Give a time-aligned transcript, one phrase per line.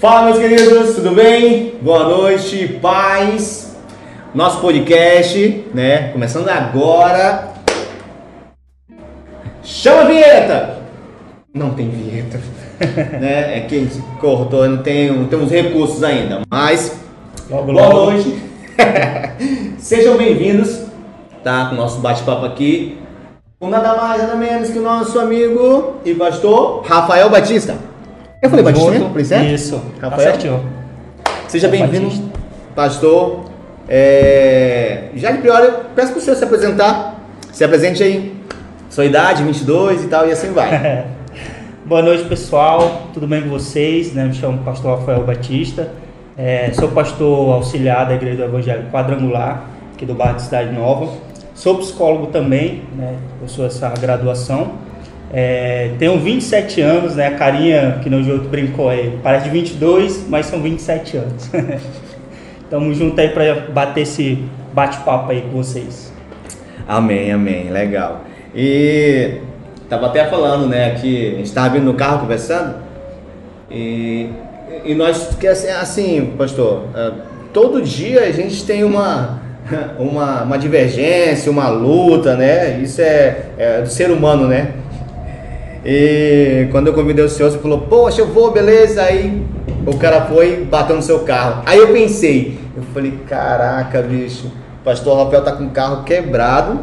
[0.00, 1.74] Fala, meus queridos, tudo bem?
[1.82, 3.76] Boa noite, paz.
[4.34, 6.08] Nosso podcast, né?
[6.14, 7.50] Começando agora.
[9.62, 10.78] Chama a vinheta!
[11.52, 12.40] Não tem vinheta,
[13.20, 13.58] né?
[13.58, 16.98] É que a gente cortou, não tem, não temos recursos ainda, mas.
[17.50, 18.10] Logo, Boa logo.
[18.12, 18.42] noite.
[19.76, 20.80] Sejam bem-vindos,
[21.44, 21.66] tá?
[21.66, 22.96] Com o nosso bate-papo aqui.
[23.58, 27.89] Com nada mais, nada menos que o nosso amigo e pastor Rafael Batista.
[28.42, 29.08] Eu falei Batista, né?
[29.10, 29.46] Falei certo?
[29.48, 29.82] Isso.
[30.00, 30.30] Tá Rafael?
[30.30, 30.66] certinho.
[31.46, 32.10] Seja bem-vindo,
[32.74, 33.44] pastor.
[33.86, 37.20] É, Já de priori, peço para o senhor se apresentar.
[37.52, 38.34] Se apresente aí.
[38.88, 41.04] Sua idade, 22 e tal, e assim vai.
[41.84, 43.08] Boa noite, pessoal.
[43.12, 44.14] Tudo bem com vocês?
[44.14, 44.24] Né?
[44.24, 45.90] Me chamo pastor Rafael Batista.
[46.34, 51.12] É, sou pastor auxiliar da Igreja do Evangelho Quadrangular, aqui do bairro de Cidade Nova.
[51.54, 53.16] Sou psicólogo também, né?
[53.42, 54.72] Eu sou essa graduação.
[55.32, 57.28] É, tenho 27 anos, né?
[57.28, 61.50] A carinha que no jogo brincou aí, parece de 22, mas são 27 anos.
[62.68, 66.12] Tamo junto aí para bater esse bate-papo aí com vocês.
[66.86, 68.24] Amém, amém, legal.
[68.54, 69.38] E
[69.88, 72.76] tava até falando, né, que a gente tava vindo no carro conversando
[73.70, 74.28] e,
[74.84, 77.12] e nós, que assim, assim, pastor, eh,
[77.52, 79.40] todo dia a gente tem uma,
[79.98, 82.80] uma, uma divergência, uma luta, né?
[82.82, 84.72] Isso é, é do ser humano, né?
[85.84, 89.02] E quando eu convidei o senhor, você falou, poxa, eu vou, beleza.
[89.02, 89.42] Aí
[89.86, 91.62] o cara foi e bateu no seu carro.
[91.66, 94.46] Aí eu pensei, eu falei, caraca, bicho,
[94.80, 96.80] o pastor Rafael tá com o carro quebrado,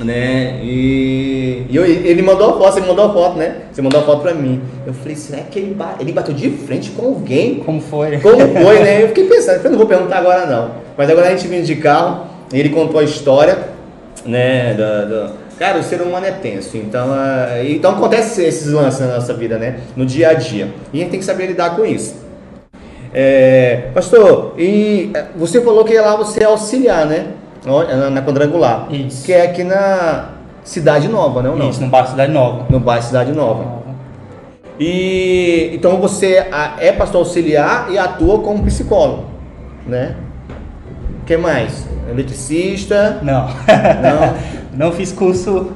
[0.00, 0.58] né?
[0.62, 3.56] E, e eu- ele mandou a foto, você mandou a foto, né?
[3.72, 4.60] Você mandou a foto pra mim.
[4.86, 7.60] Eu falei, será que ele, ba- ele bateu de frente com alguém?
[7.60, 8.18] Como foi?
[8.18, 9.02] Como foi, né?
[9.04, 10.70] Eu fiquei pensando, eu não vou perguntar agora não.
[10.98, 13.56] Mas agora a gente vindo de carro, ele contou a história,
[14.24, 14.74] né?
[14.74, 19.14] Da, da- Cara, o ser humano é tenso, então, ah, então acontece esses lances na
[19.14, 19.80] nossa vida, né?
[19.96, 20.68] No dia a dia.
[20.92, 22.14] E a gente tem que saber lidar com isso.
[23.14, 27.28] É, pastor, e eh, você falou que lá você é auxiliar, né?
[27.64, 28.86] Na, na quadrangular.
[28.90, 29.24] Isso.
[29.24, 31.48] Que é aqui na Cidade Nova, né?
[31.48, 31.70] Ou não?
[31.70, 32.66] Isso, no bairro Cidade Nova.
[32.68, 33.82] No bairro Cidade Nova.
[34.78, 36.46] E então você
[36.78, 39.24] é pastor auxiliar e atua como psicólogo,
[39.86, 40.14] né?
[41.22, 41.88] O que mais?
[42.10, 43.18] Eletricista?
[43.22, 43.46] Não.
[43.46, 44.56] Não.
[44.76, 45.72] Não fiz curso,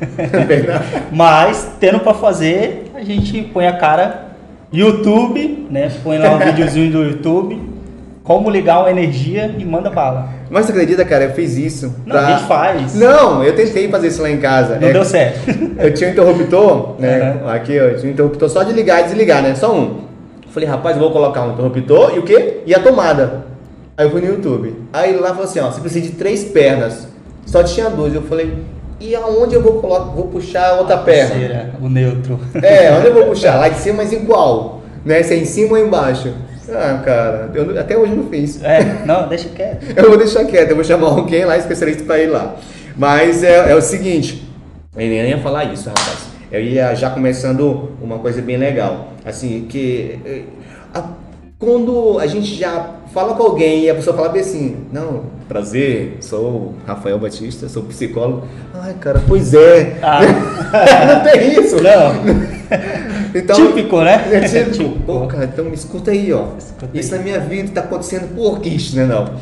[1.12, 4.28] mas tendo pra fazer, a gente põe a cara
[4.72, 5.90] YouTube, né?
[6.02, 7.60] Põe lá um videozinho do YouTube,
[8.24, 10.30] como ligar uma energia e manda bala.
[10.50, 11.24] Mas você acredita, cara?
[11.24, 11.94] Eu fiz isso.
[12.06, 12.94] Não, a gente faz.
[12.94, 14.78] Não, eu tentei fazer isso lá em casa.
[14.78, 15.50] Não É, deu certo.
[15.78, 17.38] Eu tinha um interruptor, né?
[17.42, 17.48] Uhum.
[17.48, 19.54] Aqui, eu tinha um interruptor só de ligar e desligar, né?
[19.54, 20.02] Só um.
[20.50, 22.58] Falei, rapaz, eu vou colocar um interruptor e o quê?
[22.66, 23.46] E a tomada.
[23.96, 24.74] Aí eu fui no YouTube.
[24.92, 27.08] Aí lá falou assim, ó, você precisa de três pernas.
[27.46, 28.14] Só tinha duas.
[28.14, 28.54] Eu falei,
[29.00, 31.30] e aonde eu vou colocar, vou puxar a outra perna?
[31.30, 32.38] Terceira, o neutro.
[32.62, 33.56] É, onde eu vou puxar?
[33.58, 34.82] Lá de cima, mas em qual?
[35.04, 35.22] Né?
[35.22, 36.32] Se é em cima ou embaixo?
[36.70, 38.62] Ah, cara, eu até hoje eu não fiz.
[38.62, 39.84] É, não, deixa quieto.
[39.98, 42.54] Eu vou deixar quieto, eu vou chamar alguém lá, especialista pra ir lá.
[42.96, 44.48] Mas é, é o seguinte,
[44.94, 46.28] eu nem ia falar isso, rapaz.
[46.52, 49.08] Eu ia já começando uma coisa bem legal.
[49.24, 50.61] Assim, que a-
[51.62, 56.16] quando a gente já fala com alguém e a pessoa fala bem assim, não, prazer,
[56.20, 58.48] sou o Rafael Batista, sou psicólogo.
[58.74, 59.96] Ai, cara, pois é.
[60.02, 60.22] Ah.
[61.06, 61.76] não tem isso.
[61.76, 62.52] Não.
[63.34, 64.28] Então, Típico, né?
[64.30, 64.98] é Típico.
[65.06, 66.48] pô, cara, então me escuta aí, ó.
[66.58, 67.18] Escuta Isso aí.
[67.18, 69.06] na minha vida tá acontecendo por isso, né?
[69.06, 69.36] Não.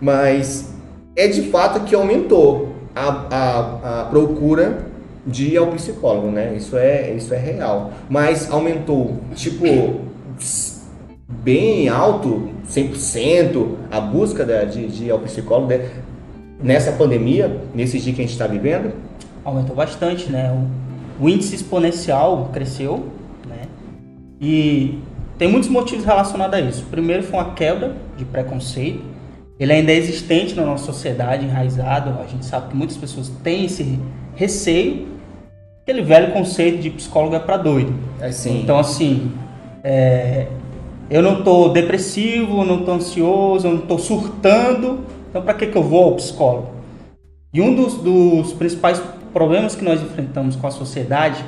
[0.00, 0.72] Mas
[1.14, 4.78] é de fato que aumentou a, a, a procura
[5.24, 6.54] de ir ao psicólogo, né?
[6.56, 7.92] Isso é, isso é real.
[8.08, 10.00] Mas aumentou, tipo,
[11.28, 15.88] bem alto, 100%, a busca da- de, de ir ao psicólogo né?
[16.62, 18.92] nessa pandemia, nesses dias que a gente está vivendo.
[19.44, 20.50] aumentou bastante, né?
[21.20, 23.06] O, o índice exponencial cresceu,
[23.48, 23.62] né?
[24.40, 24.98] E
[25.38, 26.82] tem muitos motivos relacionados a isso.
[26.82, 29.02] O primeiro foi uma quebra de preconceito.
[29.58, 32.18] Ele ainda é existente na nossa sociedade, enraizado.
[32.20, 33.98] A gente sabe que muitas pessoas têm esse
[34.34, 35.06] receio.
[35.82, 37.94] Aquele velho conceito de psicólogo é para doido.
[38.20, 39.32] Assim, Então, assim,
[39.84, 40.48] é,
[41.08, 45.00] eu não estou depressivo, não estou ansioso, eu não estou surtando.
[45.30, 46.68] Então, para que, que eu vou ao psicólogo?
[47.52, 49.00] E um dos, dos principais
[49.32, 51.44] problemas que nós enfrentamos com a sociedade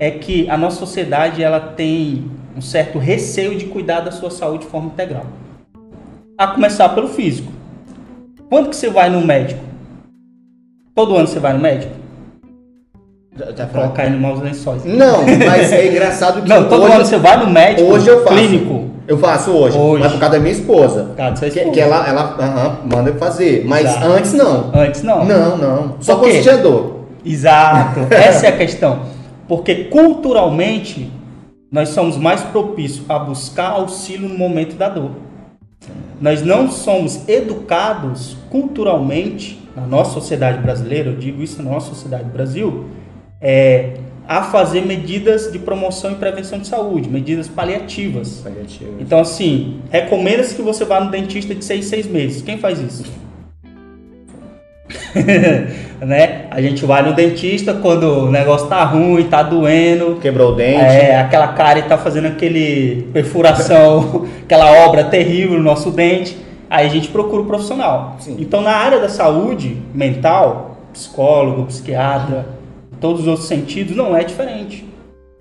[0.00, 4.64] é que a nossa sociedade ela tem um certo receio de cuidar da sua saúde
[4.64, 5.26] de forma integral.
[6.36, 7.52] A começar pelo físico.
[8.48, 9.60] Quando que você vai no médico?
[10.94, 11.98] Todo ano você vai no médico?
[13.38, 13.68] falou.
[13.70, 14.84] Colocar ele nos maus lençóis.
[14.84, 18.24] Não, mas é engraçado que Não, todo hoje, ano você vai no médico hoje eu
[18.24, 18.34] faço.
[18.34, 18.77] clínico.
[19.08, 20.02] Eu faço hoje, Hoje.
[20.02, 21.12] mas por causa da minha esposa.
[21.16, 23.64] Tá, seu Que, que ela, ela manda eu fazer.
[23.66, 24.06] Mas Exato.
[24.06, 24.70] antes não.
[24.74, 25.24] Antes não.
[25.24, 25.94] Não, não.
[25.98, 27.06] Só tinha dor.
[27.24, 28.00] Exato.
[28.12, 29.00] Essa é a questão.
[29.48, 31.10] Porque culturalmente
[31.72, 35.12] nós somos mais propícios a buscar auxílio no momento da dor.
[36.20, 42.24] Nós não somos educados culturalmente na nossa sociedade brasileira, eu digo isso na nossa sociedade
[42.24, 42.86] do Brasil,
[43.40, 43.94] é,
[44.28, 48.42] a fazer medidas de promoção e prevenção de saúde, medidas paliativas.
[48.44, 48.94] Paliativas.
[49.00, 52.42] Então, assim, recomenda-se que você vá no dentista de seis, seis meses.
[52.42, 53.04] Quem faz isso?
[56.04, 56.44] né?
[56.50, 60.16] A gente vai no dentista quando o negócio tá ruim, tá doendo.
[60.20, 60.82] Quebrou o dente.
[60.82, 66.36] É, aquela cara e tá fazendo aquele perfuração, aquela obra terrível no nosso dente.
[66.68, 68.16] Aí a gente procura o profissional.
[68.20, 68.36] Sim.
[68.38, 72.57] Então, na área da saúde mental, psicólogo, psiquiatra,
[73.00, 74.84] todos os outros sentidos, não é diferente.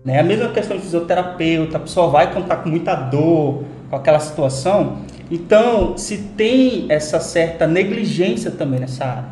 [0.04, 0.19] Né?
[0.19, 5.00] A mesma questão de fisioterapeuta, a pessoa vai contar com muita dor, com aquela situação.
[5.30, 9.25] Então, se tem essa certa negligência também nessa área.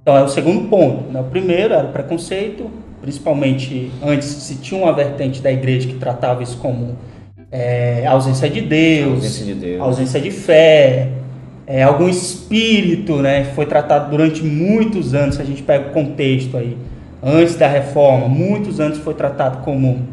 [0.00, 1.10] Então, é o segundo ponto.
[1.10, 1.20] Né?
[1.20, 2.70] O primeiro era o preconceito,
[3.00, 6.96] principalmente antes se tinha uma vertente da igreja que tratava isso como
[7.50, 9.80] é, ausência de Deus, Ausência de Deus.
[9.80, 11.08] ausência de fé,
[11.66, 13.44] é, algum espírito, né?
[13.54, 16.76] Foi tratado durante muitos anos, se a gente pega o contexto aí,
[17.22, 20.06] antes da reforma, muitos anos foi tratado como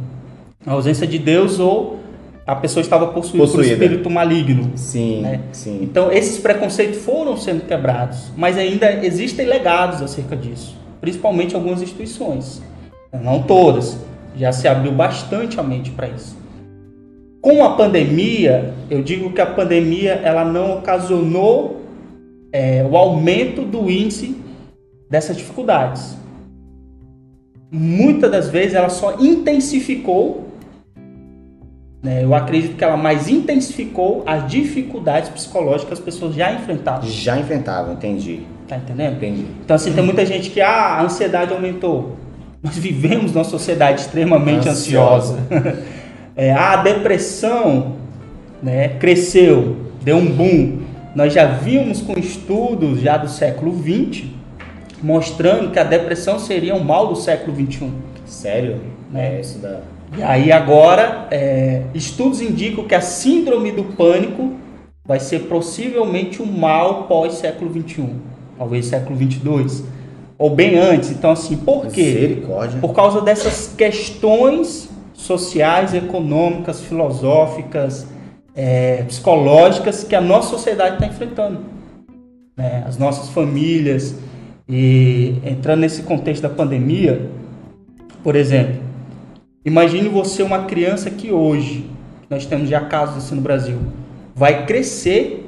[0.65, 1.99] ausência de Deus ou
[2.45, 3.73] a pessoa estava possuída, por um Possuída.
[3.73, 4.71] espírito maligno.
[4.75, 5.41] Sim, né?
[5.51, 5.79] sim.
[5.81, 12.61] Então, esses preconceitos foram sendo quebrados, mas ainda existem legados acerca disso, principalmente algumas instituições.
[13.11, 13.97] Não todas,
[14.35, 16.37] já se abriu bastante a mente para isso.
[17.41, 21.81] Com a pandemia, eu digo que a pandemia ela não ocasionou
[22.51, 24.35] é, o aumento do índice
[25.09, 26.15] dessas dificuldades.
[27.71, 30.45] Muitas das vezes ela só intensificou
[32.05, 32.23] né?
[32.23, 37.09] Eu acredito que ela mais intensificou as dificuldades psicológicas que as pessoas já enfrentavam.
[37.09, 38.41] Já enfrentava, entendi.
[38.67, 39.15] Tá entendendo?
[39.15, 39.47] Entendi.
[39.63, 42.15] Então, assim, tem muita gente que ah, a ansiedade aumentou.
[42.61, 45.39] Nós vivemos numa sociedade extremamente Ansiosa.
[45.51, 45.95] ansiosa.
[46.37, 47.93] É, a depressão
[48.61, 50.79] né, cresceu, deu um boom.
[51.15, 54.25] Nós já vimos com estudos já do século XX
[55.01, 57.91] mostrando que a depressão seria um mal do século XXI.
[58.25, 58.81] Sério?
[59.11, 59.37] Né?
[59.37, 59.81] É, isso da.
[60.17, 64.53] E aí agora, é, estudos indicam que a síndrome do pânico
[65.05, 68.09] vai ser possivelmente um mal pós-século XXI,
[68.57, 69.85] talvez século XXII,
[70.37, 71.11] ou bem antes.
[71.11, 72.43] Então, assim, por quê?
[72.79, 78.07] Por causa dessas questões sociais, econômicas, filosóficas,
[78.55, 81.59] é, psicológicas que a nossa sociedade está enfrentando.
[82.55, 82.83] né?
[82.87, 84.15] As nossas famílias.
[84.67, 87.29] E entrando nesse contexto da pandemia,
[88.23, 88.81] por exemplo,
[89.63, 91.85] imagine você uma criança que hoje,
[92.29, 93.77] nós temos já casos assim no Brasil,
[94.33, 95.47] vai crescer,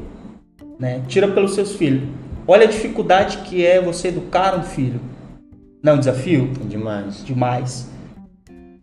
[0.79, 1.01] né?
[1.07, 2.03] tira pelos seus filhos.
[2.47, 5.01] Olha a dificuldade que é você educar um filho.
[5.81, 6.51] Não é um desafio?
[6.65, 7.25] Demais.
[7.25, 7.89] demais.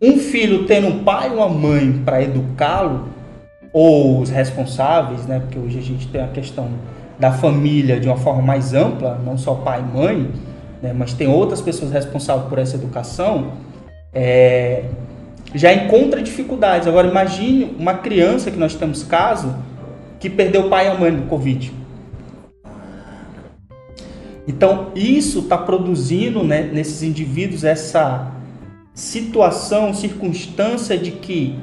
[0.01, 3.07] Um filho tendo um pai e uma mãe para educá-lo,
[3.71, 5.39] ou os responsáveis, né?
[5.39, 6.69] Porque hoje a gente tem a questão
[7.19, 10.31] da família de uma forma mais ampla, não só pai e mãe,
[10.81, 10.93] né?
[10.93, 13.53] mas tem outras pessoas responsáveis por essa educação,
[14.13, 14.85] é,
[15.53, 16.87] já encontra dificuldades.
[16.87, 19.55] Agora imagine uma criança que nós temos caso
[20.19, 21.71] que perdeu o pai e a mãe no Covid.
[24.47, 28.31] Então, isso está produzindo né, nesses indivíduos essa
[28.93, 31.57] situação, circunstância de que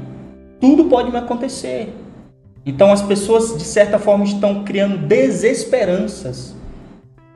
[0.60, 1.94] tudo pode me acontecer.
[2.64, 6.54] Então, as pessoas, de certa forma, estão criando desesperanças.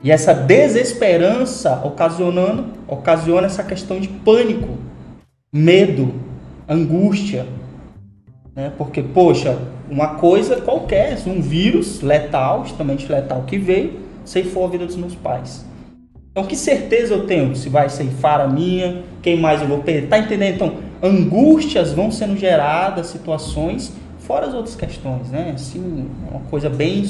[0.01, 4.77] E essa desesperança ocasionando, ocasiona essa questão de pânico,
[5.51, 6.13] medo,
[6.67, 7.45] angústia.
[8.55, 8.71] Né?
[8.77, 9.57] Porque, poxa,
[9.89, 15.15] uma coisa qualquer, um vírus letal, extremamente letal que veio, ceifou a vida dos meus
[15.15, 15.65] pais.
[16.31, 20.07] Então, que certeza eu tenho se vai ceifar a minha, quem mais eu vou perder?
[20.07, 20.53] Tá entendendo?
[20.53, 23.91] Então, angústias vão sendo geradas, situações,
[24.27, 25.53] fora as outras questões, né?
[25.55, 27.03] Assim, é uma coisa bem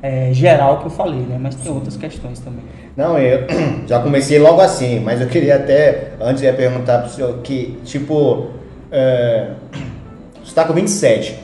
[0.00, 1.36] é, geral que eu falei, né?
[1.40, 2.62] Mas tem outras questões também.
[2.96, 3.40] Não, eu
[3.86, 8.46] já comecei logo assim, mas eu queria até, antes de perguntar pro senhor, que, tipo,
[8.92, 9.48] é,
[10.40, 11.36] você está com 27.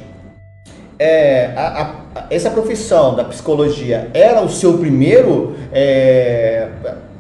[0.99, 1.83] É, a,
[2.15, 5.57] a- essa profissão da psicologia era o seu primeiro.
[5.73, 6.69] é,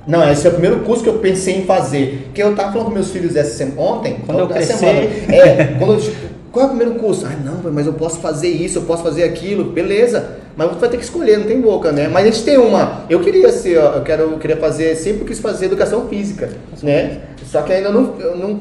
[0.06, 2.30] não, esse é o primeiro curso que eu pensei em fazer.
[2.34, 4.16] Que eu tava falando com meus filhos essa semana, ontem.
[4.26, 5.24] Quando eu crescer.
[5.32, 6.12] É, quando eu,
[6.52, 7.26] qual é o primeiro curso?
[7.26, 10.36] Ah, não, mas eu posso fazer isso, eu posso fazer aquilo, beleza.
[10.54, 12.08] Mas você vai ter que escolher, não tem boca, né?
[12.08, 13.04] Mas a gente tem uma.
[13.08, 16.50] Eu queria ser, ó, eu quero, eu queria fazer, sempre quis fazer educação física,
[16.82, 17.22] né?
[17.46, 18.14] Só que ainda não.
[18.20, 18.60] eu não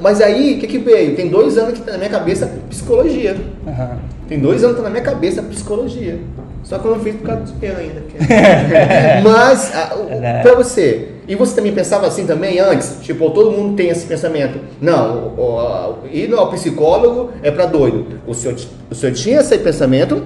[0.00, 1.16] mas aí, o que, que veio?
[1.16, 3.36] Tem dois anos que tá na minha cabeça psicologia.
[3.66, 3.98] Aham.
[4.28, 6.20] Tem dois anos que tá na minha cabeça psicologia.
[6.62, 8.00] Só que eu não fiz por causa do dinheiro ainda.
[8.00, 8.18] porque-
[9.22, 10.40] Mas, a- o- Né?
[10.42, 12.96] pra você, E você também pensava assim também antes?
[13.00, 14.58] Tipo, todo mundo tem esse pensamento.
[14.80, 18.06] Não, o, ir ao psicólogo é para doido.
[18.26, 18.56] O senhor,
[18.90, 20.22] o senhor tinha esse pensamento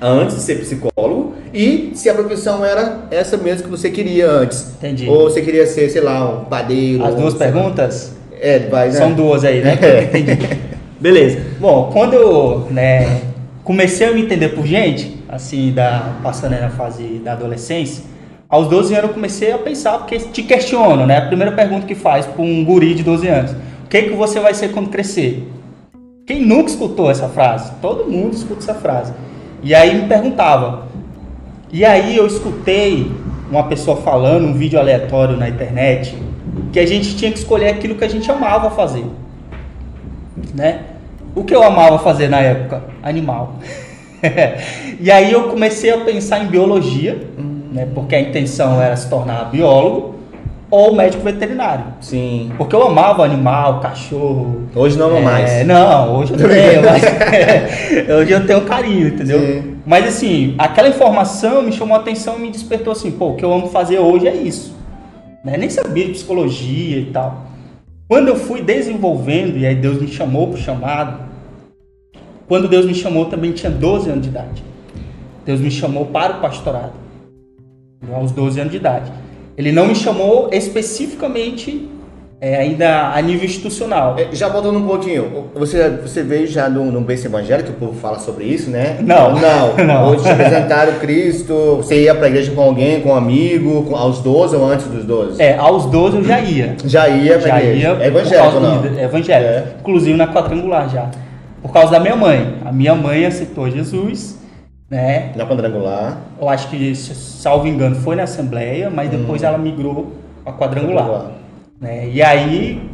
[0.00, 4.68] antes de ser psicólogo e se a profissão era essa mesmo que você queria antes.
[4.78, 5.06] Entendi.
[5.08, 7.04] Ou você queria ser, sei lá, um padeiro.
[7.04, 8.12] As duas perguntas?
[8.40, 8.94] É, vai, né?
[8.94, 9.78] São duas aí, né?
[9.82, 10.04] É.
[10.04, 10.38] Entendi.
[10.98, 11.40] Beleza.
[11.60, 13.20] Bom, quando eu né,
[13.64, 18.04] comecei a me entender por gente, assim, da, passando na fase da adolescência,
[18.48, 21.18] aos 12 anos eu comecei a pensar, porque te questiono, né?
[21.18, 24.40] A primeira pergunta que faz para um guri de 12 anos: o que, que você
[24.40, 25.46] vai ser quando crescer?
[26.26, 27.72] Quem nunca escutou essa frase?
[27.82, 29.12] Todo mundo escuta essa frase.
[29.62, 30.86] E aí me perguntava.
[31.70, 33.10] E aí eu escutei
[33.50, 36.16] uma pessoa falando, um vídeo aleatório na internet,
[36.72, 39.04] que a gente tinha que escolher aquilo que a gente amava fazer.
[40.54, 40.82] Né?
[41.34, 42.82] O que eu amava fazer na época?
[43.02, 43.56] Animal.
[45.00, 47.20] e aí eu comecei a pensar em biologia,
[47.72, 47.86] né?
[47.94, 50.16] porque a intenção era se tornar biólogo
[50.70, 51.84] ou médico veterinário.
[52.00, 52.52] Sim.
[52.58, 54.68] Porque eu amava animal, cachorro.
[54.74, 55.66] Hoje não é, mais.
[55.66, 57.02] Não, hoje eu tenho, mas
[58.20, 59.40] hoje eu tenho carinho, entendeu?
[59.40, 59.76] Sim.
[59.86, 63.44] Mas assim, aquela informação me chamou a atenção e me despertou assim, pô, o que
[63.44, 64.76] eu amo fazer hoje é isso.
[65.42, 65.56] Né?
[65.56, 67.46] Nem sabia de psicologia e tal.
[68.06, 71.27] Quando eu fui desenvolvendo, e aí Deus me chamou para o chamado,
[72.48, 74.64] quando Deus me chamou também tinha 12 anos de idade.
[75.44, 76.92] Deus me chamou para o pastorado,
[78.12, 79.12] aos 12 anos de idade.
[79.56, 81.88] Ele não me chamou especificamente
[82.40, 84.14] é, ainda a nível institucional.
[84.16, 87.94] É, Já voltando um pouquinho, você, você veio já num, num berço evangélico, o povo
[87.98, 88.98] fala sobre isso, né?
[89.00, 89.34] Não.
[89.34, 89.76] Não.
[89.84, 90.08] Não.
[90.10, 94.20] Hoje te apresentaram Cristo, você ia pra igreja com alguém, com um amigo, com- aos
[94.20, 95.42] 12 ou antes dos 12?
[95.42, 96.76] É, aos 12 eu já ia.
[96.84, 97.88] Já ia pra já igreja.
[97.96, 98.84] ia É evangélico, não?
[98.84, 99.50] É evangélico.
[99.50, 99.64] É.
[99.80, 101.10] Inclusive na quadrangular já.
[101.62, 102.56] Por causa da minha mãe.
[102.64, 104.38] A minha mãe aceitou Jesus,
[104.90, 105.32] né?
[105.36, 106.18] Na quadrangular.
[106.40, 110.12] Eu acho que, salvo engano, foi na Assembleia, mas depois ela migrou
[110.46, 111.32] a quadrangular.
[111.80, 112.08] Né?
[112.08, 112.88] E aí,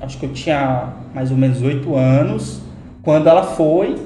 [0.00, 2.60] acho que eu tinha mais ou menos oito anos,
[3.02, 3.96] quando ela foi,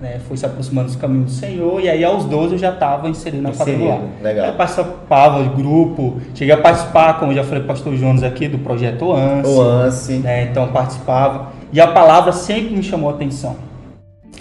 [0.00, 3.08] né, foi se aproximando dos caminhos do Senhor, e aí aos 12 eu já estava
[3.08, 4.00] inserido na quadrangular.
[4.22, 4.46] legal.
[4.46, 8.58] Aí participava de grupo, cheguei a participar, como eu já falei pastor Jonas aqui, do
[8.58, 10.12] projeto OANSE, O ANSI.
[10.18, 13.56] né, então participava, e a palavra sempre me chamou a atenção.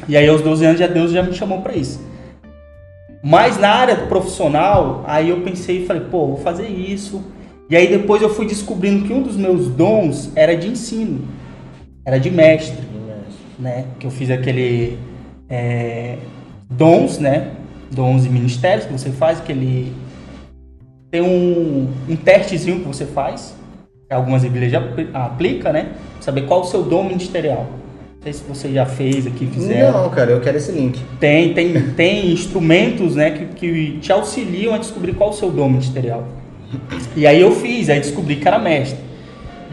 [0.08, 2.02] E aí aos 12 anos já Deus já me chamou para isso.
[3.24, 7.24] Mas na área profissional, aí eu pensei e falei, pô, vou fazer isso.
[7.70, 11.28] E aí depois eu fui descobrindo que um dos meus dons era de ensino,
[12.06, 12.84] era de mestre,
[13.58, 13.86] né?
[14.00, 14.98] Que eu fiz aquele
[15.48, 16.18] é,
[16.70, 17.52] dons, né?
[17.92, 19.94] Dons e ministérios que você faz, aquele
[21.12, 23.54] tem um, um testezinho que você faz,
[24.14, 25.90] algumas igrejas apl- aplica, né?
[26.20, 27.68] Saber qual o seu dom ministerial.
[28.18, 30.04] Não sei se você já fez aqui, fizeram.
[30.04, 31.00] Não, cara, eu quero esse link.
[31.20, 35.70] Tem, tem, tem instrumentos né, que, que te auxiliam a descobrir qual o seu dom
[35.70, 36.24] ministerial.
[37.16, 39.00] E aí eu fiz, aí descobri que era mestre.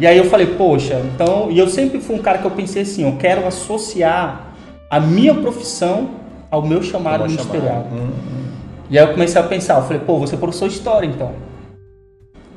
[0.01, 1.51] E aí eu falei, poxa, então.
[1.51, 4.55] E eu sempre fui um cara que eu pensei assim: eu quero associar
[4.91, 6.11] a minha profissão
[6.51, 7.87] ao meu chamado ministerial.
[7.93, 8.45] Hum, hum.
[8.91, 11.33] E aí eu comecei a pensar, eu falei, pô, vou ser professor de história então.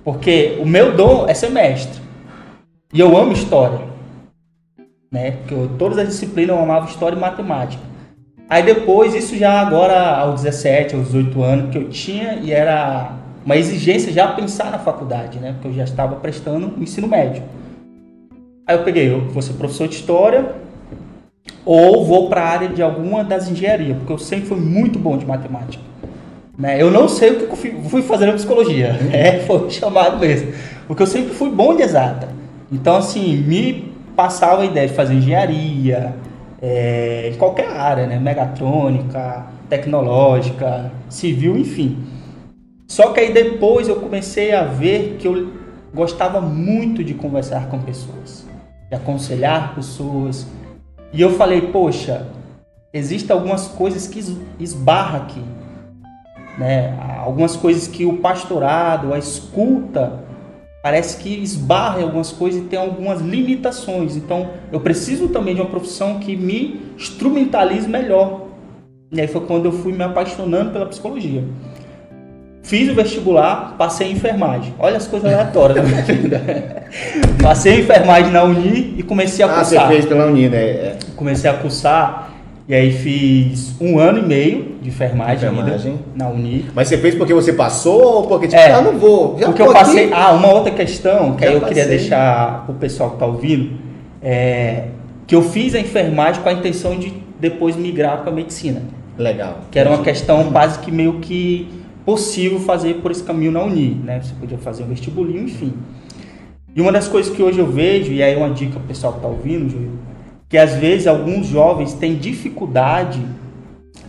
[0.04, 2.02] Porque o meu dom é ser mestre.
[2.94, 3.80] E eu amo história.
[5.12, 5.32] Né?
[5.32, 7.84] Porque eu, todas as disciplinas eu amava história e matemática.
[8.50, 13.14] Aí depois, isso já agora aos 17, aos 18 anos, que eu tinha e era
[13.46, 15.54] uma exigência já pensar na faculdade, né?
[15.54, 17.44] Porque eu já estava prestando o ensino médio.
[18.68, 20.54] Aí eu peguei, eu vou ser professor de história
[21.66, 25.18] ou vou para a área de alguma das engenharias, porque eu sempre fui muito bom
[25.18, 25.84] de matemática.
[26.62, 26.80] Né?
[26.80, 30.54] Eu não sei o que eu fui- fui fazer na psicologia, é, foi chamado mesmo,
[30.88, 32.30] porque eu sempre fui bom de exata.
[32.72, 36.14] Então, assim, me passava a ideia de fazer engenharia,
[36.62, 38.20] é, em qualquer área, né?
[38.20, 41.98] megatrônica, tecnológica, civil, enfim.
[42.88, 45.52] Só que aí depois eu comecei a ver que eu
[45.94, 48.46] gostava muito de conversar com pessoas,
[48.88, 50.46] de aconselhar pessoas.
[51.12, 52.28] E eu falei, poxa,
[52.94, 55.42] existem algumas coisas que es- esbarra aqui,
[56.58, 56.94] né?
[57.24, 60.20] Algumas coisas que o pastorado, a escuta,
[60.84, 64.16] parece que esbarra em algumas coisas e tem algumas limitações.
[64.16, 68.48] Então, eu preciso também de uma profissão que me instrumentalize melhor.
[69.12, 71.44] E aí foi quando eu fui me apaixonando pela psicologia.
[72.64, 74.74] Fiz o vestibular, passei em enfermagem.
[74.80, 76.42] Olha as coisas aleatórias da minha vida.
[77.42, 79.88] Passei em enfermagem na Uni e comecei a Ah, você cursar.
[79.92, 80.58] fez pela Uni, né?
[80.58, 80.98] É.
[81.16, 82.31] Comecei a cursar
[82.72, 86.00] e aí fiz um ano e meio de enfermagem, ainda Enfermagem.
[86.16, 86.66] na Uni.
[86.74, 88.72] Mas você fez porque você passou ou porque, tipo, É.
[88.72, 89.38] ah, não vou.
[89.38, 90.06] Já Porque eu passei.
[90.06, 90.14] aqui.
[90.14, 91.98] Ah, uma outra questão que Já aí eu queria passei.
[92.00, 93.72] deixar pro pessoal que tá ouvindo
[94.24, 94.86] é
[95.28, 97.12] que eu fiz a enfermagem com a intenção de
[97.42, 98.82] depois migrar para medicina.
[99.18, 99.60] Legal.
[99.70, 101.68] Que era uma questão quase que meio que
[102.06, 104.22] possível fazer por esse caminho na Uni, né?
[104.24, 105.74] Você podia fazer um vestibulinho, enfim.
[106.74, 109.12] E uma das coisas que hoje eu vejo, e aí é uma dica pro pessoal
[109.12, 109.90] que está ouvindo,
[110.52, 113.26] que às vezes alguns jovens têm dificuldade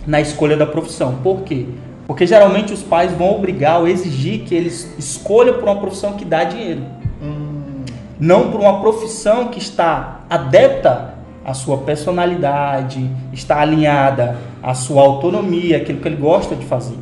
[0.04, 1.20] na escolha da profissão.
[1.22, 1.66] Por quê?
[2.04, 6.24] Porque geralmente os pais vão obrigar ou exigir que eles escolham por uma profissão que
[6.24, 6.82] dá dinheiro.
[7.22, 7.84] Hum.
[8.18, 15.76] Não por uma profissão que está adepta à sua personalidade, está alinhada à sua autonomia,
[15.76, 16.98] aquilo que ele gosta de fazer.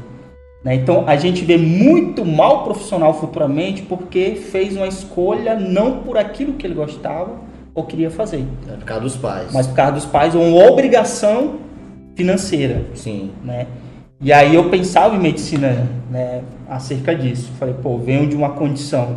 [0.62, 0.74] Né?
[0.74, 6.52] Então a gente vê muito mal profissional futuramente porque fez uma escolha não por aquilo
[6.52, 7.48] que ele gostava
[7.80, 8.44] ou queria fazer.
[8.68, 9.52] É por causa dos pais.
[9.52, 11.56] Mas por causa dos pais ou uma obrigação
[12.14, 12.82] financeira.
[12.94, 13.30] Sim.
[13.42, 13.66] Né?
[14.20, 17.50] E aí eu pensava em medicina né, acerca disso.
[17.58, 19.16] Falei, pô, venho de uma condição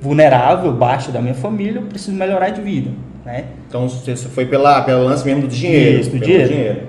[0.00, 2.90] vulnerável, baixa da minha família, eu preciso melhorar de vida.
[3.24, 3.44] Né?
[3.68, 6.00] Então você foi pela, pelo lance mesmo do dinheiro.
[6.00, 6.48] Isso, do dinheiro.
[6.48, 6.86] dinheiro.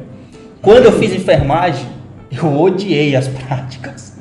[0.62, 1.86] Quando eu fiz enfermagem,
[2.32, 4.18] eu odiei as práticas.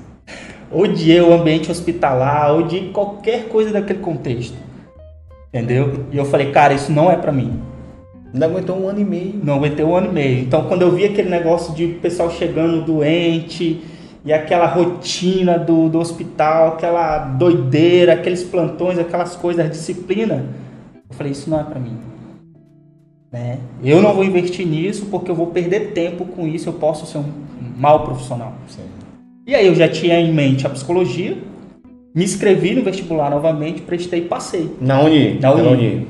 [0.70, 4.65] Odiei o ambiente hospitalar, odiei qualquer coisa daquele contexto.
[5.48, 6.06] Entendeu?
[6.12, 7.60] E eu falei, cara, isso não é para mim.
[8.32, 9.40] Não aguentou um ano e meio.
[9.42, 10.40] Não aguentei um ano e meio.
[10.40, 13.80] Então, quando eu vi aquele negócio de pessoal chegando doente
[14.24, 20.46] e aquela rotina do, do hospital, aquela doideira, aqueles plantões, aquelas coisas, disciplina,
[21.08, 21.96] eu falei: Isso não é para mim.
[23.32, 23.58] Né?
[23.82, 27.18] Eu não vou investir nisso porque eu vou perder tempo com isso, eu posso ser
[27.18, 27.24] um
[27.76, 28.54] mau profissional.
[28.68, 28.82] Sim.
[29.46, 31.38] E aí eu já tinha em mente a psicologia,
[32.16, 34.74] me inscrevi no vestibular novamente, prestei e passei.
[34.80, 35.38] Na Uni?
[35.38, 35.62] Na Uni.
[35.62, 36.08] Na Uni.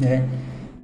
[0.00, 0.22] É.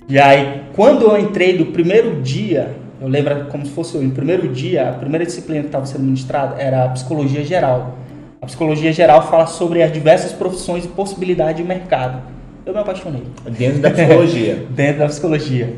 [0.09, 4.49] E aí, quando eu entrei do primeiro dia, eu lembro como se fosse o primeiro
[4.49, 7.97] dia, a primeira disciplina que estava sendo ministrada era a psicologia geral.
[8.41, 12.21] A psicologia geral fala sobre as diversas profissões e possibilidades de mercado.
[12.67, 13.23] Eu me apaixonei.
[13.49, 14.67] Dentro da psicologia.
[14.75, 15.77] Dentro da psicologia.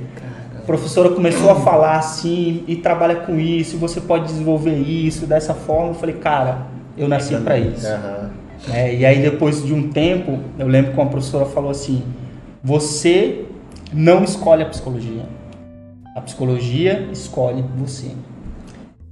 [0.56, 5.52] A professora começou a falar assim, e trabalha com isso, você pode desenvolver isso dessa
[5.52, 5.90] forma.
[5.90, 6.62] Eu falei, cara,
[6.96, 7.86] eu nasci para isso.
[7.86, 8.43] Uhum.
[8.72, 12.02] É, e aí, depois de um tempo, eu lembro que uma professora falou assim:
[12.62, 13.44] você
[13.92, 15.22] não escolhe a psicologia.
[16.16, 18.12] A psicologia escolhe você.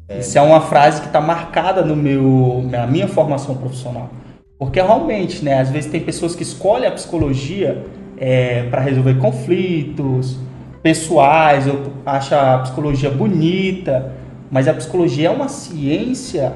[0.08, 0.20] É.
[0.20, 4.10] Isso é uma frase que está marcada no meu, na minha formação profissional.
[4.58, 7.84] Porque realmente, né, às vezes tem pessoas que escolhem a psicologia
[8.16, 10.38] é, para resolver conflitos
[10.82, 14.12] pessoais, ou acham a psicologia bonita,
[14.50, 16.52] mas a psicologia é uma ciência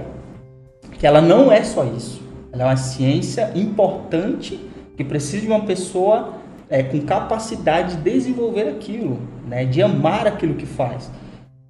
[0.99, 2.26] que ela não é só isso.
[2.57, 4.59] Ela é uma ciência importante
[4.97, 6.33] que precisa de uma pessoa
[6.71, 11.11] é, com capacidade de desenvolver aquilo, né, de amar aquilo que faz.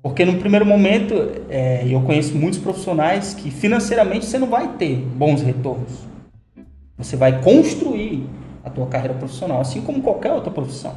[0.01, 1.15] Porque no primeiro momento,
[1.51, 6.07] é, eu conheço muitos profissionais que financeiramente você não vai ter bons retornos.
[6.97, 8.25] Você vai construir
[8.65, 10.95] a tua carreira profissional, assim como qualquer outra profissão.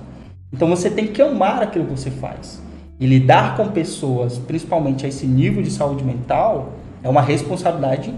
[0.53, 2.61] Então você tem que amar aquilo que você faz.
[2.99, 8.13] E lidar com pessoas, principalmente a esse nível de saúde mental, é uma responsabilidade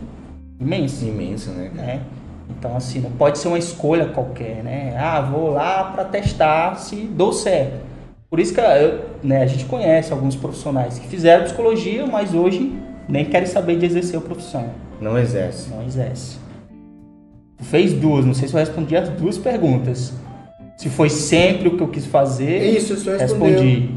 [0.62, 1.06] imensa.
[1.06, 1.72] Imensa, né?
[1.78, 2.00] É.
[2.50, 4.96] Então, assim, não pode ser uma escolha qualquer, né?
[4.98, 7.92] Ah, vou lá para testar se dou certo.
[8.30, 12.74] Por isso que eu, né, a gente conhece alguns profissionais que fizeram psicologia, mas hoje
[13.08, 14.70] nem querem saber de exercer a profissão.
[15.02, 15.70] Não exerce.
[15.70, 16.38] Não exerce.
[17.60, 20.14] Fez duas, não sei se eu respondi as duas perguntas.
[20.78, 23.90] Se foi sempre o que eu quis fazer, isso, isso respondi.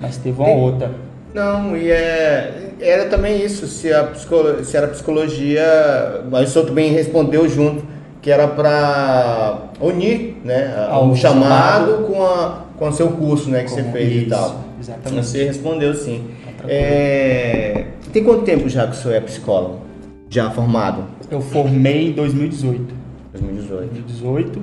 [0.00, 0.60] Mas teve uma Tem...
[0.60, 0.94] outra.
[1.34, 6.66] Não, e é, era também isso, se, a psicolo, se era psicologia, mas o senhor
[6.66, 7.84] também respondeu junto,
[8.20, 13.48] que era para unir né, ah, o chamado, chamado, com, a, com o seu curso
[13.50, 14.64] né, que você fez isso, e tal.
[14.78, 15.26] Exatamente.
[15.26, 16.30] Você respondeu sim.
[16.58, 19.80] Tá é, tem quanto tempo já que o senhor é psicólogo?
[20.28, 21.04] Já formado?
[21.30, 22.94] Eu formei em 2018.
[23.32, 23.78] 2018.
[23.78, 24.62] 2018.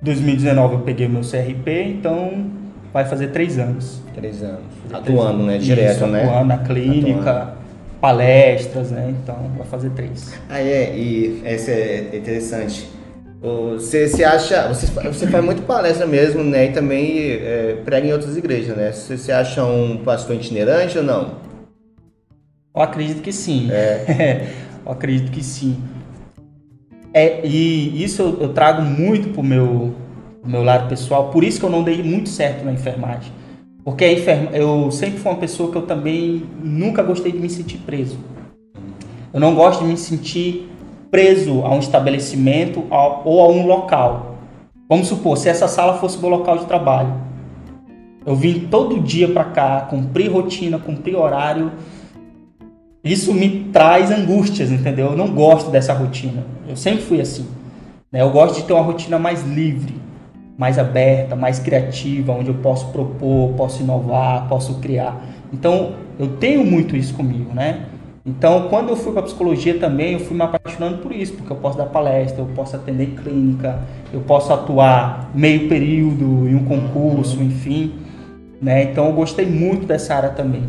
[0.00, 2.50] 2019 eu peguei meu CRP, então
[2.92, 4.00] vai fazer três anos.
[4.14, 4.64] Três anos.
[4.92, 5.58] Atuando, né?
[5.58, 6.24] Direto, Isso, né?
[6.24, 7.58] Atuando na clínica, atuando.
[8.00, 9.14] palestras, né?
[9.22, 10.34] Então vai fazer três.
[10.48, 12.88] Ah, é, e esse é interessante.
[13.40, 14.66] Você se acha.
[14.68, 16.66] Você, você faz muito palestra mesmo, né?
[16.66, 18.90] E também é, prega em outras igrejas, né?
[18.90, 21.36] Você se acha um pastor itinerante ou não?
[22.74, 23.68] Eu acredito que sim.
[23.70, 24.48] É.
[24.84, 25.80] eu acredito que sim.
[27.14, 29.94] É, e isso eu, eu trago muito pro meu,
[30.40, 33.32] pro meu lado pessoal, por isso que eu não dei muito certo na enfermagem.
[33.84, 37.48] Porque a enferma, eu sempre fui uma pessoa que eu também nunca gostei de me
[37.48, 38.18] sentir preso.
[39.32, 40.70] Eu não gosto de me sentir
[41.10, 44.36] preso a um estabelecimento ou a um local.
[44.88, 47.14] Vamos supor, se essa sala fosse meu local de trabalho.
[48.26, 51.72] Eu vim todo dia para cá, cumprir rotina, cumprir horário.
[53.02, 55.06] Isso me traz angústias, entendeu?
[55.06, 56.44] Eu não gosto dessa rotina.
[56.68, 57.46] Eu sempre fui assim.
[58.12, 58.20] Né?
[58.20, 59.94] Eu gosto de ter uma rotina mais livre
[60.58, 65.24] mais aberta, mais criativa, onde eu posso propor, posso inovar, posso criar.
[65.52, 67.86] Então, eu tenho muito isso comigo, né?
[68.26, 71.56] Então, quando eu fui para psicologia também, eu fui me apaixonando por isso, porque eu
[71.56, 73.78] posso dar palestra, eu posso atender clínica,
[74.12, 77.92] eu posso atuar meio período em um concurso, enfim.
[78.60, 78.82] Né?
[78.82, 80.64] Então, eu gostei muito dessa área também.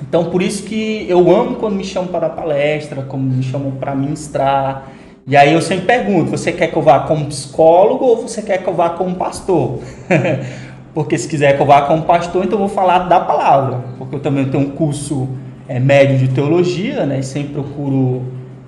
[0.00, 3.72] Então, por isso que eu amo quando me chamam para dar palestra, quando me chamam
[3.72, 4.88] para ministrar.
[5.26, 8.58] E aí eu sempre pergunto: você quer que eu vá como psicólogo ou você quer
[8.58, 9.78] que eu vá como pastor?
[10.94, 14.16] porque se quiser que eu vá como pastor, então eu vou falar da palavra, porque
[14.16, 15.28] eu também tenho um curso
[15.68, 17.20] é, médio de teologia, né?
[17.20, 18.22] E sempre procuro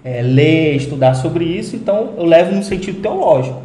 [0.04, 3.62] é, ler, estudar sobre isso, então eu levo no sentido teológico.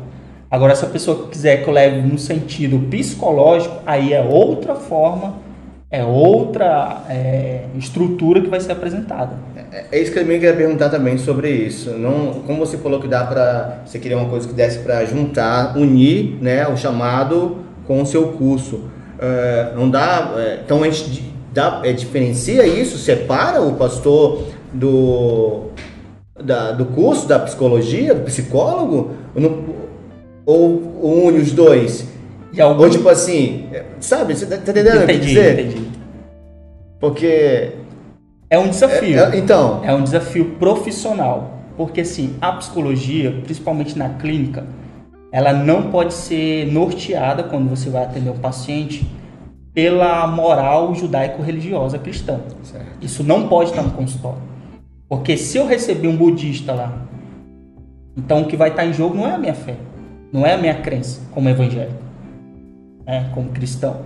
[0.51, 5.35] Agora, se a pessoa quiser que eu leve no sentido psicológico, aí é outra forma,
[5.91, 9.33] é outra é, estrutura que vai ser apresentada.
[9.71, 11.91] É, é isso que eu queria perguntar também sobre isso.
[11.91, 15.75] Não, como você falou que dá para você queria uma coisa que desse para juntar,
[15.75, 18.81] unir, né, o chamado com o seu curso.
[19.19, 25.71] É, não dá, é, então a gente dá, é, diferencia isso, separa o pastor do,
[26.39, 29.11] da, do curso da psicologia, do psicólogo,
[30.45, 32.07] ou, ou une os dois?
[32.59, 32.83] Algum...
[32.83, 35.59] Ou tipo assim, sabe, você tá entendendo entendi, o que dizer?
[35.59, 35.87] Entendi.
[36.99, 37.71] Porque...
[38.49, 39.19] É um desafio.
[39.19, 39.81] É, é, então...
[39.83, 41.59] É um desafio profissional.
[41.77, 44.65] Porque assim, a psicologia, principalmente na clínica,
[45.31, 49.07] ela não pode ser norteada quando você vai atender um paciente
[49.73, 52.39] pela moral judaico-religiosa cristã.
[52.63, 52.85] Certo.
[53.01, 54.41] Isso não pode estar no consultório.
[55.07, 57.07] Porque se eu receber um budista lá,
[58.17, 59.75] então o que vai estar em jogo não é a minha fé,
[60.33, 61.97] não é a minha crença como evangélico,
[63.09, 63.97] é, como cristão.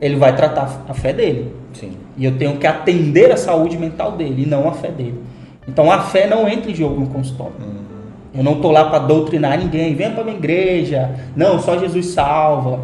[0.00, 1.52] Ele vai tratar a fé dele.
[1.72, 1.96] Sim.
[2.16, 5.20] E eu tenho que atender a saúde mental dele e não a fé dele.
[5.66, 7.54] Então a fé não entra em jogo no consultório.
[7.60, 7.86] Uhum.
[8.34, 9.94] Eu não estou lá para doutrinar ninguém.
[9.94, 11.10] Venha para minha igreja.
[11.34, 12.80] Não, só Jesus salva.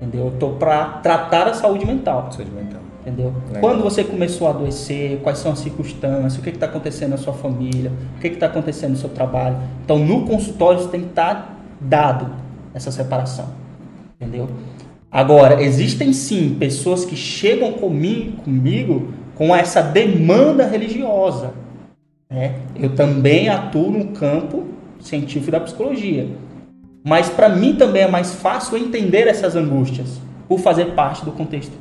[0.00, 0.26] Entendeu?
[0.26, 2.28] Eu tô para tratar a saúde mental.
[2.32, 2.80] Saúde mental.
[3.02, 3.32] Entendeu?
[3.46, 3.60] Legal.
[3.60, 7.34] Quando você começou a adoecer, quais são as circunstâncias, o que está acontecendo na sua
[7.34, 9.58] família, o que está acontecendo no seu trabalho.
[9.84, 11.48] Então, no consultório, você tem que estar tá
[11.80, 12.30] dado
[12.72, 13.63] essa separação.
[14.24, 14.48] Entendeu?
[15.10, 21.52] Agora, existem sim pessoas que chegam comigo, comigo com essa demanda religiosa.
[22.30, 22.56] Né?
[22.74, 24.64] Eu também atuo no campo
[25.00, 26.26] científico da psicologia.
[27.04, 31.72] Mas para mim também é mais fácil entender essas angústias por fazer parte do contexto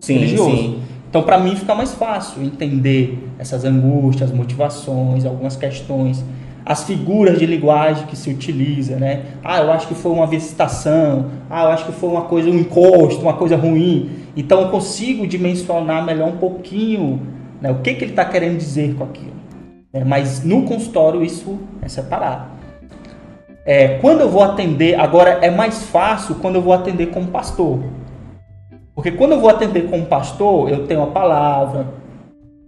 [0.00, 0.56] sim, religioso.
[0.56, 0.82] Sim.
[1.08, 6.24] Então, para mim fica mais fácil entender essas angústias, motivações, algumas questões,
[6.64, 9.24] as figuras de linguagem que se utiliza, né?
[9.42, 11.26] Ah, eu acho que foi uma visitação.
[11.48, 14.10] Ah, eu acho que foi uma coisa, um encosto, uma coisa ruim.
[14.36, 17.20] Então, eu consigo dimensionar melhor um pouquinho
[17.60, 19.40] né, o que, que ele está querendo dizer com aquilo.
[19.92, 22.50] É, mas no consultório isso é separado.
[23.66, 27.80] É, quando eu vou atender, agora é mais fácil quando eu vou atender como pastor.
[28.94, 31.86] Porque quando eu vou atender como pastor, eu tenho a palavra,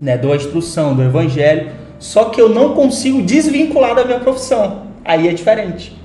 [0.01, 1.71] né, dou a instrução do evangelho,
[2.03, 4.89] só que eu não consigo desvincular da minha profissão.
[5.05, 5.97] Aí é diferente.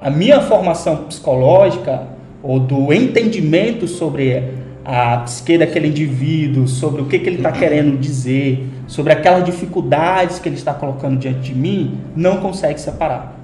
[0.00, 2.08] A minha formação psicológica
[2.42, 4.42] ou do entendimento sobre
[4.84, 10.40] a psique daquele indivíduo, sobre o que, que ele está querendo dizer, sobre aquelas dificuldades
[10.40, 13.38] que ele está colocando diante de mim, não consegue separar.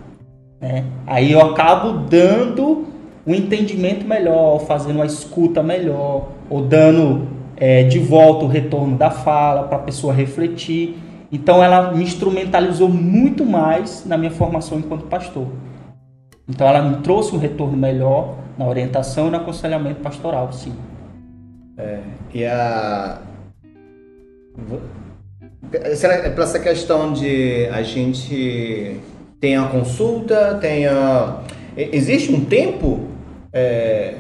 [0.61, 0.85] Né?
[1.07, 2.87] Aí eu acabo dando
[3.25, 9.11] um entendimento melhor, fazendo uma escuta melhor, ou dando é, de volta o retorno da
[9.11, 10.97] fala para a pessoa refletir.
[11.33, 15.49] Então ela me instrumentalizou muito mais na minha formação enquanto pastor.
[16.47, 20.75] Então ela me trouxe um retorno melhor na orientação e no aconselhamento pastoral, sim.
[21.79, 22.01] É,
[22.35, 23.19] e a
[25.97, 29.01] será para essa questão de a gente
[29.41, 31.39] tem a consulta, tem a...
[31.77, 33.09] Existe um tempo
[33.53, 34.17] é,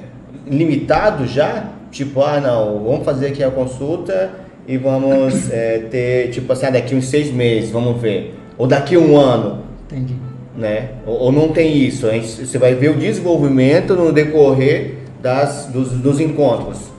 [0.46, 1.68] limitado já?
[1.90, 4.30] Tipo, ah não, vamos fazer aqui a consulta
[4.66, 8.34] e vamos é, ter, tipo assim, ah, daqui uns seis meses, vamos ver.
[8.56, 9.62] Ou daqui um ano.
[9.90, 10.14] Entendi.
[10.56, 10.90] Né?
[11.06, 12.06] Ou, ou não tem isso.
[12.06, 16.90] Você vai ver o desenvolvimento no decorrer das, dos, dos encontros.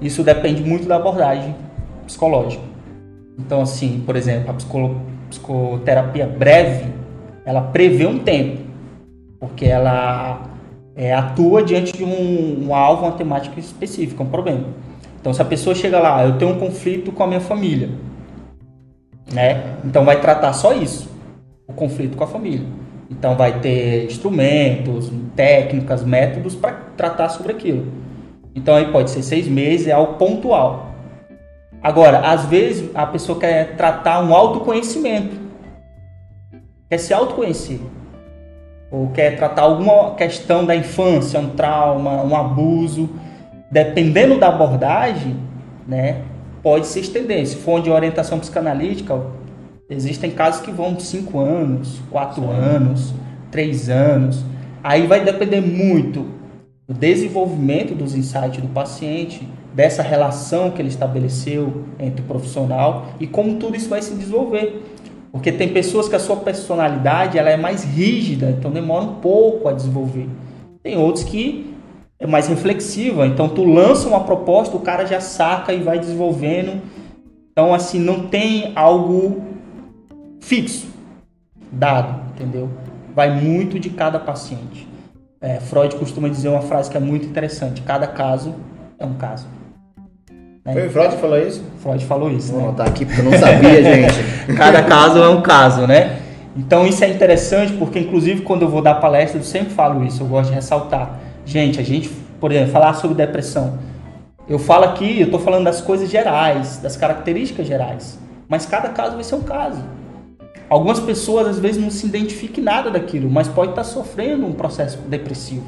[0.00, 1.54] Isso depende muito da abordagem
[2.06, 2.62] psicológica.
[3.38, 4.54] Então, assim, por exemplo, a
[5.28, 6.98] psicoterapia breve
[7.48, 8.58] ela prevê um tempo,
[9.40, 10.50] porque ela
[10.94, 14.64] é, atua diante de um, um alvo, uma temática específica, um problema.
[15.20, 17.90] Então, se a pessoa chega lá, eu tenho um conflito com a minha família,
[19.32, 19.76] né?
[19.84, 21.10] Então, vai tratar só isso,
[21.66, 22.66] o conflito com a família.
[23.10, 27.86] Então, vai ter instrumentos, técnicas, métodos para tratar sobre aquilo.
[28.54, 30.92] Então, aí pode ser seis meses, é algo pontual.
[31.82, 35.48] Agora, às vezes, a pessoa quer tratar um autoconhecimento
[36.88, 37.80] quer se autoconhecer,
[38.90, 43.10] ou quer tratar alguma questão da infância, um trauma, um abuso,
[43.70, 45.36] dependendo da abordagem,
[45.86, 46.22] né,
[46.62, 47.46] pode se estender.
[47.46, 49.20] Se for de orientação psicanalítica,
[49.88, 53.14] existem casos que vão 5 anos, 4 anos,
[53.50, 54.44] 3 anos.
[54.82, 56.26] Aí vai depender muito
[56.86, 63.26] do desenvolvimento dos insights do paciente, dessa relação que ele estabeleceu entre o profissional e
[63.26, 64.82] como tudo isso vai se desenvolver.
[65.30, 69.68] Porque tem pessoas que a sua personalidade ela é mais rígida, então demora um pouco
[69.68, 70.26] a desenvolver.
[70.82, 71.67] Tem outros que
[72.20, 76.82] é mais reflexiva, então tu lança uma proposta, o cara já saca e vai desenvolvendo.
[77.52, 79.42] Então assim, não tem algo
[80.40, 80.86] fixo,
[81.70, 82.68] dado, entendeu?
[83.14, 84.88] Vai muito de cada paciente.
[85.40, 88.54] É, Freud costuma dizer uma frase que é muito interessante: cada caso
[88.98, 89.46] é um caso.
[90.64, 90.72] Né?
[90.72, 91.64] Foi Freud que falou isso?
[91.80, 92.52] Freud falou isso.
[92.52, 92.68] Vou né?
[92.68, 94.56] anotar aqui porque eu não sabia, gente.
[94.56, 96.18] cada caso é um caso, né?
[96.56, 100.22] Então isso é interessante porque, inclusive, quando eu vou dar palestra, eu sempre falo isso,
[100.22, 101.20] eu gosto de ressaltar.
[101.48, 103.78] Gente, a gente, por exemplo, falar sobre depressão.
[104.46, 108.18] Eu falo aqui, eu estou falando das coisas gerais, das características gerais.
[108.46, 109.82] Mas cada caso vai ser um caso.
[110.68, 114.52] Algumas pessoas às vezes não se identificam em nada daquilo, mas pode estar sofrendo um
[114.52, 115.64] processo depressivo,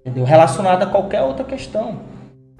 [0.00, 0.24] entendeu?
[0.24, 2.00] Relacionado a qualquer outra questão.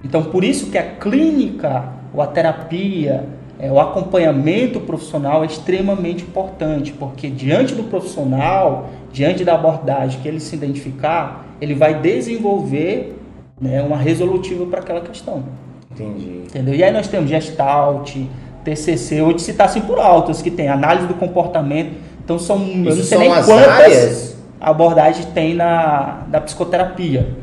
[0.01, 3.27] Então, por isso que a clínica, ou a terapia,
[3.59, 10.27] é, o acompanhamento profissional é extremamente importante, porque diante do profissional, diante da abordagem que
[10.29, 13.17] ele se identificar, ele vai desenvolver
[13.59, 15.43] né, uma resolutiva para aquela questão.
[15.89, 16.43] Entendi.
[16.45, 16.75] Entendeu?
[16.75, 18.17] E aí nós temos Gestalt,
[18.63, 21.93] TCC, hoje se está assim por altos, que tem análise do comportamento.
[22.23, 24.37] Então são, Isso eu não sei nem quantas áreas?
[24.59, 27.35] abordagens tem na, na psicoterapia,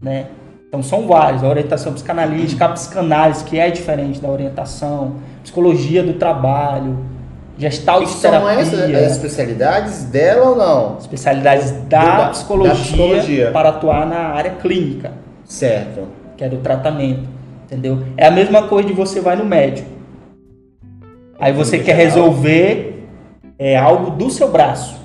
[0.00, 0.26] né?
[0.68, 6.14] Então são vários, a orientação psicanalítica, a psicanálise, que é diferente da orientação, psicologia do
[6.14, 6.98] trabalho,
[7.56, 10.98] gestalt e são essas as especialidades dela ou não?
[10.98, 15.12] Especialidades da, da, psicologia, da psicologia para atuar na área clínica.
[15.44, 16.08] Certo.
[16.36, 17.28] Que é do tratamento,
[17.64, 18.02] entendeu?
[18.16, 19.88] É a mesma coisa de você vai no médico.
[21.38, 22.06] Aí você quer geral.
[22.06, 23.06] resolver
[23.58, 25.00] é, algo do seu braço.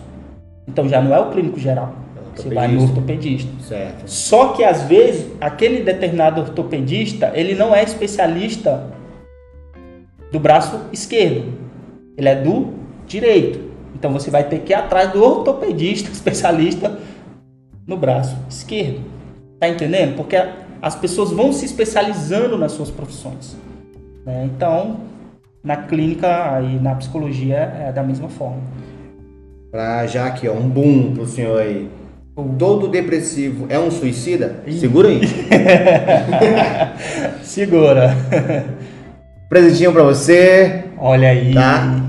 [0.67, 1.93] Então já não é o clínico geral.
[2.15, 3.51] É você vai no ortopedista.
[3.61, 4.03] Certo.
[4.07, 8.83] Só que às vezes aquele determinado ortopedista, ele não é especialista
[10.31, 11.58] do braço esquerdo.
[12.19, 12.73] Ele é do
[13.07, 13.61] direito.
[13.95, 16.99] Então você vai ter que ir atrás do ortopedista especialista
[17.87, 18.99] no braço esquerdo.
[19.57, 20.17] Tá entendendo?
[20.17, 20.35] Porque
[20.81, 23.55] as pessoas vão se especializando nas suas profissões.
[24.25, 24.49] Né?
[24.53, 24.97] Então,
[25.63, 28.61] na clínica e na psicologia é da mesma forma.
[29.71, 31.89] Pra já aqui, ó, um boom pro senhor aí.
[32.57, 34.63] Todo depressivo é um suicida?
[34.79, 35.21] Segura aí.
[37.43, 38.15] Segura.
[39.49, 40.85] Presentinho pra você.
[40.97, 41.53] Olha aí.
[41.53, 42.08] Tá?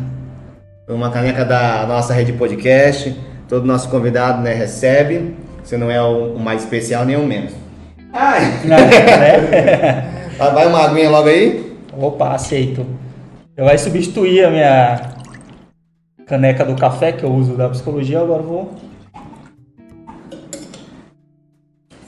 [0.90, 3.16] Uma caneca da nossa rede podcast.
[3.48, 5.36] Todo nosso convidado né, recebe.
[5.62, 7.52] Você não é o mais especial nem o menos.
[8.12, 8.42] Ai!
[8.66, 10.26] Né?
[10.36, 11.76] Vai uma aguinha logo aí?
[11.96, 12.84] Opa, aceito.
[13.56, 15.00] Eu vai substituir a minha
[16.26, 18.74] caneca do café que eu uso da psicologia, agora vou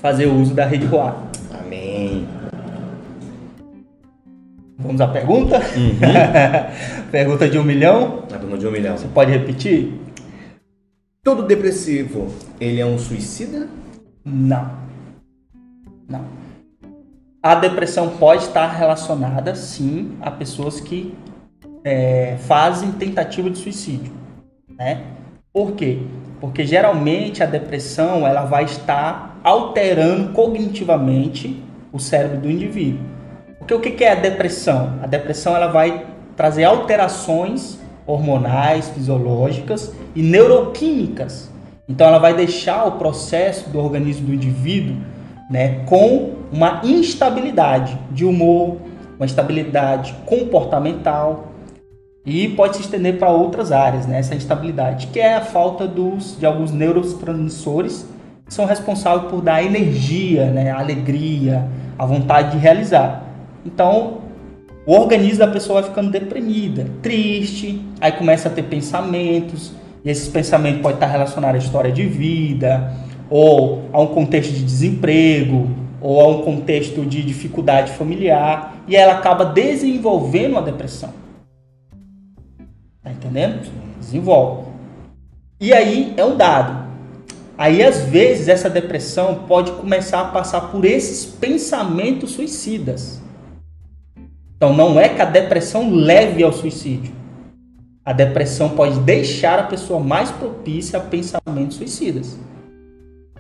[0.00, 1.14] fazer o uso da rede Roar.
[1.60, 2.26] Amém.
[4.76, 5.58] Vamos à pergunta?
[5.76, 6.00] Uhum.
[7.12, 8.21] pergunta de um milhão.
[8.58, 8.96] De um milhão.
[8.96, 9.92] Você pode repetir?
[11.24, 12.26] Todo depressivo,
[12.60, 13.68] ele é um suicida?
[14.24, 14.70] Não.
[16.08, 16.24] Não.
[17.42, 21.14] A depressão pode estar relacionada, sim, a pessoas que
[21.84, 24.12] é, fazem tentativa de suicídio,
[24.68, 25.04] né?
[25.52, 26.02] Por quê?
[26.40, 33.04] Porque geralmente a depressão ela vai estar alterando cognitivamente o cérebro do indivíduo.
[33.58, 34.98] Porque o que é a depressão?
[35.02, 41.50] A depressão ela vai trazer alterações hormonais, fisiológicas e neuroquímicas.
[41.88, 44.96] Então ela vai deixar o processo do organismo do indivíduo
[45.50, 48.78] né, com uma instabilidade de humor,
[49.16, 51.48] uma instabilidade comportamental,
[52.24, 56.38] e pode se estender para outras áreas, né, essa instabilidade, que é a falta dos,
[56.38, 58.06] de alguns neurotransmissores
[58.46, 63.24] que são responsáveis por dar energia, né, alegria, a vontade de realizar.
[63.66, 64.21] Então,
[64.84, 69.72] o organismo da pessoa vai ficando deprimida, triste, aí começa a ter pensamentos,
[70.04, 72.92] e esses pensamentos podem estar relacionados à história de vida,
[73.30, 79.12] ou a um contexto de desemprego, ou a um contexto de dificuldade familiar, e ela
[79.12, 81.10] acaba desenvolvendo uma depressão.
[83.02, 83.70] Tá entendendo?
[84.00, 84.66] Desenvolve.
[85.60, 86.90] E aí é um dado.
[87.56, 93.21] Aí às vezes essa depressão pode começar a passar por esses pensamentos suicidas.
[94.62, 97.12] Então não é que a depressão leve ao suicídio.
[98.04, 102.38] A depressão pode deixar a pessoa mais propícia a pensamentos suicidas.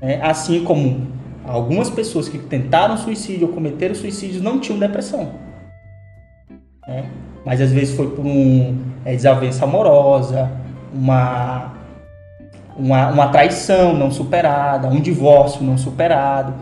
[0.00, 1.06] É, assim como
[1.46, 5.34] algumas pessoas que tentaram suicídio ou cometeram suicídio não tinham depressão.
[6.88, 7.04] né?
[7.46, 10.50] mas às vezes foi por um é, desavença amorosa,
[10.92, 11.72] uma,
[12.76, 16.52] uma, uma traição não superada, um divórcio não superado,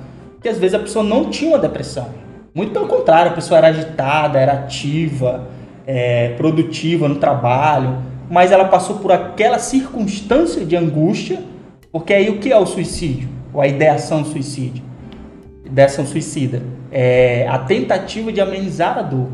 [0.42, 2.19] que às vezes a pessoa não tinha uma depressão.
[2.60, 5.48] Muito pelo contrário, a pessoa era agitada, era ativa,
[5.86, 11.42] é, produtiva no trabalho, mas ela passou por aquela circunstância de angústia,
[11.90, 13.30] porque aí o que é o suicídio?
[13.54, 14.84] Ou a ideação do suicídio?
[15.64, 16.62] Ideação suicida.
[16.92, 19.28] É a tentativa de amenizar a dor.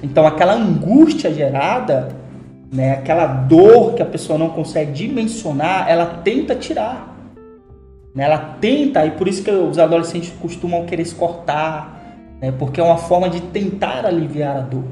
[0.00, 2.10] Então aquela angústia gerada,
[2.72, 7.16] né, aquela dor que a pessoa não consegue dimensionar, ela tenta tirar.
[8.14, 11.97] Né, ela tenta, e por isso que os adolescentes costumam querer se cortar,
[12.40, 14.84] né, porque é uma forma de tentar aliviar a dor.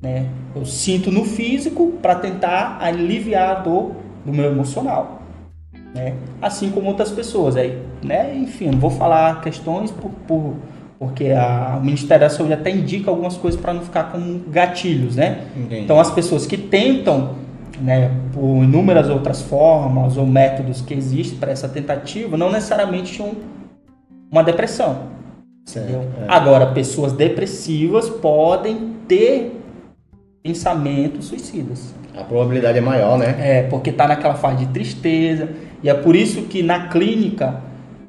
[0.00, 0.26] Né?
[0.54, 3.92] Eu sinto no físico para tentar aliviar a dor
[4.24, 5.22] do meu emocional.
[5.94, 6.14] Né?
[6.40, 7.56] Assim como outras pessoas.
[7.56, 8.36] Aí, né?
[8.36, 10.54] Enfim, não vou falar questões por, por
[10.98, 15.14] porque a, o Ministério da Saúde até indica algumas coisas para não ficar com gatilhos,
[15.14, 15.44] né?
[15.56, 15.82] Entendi.
[15.82, 17.36] Então as pessoas que tentam,
[17.80, 23.32] né, por inúmeras outras formas ou métodos que existem para essa tentativa, não necessariamente tinham
[24.30, 25.17] uma depressão.
[25.76, 26.24] É.
[26.28, 29.60] Agora, pessoas depressivas podem ter
[30.42, 31.94] pensamentos suicidas.
[32.16, 33.36] A probabilidade é maior, né?
[33.38, 35.50] É, porque está naquela fase de tristeza.
[35.82, 37.60] E é por isso que na clínica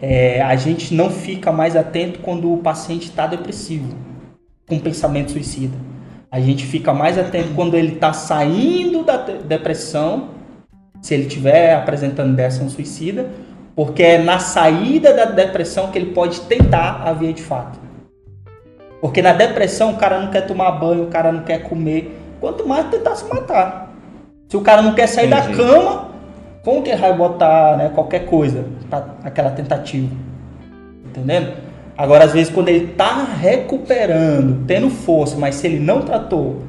[0.01, 3.93] é, a gente não fica mais atento quando o paciente está depressivo,
[4.67, 5.77] com pensamento suicida.
[6.31, 10.29] A gente fica mais atento quando ele está saindo da depressão,
[11.01, 13.29] se ele estiver apresentando ideação suicida,
[13.79, 17.79] porque é na saída da depressão que ele pode tentar a via de fato.
[18.99, 22.67] Porque na depressão o cara não quer tomar banho, o cara não quer comer, quanto
[22.67, 23.95] mais tentar se matar.
[24.49, 25.55] Se o cara não quer sair Entendi.
[25.55, 26.09] da cama,
[26.61, 30.13] como que ele vai botar né, qualquer coisa para aquela tentativa?
[31.05, 31.53] Entendendo?
[31.97, 36.63] Agora, às vezes, quando ele está recuperando, tendo força, mas se ele não tratou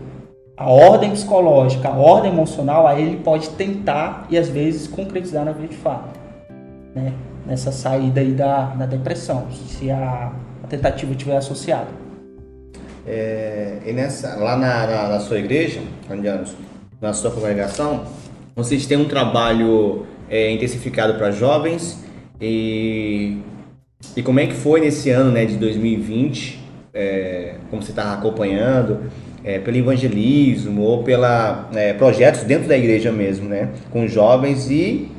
[0.56, 5.50] a ordem psicológica, a ordem emocional, aí ele pode tentar e às vezes concretizar na
[5.50, 6.19] vida de fato.
[6.94, 7.12] Né?
[7.46, 11.88] Nessa saída aí da, da depressão, se a, a tentativa estiver associada.
[13.06, 15.80] É, e nessa, lá na, na, na sua igreja,
[17.00, 18.04] na sua congregação,
[18.54, 22.04] vocês têm um trabalho é, intensificado para jovens
[22.40, 23.38] e,
[24.16, 26.60] e como é que foi nesse ano né, de 2020,
[26.92, 29.10] é, como você está acompanhando,
[29.42, 35.10] é, pelo evangelismo ou pela é, projetos dentro da igreja mesmo, né, com jovens e,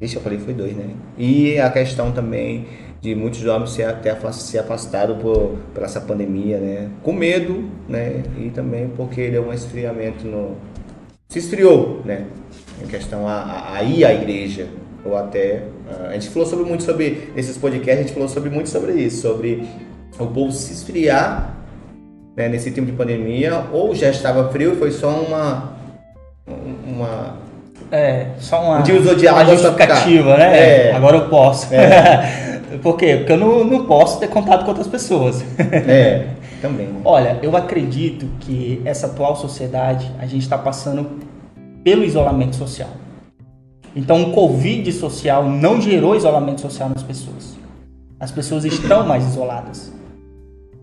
[0.00, 2.66] isso eu falei foi dois, né, e a questão também
[3.00, 8.22] de muitos jovens se até se afastado por, por essa pandemia, né, com medo, né,
[8.38, 10.56] e também porque deu um esfriamento no
[11.28, 12.26] se esfriou, né,
[12.82, 14.68] em questão a, a, ir à igreja
[15.04, 15.64] ou até
[16.08, 19.22] a gente falou sobre muito sobre esses podcasts a gente falou sobre muito sobre isso
[19.22, 19.66] sobre
[20.18, 21.56] o povo se esfriar
[22.36, 25.78] né, nesse tempo de pandemia ou já estava frio foi só uma
[26.86, 27.38] uma
[27.90, 30.92] é só uma, um de uma justificativa né é.
[30.92, 32.60] agora eu posso é.
[32.82, 36.26] por quê porque eu não, não posso ter contato com outras pessoas é
[36.62, 37.00] também né?
[37.04, 41.30] olha eu acredito que essa atual sociedade a gente está passando
[41.82, 42.90] pelo isolamento social.
[43.94, 47.56] Então, o Covid social não gerou isolamento social nas pessoas.
[48.18, 49.92] As pessoas estão mais isoladas.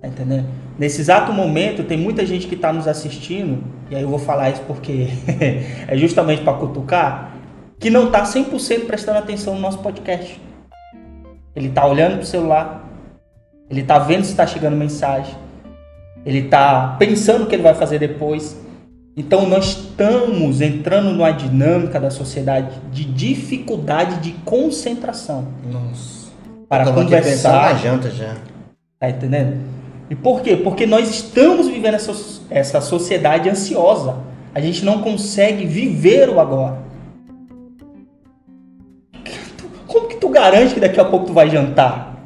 [0.01, 0.47] Tá entendendo?
[0.77, 4.49] Nesse exato momento, tem muita gente que está nos assistindo, e aí eu vou falar
[4.49, 5.07] isso porque
[5.87, 7.35] é justamente para cutucar,
[7.79, 10.39] que não está 100% prestando atenção no nosso podcast.
[11.55, 12.87] Ele está olhando para o celular,
[13.69, 15.35] ele está vendo se está chegando mensagem,
[16.25, 18.59] ele está pensando o que ele vai fazer depois,
[19.15, 25.47] então nós estamos entrando numa dinâmica da sociedade de dificuldade de concentração.
[25.65, 26.27] Nossa.
[26.69, 27.73] Para conversar.
[27.73, 28.35] na janta já.
[28.99, 29.76] Tá entendendo?
[30.09, 30.55] E por quê?
[30.55, 32.13] Porque nós estamos vivendo essa,
[32.49, 34.17] essa sociedade ansiosa.
[34.53, 36.79] A gente não consegue viver o agora.
[39.85, 42.17] Como que tu garante que daqui a pouco tu vai jantar?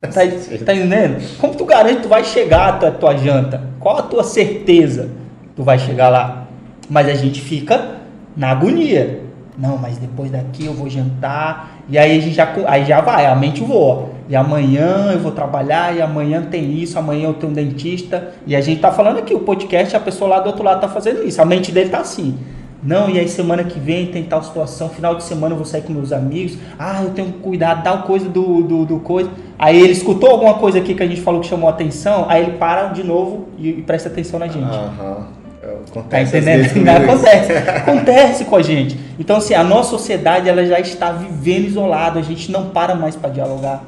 [0.00, 1.22] Tá, tá entendendo?
[1.38, 3.62] Como tu garante que tu vai chegar à tua, tua janta?
[3.78, 5.22] Qual a tua certeza?
[5.54, 6.46] tu vai chegar lá.
[6.88, 7.98] Mas a gente fica
[8.36, 9.20] na agonia.
[9.56, 11.78] Não, mas depois daqui eu vou jantar.
[11.88, 14.10] E aí a gente já, aí já vai, a mente voa.
[14.28, 18.32] E amanhã eu vou trabalhar, e amanhã tem isso, amanhã eu tenho um dentista.
[18.46, 20.88] E a gente tá falando aqui, o podcast, a pessoa lá do outro lado tá
[20.88, 21.40] fazendo isso.
[21.42, 22.38] A mente dele tá assim.
[22.82, 25.82] Não, e aí semana que vem tem tal situação, final de semana eu vou sair
[25.82, 26.58] com meus amigos.
[26.76, 29.30] Ah, eu tenho que cuidar, tal coisa do, do, do coisa.
[29.56, 32.52] Aí ele escutou alguma coisa aqui que a gente falou que chamou atenção, aí ele
[32.58, 34.74] para de novo e, e presta atenção na gente.
[34.74, 35.41] Aham.
[35.88, 36.88] Acontece tá entendendo?
[36.88, 37.52] acontece.
[37.52, 38.98] acontece com a gente.
[39.18, 42.20] Então, assim, a nossa sociedade ela já está vivendo isolada.
[42.20, 43.84] A gente não para mais para dialogar.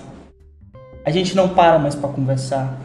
[1.04, 2.78] A gente não para mais para conversar.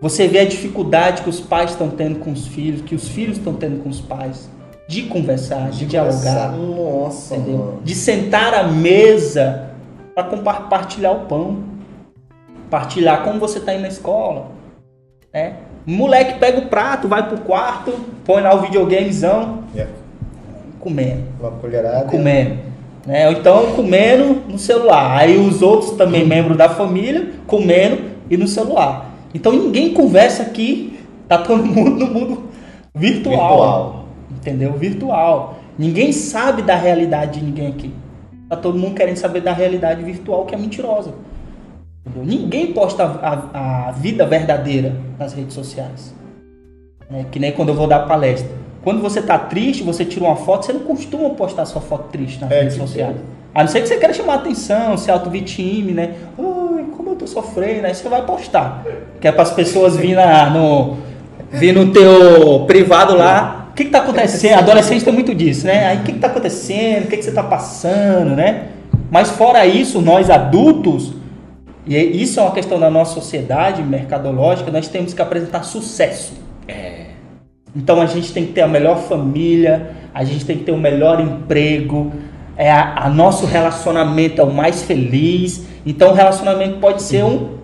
[0.00, 3.36] Você vê a dificuldade que os pais estão tendo com os filhos, que os filhos
[3.36, 4.48] estão tendo com os pais,
[4.88, 6.52] de conversar, de, de dialogar.
[6.52, 7.58] Nossa, entendeu?
[7.58, 7.80] mano.
[7.84, 9.70] De sentar à mesa
[10.14, 11.64] para compartilhar o pão.
[12.70, 14.52] Partilhar como você está indo na escola.
[15.34, 15.56] Né?
[15.86, 17.92] Moleque pega o prato, vai pro quarto,
[18.24, 19.90] põe lá o videogamezão, Yeah.
[20.78, 22.04] comendo Uma colherada.
[22.06, 22.58] comendo.
[23.06, 23.26] Né?
[23.28, 25.18] Ou então comendo no celular.
[25.18, 29.10] Aí os outros também membros da família comendo e no celular.
[29.34, 32.42] Então ninguém conversa aqui, tá todo mundo no mundo
[32.94, 33.38] virtual.
[33.48, 34.04] Virtual.
[34.30, 34.72] Entendeu?
[34.74, 35.54] Virtual.
[35.78, 37.92] Ninguém sabe da realidade de ninguém aqui.
[38.48, 41.12] Tá todo mundo querendo saber da realidade virtual que é mentirosa.
[42.06, 42.24] Entendeu?
[42.38, 46.14] Ninguém posta a, a- a vida verdadeira nas redes sociais.
[47.12, 48.48] É, que nem quando eu vou dar palestra.
[48.82, 52.40] Quando você tá triste, você tira uma foto, você não costuma postar sua foto triste
[52.40, 53.16] nas É, redes tipo, sociais.
[53.54, 56.14] A não ser que você queira chamar atenção, se auto-vitime, né?
[56.38, 58.84] Ai, como eu tô sofrendo, aí você vai postar.
[59.20, 60.96] Que é para as pessoas vir na, no,
[61.50, 63.66] vir no teu privado lá.
[63.70, 64.58] O que que tá acontecendo?
[64.58, 65.86] Adolescente tem muito disso, né?
[65.86, 67.04] Aí o que que tá acontecendo?
[67.04, 68.68] O que que você tá passando, né?
[69.10, 71.12] Mas fora isso, nós adultos,
[71.86, 76.34] e isso é uma questão da nossa sociedade mercadológica, nós temos que apresentar sucesso.
[77.74, 80.78] Então a gente tem que ter a melhor família, a gente tem que ter o
[80.78, 82.12] melhor emprego,
[82.56, 85.66] é a, a nosso relacionamento é o mais feliz.
[85.86, 87.58] Então o relacionamento pode ser um,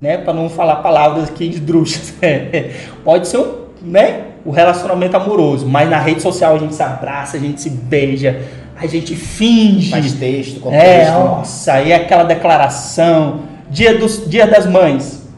[0.00, 2.14] né, para não falar palavras aqui esdrúxulas,
[3.02, 7.36] pode ser um, né, o relacionamento amoroso, mas na rede social a gente se abraça,
[7.36, 8.42] a gente se beija,
[8.80, 9.90] a gente finge.
[9.90, 11.12] Faz texto, É, contexto.
[11.12, 15.28] nossa, aí aquela declaração, dia, dos, dia das mães.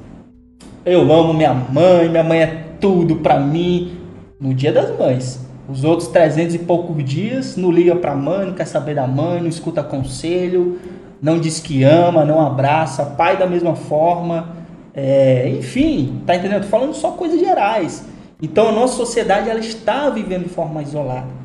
[0.84, 3.98] Eu amo minha mãe, minha mãe é tudo pra mim.
[4.40, 5.40] No dia das mães.
[5.68, 9.40] Os outros 300 e poucos dias não liga pra mãe, não quer saber da mãe,
[9.40, 10.80] não escuta conselho,
[11.22, 14.56] não diz que ama, não abraça, pai da mesma forma.
[14.92, 16.62] É, enfim, tá entendendo?
[16.62, 18.04] Tô falando só coisas gerais.
[18.42, 21.41] Então a nossa sociedade ela está vivendo de forma isolada.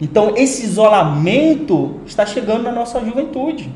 [0.00, 3.70] Então esse isolamento está chegando na nossa juventude.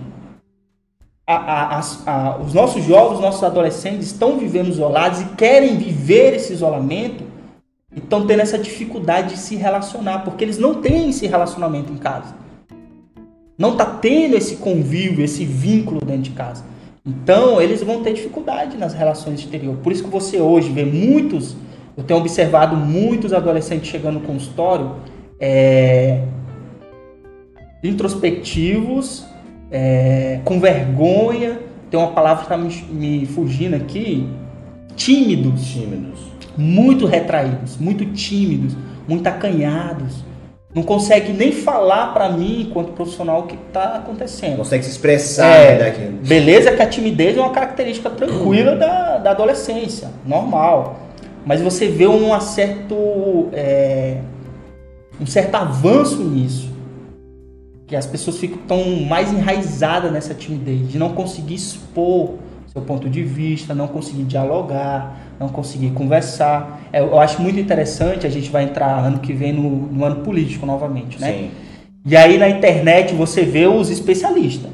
[1.26, 6.34] A- a- a- os nossos jovens, os nossos adolescentes estão vivendo isolados e querem viver
[6.34, 7.24] esse isolamento
[7.94, 11.96] e estão tendo essa dificuldade de se relacionar, porque eles não têm esse relacionamento em
[11.96, 12.34] casa.
[13.56, 16.64] Não está tendo esse convívio, esse vínculo dentro de casa.
[17.06, 19.80] Então, eles vão ter dificuldade nas relações exteriores.
[19.80, 21.54] Por isso que você hoje vê muitos,
[21.96, 24.96] eu tenho observado muitos adolescentes chegando no consultório
[25.40, 26.20] é,
[27.82, 29.24] introspectivos,
[29.70, 31.58] é, com vergonha,
[31.90, 32.56] tem uma palavra que está
[32.92, 34.28] me, me fugindo aqui,
[34.96, 36.20] tímidos, Tímidos.
[36.56, 38.76] muito retraídos, muito tímidos,
[39.06, 40.24] muito acanhados.
[40.74, 44.56] Não consegue nem falar para mim, enquanto profissional, o que está acontecendo.
[44.56, 45.92] Consegue se expressar É,
[46.26, 50.98] beleza que a timidez é uma característica tranquila da, da adolescência, normal.
[51.46, 54.18] Mas você vê um certo, é,
[55.20, 56.72] um certo avanço nisso.
[57.86, 62.34] Que as pessoas ficam mais enraizadas nessa timidez, de não conseguir expor
[62.74, 66.80] seu ponto de vista, não conseguir dialogar, não conseguir conversar.
[66.92, 70.16] É, Eu acho muito interessante, a gente vai entrar ano que vem no, no ano
[70.16, 71.32] político novamente, né?
[71.32, 71.50] Sim.
[72.04, 74.70] E aí na internet você vê os especialistas.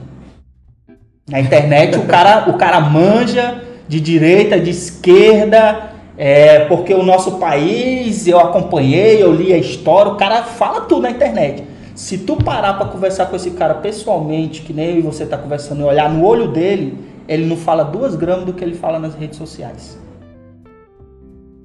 [1.29, 5.90] Na internet o cara, o cara manja de direita, de esquerda,
[6.23, 11.01] é, porque o nosso país, eu acompanhei, eu li a história, o cara fala tudo
[11.01, 11.65] na internet.
[11.95, 15.85] Se tu parar para conversar com esse cara pessoalmente, que nem você tá conversando, e
[15.85, 19.39] olhar no olho dele, ele não fala duas gramas do que ele fala nas redes
[19.39, 19.99] sociais.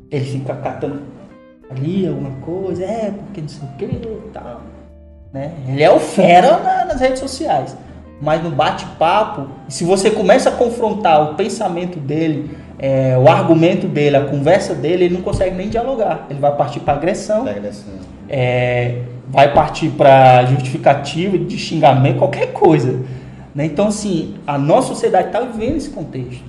[0.09, 1.01] Ele fica catando
[1.69, 4.61] ali alguma coisa, é, porque não sei o que e tal.
[5.33, 5.51] Né?
[5.67, 7.75] Ele é o fera na- nas redes sociais.
[8.21, 14.17] Mas no bate-papo, se você começa a confrontar o pensamento dele, é, o argumento dele,
[14.17, 16.27] a conversa dele, ele não consegue nem dialogar.
[16.29, 17.45] Ele vai partir para agressão,
[18.27, 23.01] é, vai partir para justificativa de xingamento, qualquer coisa.
[23.53, 23.65] né?
[23.65, 26.43] Então, assim, a nossa sociedade está vivendo esse contexto.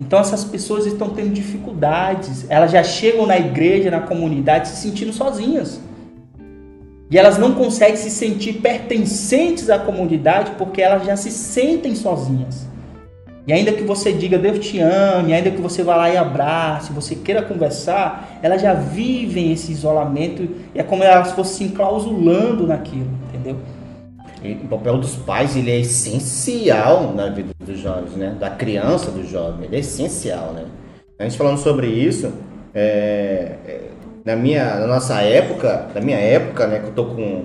[0.00, 5.12] Então, essas pessoas estão tendo dificuldades, elas já chegam na igreja, na comunidade, se sentindo
[5.12, 5.80] sozinhas.
[7.10, 12.68] E elas não conseguem se sentir pertencentes à comunidade porque elas já se sentem sozinhas.
[13.48, 16.92] E ainda que você diga Deus te ame, ainda que você vá lá e abrace,
[16.92, 20.42] você queira conversar, elas já vivem esse isolamento
[20.74, 23.56] e é como elas fossem se enclausulando naquilo, entendeu?
[24.44, 28.36] E o papel dos pais ele é essencial na vida dos jovens, né?
[28.38, 30.66] Da criança, do jovem, ele é essencial, né?
[31.18, 32.30] A gente falando sobre isso,
[32.74, 33.80] é, é,
[34.26, 36.80] na minha, na nossa época, na minha época, né?
[36.80, 37.44] Que eu tô com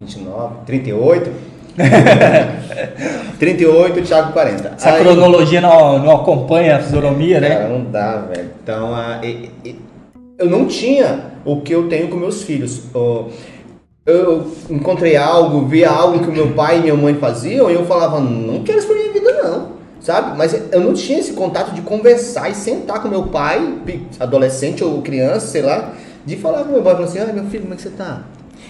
[0.00, 1.30] 29, 38,
[3.38, 4.72] 38, Thiago 40.
[4.76, 7.48] Essa Aí- cronologia não, não acompanha a fisionomia, né?
[7.50, 8.50] Cara, não dá, velho.
[8.62, 9.76] Então, a- e- e-
[10.38, 12.82] eu não tinha o que eu tenho com meus filhos.
[14.04, 18.20] Eu encontrei algo, via algo que meu pai e minha mãe faziam e eu falava,
[18.20, 19.76] não quero isso pra minha vida, não.
[20.00, 20.36] Sabe?
[20.38, 23.78] Mas eu não tinha esse contato de conversar e sentar com meu pai,
[24.20, 25.90] adolescente ou criança, sei lá,
[26.24, 28.22] de falar com meu pai, falar assim, ah, meu filho, como é que você tá?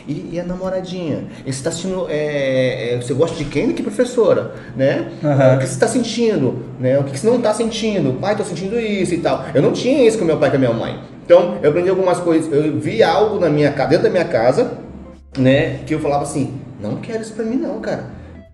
[0.07, 1.25] E, e a namoradinha?
[1.45, 1.71] E você tá
[2.09, 3.73] é, é, você gosta de quem?
[3.73, 4.55] Que professora?
[4.77, 5.11] Né?
[5.25, 5.57] Aham.
[5.57, 6.65] O que você está sentindo?
[6.79, 6.99] Né?
[6.99, 8.13] O que você não está sentindo?
[8.21, 9.45] Pai, tô sentindo isso e tal.
[9.55, 11.01] Eu não tinha isso com meu pai e com a minha mãe.
[11.25, 12.53] Então, eu aprendi algumas coisas.
[12.53, 14.79] Eu vi algo na minha dentro da minha casa,
[15.37, 15.81] né?
[15.85, 18.05] Que eu falava assim: não quero isso pra mim, não, cara.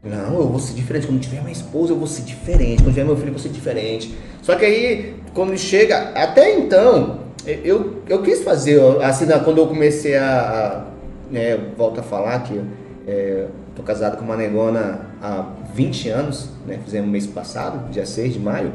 [0.03, 1.07] Não, eu vou ser diferente.
[1.07, 2.83] Quando tiver minha esposa, eu vou ser diferente.
[2.83, 4.17] Quando tiver meu filho, eu vou ser diferente.
[4.41, 6.13] Só que aí, quando chega.
[6.15, 10.87] Até então, eu, eu quis fazer, assim, quando eu comecei a.
[11.33, 12.61] né, volto a falar que
[13.07, 16.79] é, tô casado com uma negona há 20 anos, né?
[16.85, 18.73] Fizemos mês passado, dia 6 de maio.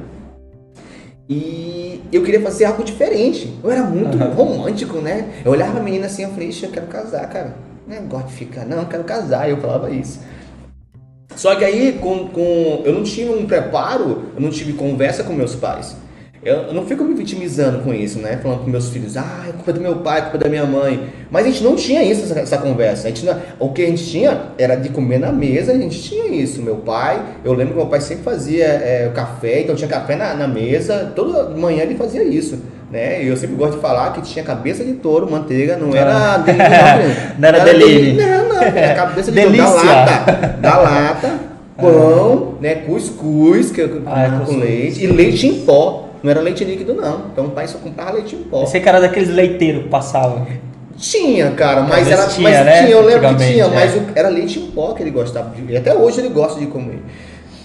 [1.29, 3.53] E eu queria fazer algo diferente.
[3.63, 4.33] Eu era muito Aham.
[4.33, 5.41] romântico, né?
[5.45, 7.55] Eu olhava pra menina assim, eu falei, "Ixi, eu quero casar, cara.
[7.85, 9.49] Não é negócio de ficar, não, eu quero casar.
[9.49, 10.19] Eu falava isso.
[11.35, 15.33] Só que aí, com, com, eu não tive um preparo, eu não tive conversa com
[15.33, 15.95] meus pais.
[16.47, 18.39] Eu, não fico me vitimizando com isso, né?
[18.41, 21.09] Falando com meus filhos, ah, é culpa do meu pai, é culpa da minha mãe.
[21.29, 23.07] Mas a gente não tinha isso, essa, essa conversa.
[23.07, 26.01] A gente não- o que a gente tinha era de comer na mesa, a gente
[26.01, 26.61] tinha isso.
[26.61, 30.15] Meu pai, eu lembro que meu pai sempre fazia é, o café, então tinha café
[30.15, 32.57] na, na mesa, toda manhã ele fazia isso.
[32.89, 33.21] Né?
[33.21, 37.39] Eu sempre gosto de falar que tinha cabeça de touro, manteiga, não era dele, não,
[37.39, 37.79] Não era dele.
[37.83, 38.21] Deline.
[38.21, 40.57] Não, não, era cabeça de touro da lata.
[40.61, 41.31] Da lata,
[41.75, 42.75] pão, né?
[42.75, 46.06] Cuscuz que, eu- Ah, é com leite e leite em pó.
[46.27, 47.27] Não era leite líquido, não.
[47.31, 48.65] Então o pai só comprava leite em pó.
[48.65, 50.45] Sei que era daqueles leiteiros que passavam.
[50.97, 52.27] Tinha, cara, mas era.
[52.27, 52.79] tinha, mas né?
[52.83, 53.69] tinha, eu lembro que tinha, é.
[53.69, 55.71] mas o- era leite em pó que ele gostava de.
[55.71, 56.99] E até hoje ele gosta de comer.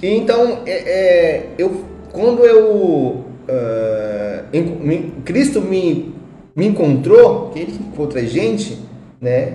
[0.01, 1.83] E Então, é, é, eu,
[2.13, 3.25] quando eu.
[3.49, 6.15] ah, en- me- Cristo me,
[6.55, 8.79] me encontrou, que ele encontra a gente,
[9.21, 9.55] né?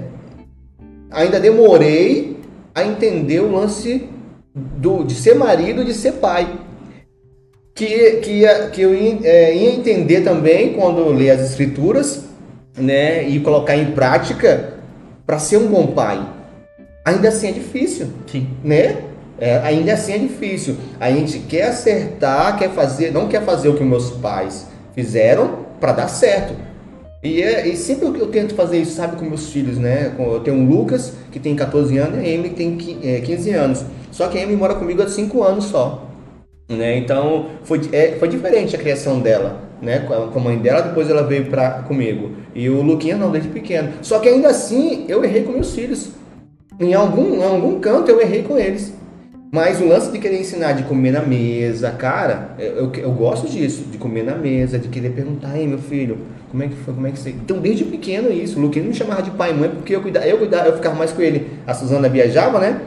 [1.12, 2.36] Ainda demorei
[2.76, 4.10] a entender o lance
[4.54, 6.46] do, de ser marido e de ser pai
[7.78, 12.24] que, que, ia- que eu ia, é, ia entender também quando ler as escrituras,
[12.76, 14.74] né, e colocar em prática
[15.26, 16.20] para ser um bom pai.
[17.06, 18.48] Ainda assim é difícil, Sim.
[18.64, 18.98] né?
[19.40, 20.76] É, ainda assim é difícil.
[21.00, 25.92] A gente quer acertar, quer fazer, não quer fazer o que meus pais fizeram para
[25.92, 26.54] dar certo.
[27.24, 30.12] E, é, e sempre eu, eu tento fazer isso, sabe, com meus filhos, né?
[30.18, 33.52] Eu tenho o Lucas, que tem 14 anos, e a Emily tem qui- é, 15
[33.52, 33.84] anos.
[34.12, 36.07] Só que a Emily mora comigo há 5 anos só.
[36.70, 36.98] Né?
[36.98, 40.00] Então foi, é, foi diferente a criação dela, né?
[40.00, 42.32] Com a, mãe dela, depois ela veio pra, comigo.
[42.54, 43.94] E o Luquinha não, desde pequeno.
[44.02, 46.12] Só que ainda assim eu errei com meus filhos.
[46.80, 48.94] Em algum, em algum canto eu errei com eles.
[49.50, 53.48] Mas o lance de querer ensinar de comer na mesa, cara, eu, eu, eu gosto
[53.48, 56.18] disso, de comer na mesa, de querer perguntar, ei meu filho,
[56.52, 57.30] como é que foi, como é que você.
[57.30, 60.02] Então, desde pequeno isso, o Luquinha não me chamava de pai e mãe porque eu
[60.02, 61.48] cuidava, eu cuidava, eu ficava mais com ele.
[61.66, 62.82] A Suzana viajava, né?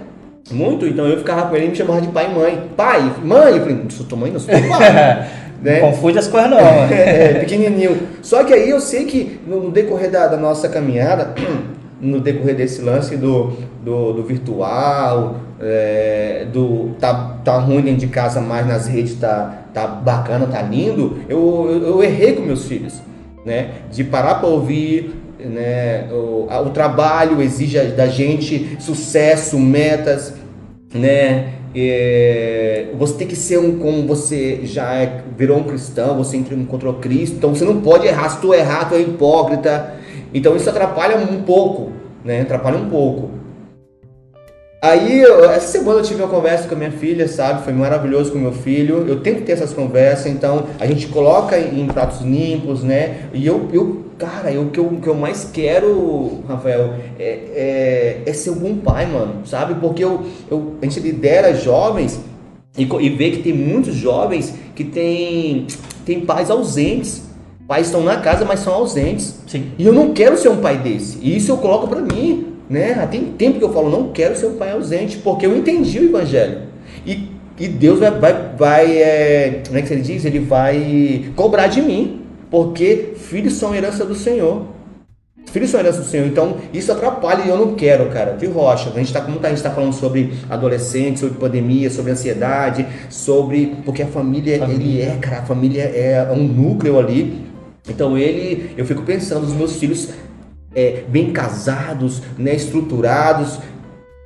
[0.50, 2.62] Muito, então eu ficava com ele e me chamava de pai e mãe.
[2.76, 5.28] Pai, mãe, eu falei, não sou tua mãe, não sou teu pai.
[5.62, 5.80] né?
[5.80, 6.58] Não confunde as coisas não.
[6.58, 7.96] É, é, pequenininho.
[8.22, 11.34] Só que aí eu sei que no no decorrer da, da nossa caminhada,
[12.00, 13.52] no decorrer desse lance do,
[13.84, 19.64] do, do virtual, é, do tá, tá ruim dentro de casa, mas nas redes tá,
[19.72, 23.00] tá bacana, tá lindo, eu, eu, eu errei com meus filhos.
[23.44, 23.70] Né?
[23.90, 26.08] De parar para ouvir, né?
[26.12, 30.34] o, a- o trabalho exige da gente sucesso, metas,
[30.94, 31.54] né?
[31.74, 36.94] É, você tem que ser um como você já é, virou um cristão, você encontrou
[36.94, 38.28] Cristo, então você não pode errar.
[38.28, 39.94] Se tu errar, tu é hipócrita.
[40.34, 41.92] Então isso atrapalha um pouco,
[42.24, 42.40] né?
[42.42, 43.30] Atrapalha um pouco.
[44.82, 47.64] Aí, eu- essa semana eu tive uma conversa com a minha filha, sabe?
[47.64, 49.04] Foi maravilhoso com o meu filho.
[49.06, 53.28] Eu tenho que ter essas conversas, então a gente coloca em pratos limpos, né?
[53.34, 57.38] E eu, eu cara, eu, o, que eu, o que eu mais quero, Rafael, é,
[57.54, 59.74] é, é ser um bom pai, mano, sabe?
[59.74, 62.18] Porque eu, eu, a gente lidera jovens
[62.78, 65.66] e, e vê que tem muitos jovens que tem,
[66.06, 67.28] tem pais ausentes.
[67.68, 69.40] Pais estão na casa, mas são ausentes.
[69.46, 69.72] Sim.
[69.78, 71.18] E eu não quero ser um pai desse.
[71.20, 72.94] E isso eu coloco pra mim, né?
[73.10, 76.04] Tem tempo que eu falo, não quero ser um pai ausente, porque eu entendi o
[76.04, 76.58] evangelho.
[77.04, 80.24] E, e Deus vai, vai, vai é, como é que ele diz?
[80.24, 84.66] Ele vai cobrar de mim, porque filhos são herança do Senhor.
[85.46, 88.36] Filhos são herança do Senhor, então isso atrapalha e eu não quero, cara.
[88.38, 88.90] Viu, Rocha?
[88.90, 92.86] A gente tá, como tá, a gente tá falando sobre adolescentes, sobre pandemia, sobre ansiedade,
[93.08, 93.74] sobre.
[93.84, 97.50] Porque a família, ele é, cara, a família é um núcleo ali.
[97.88, 100.10] Então ele, eu fico pensando, os meus filhos
[100.74, 103.58] é, bem casados, né, estruturados,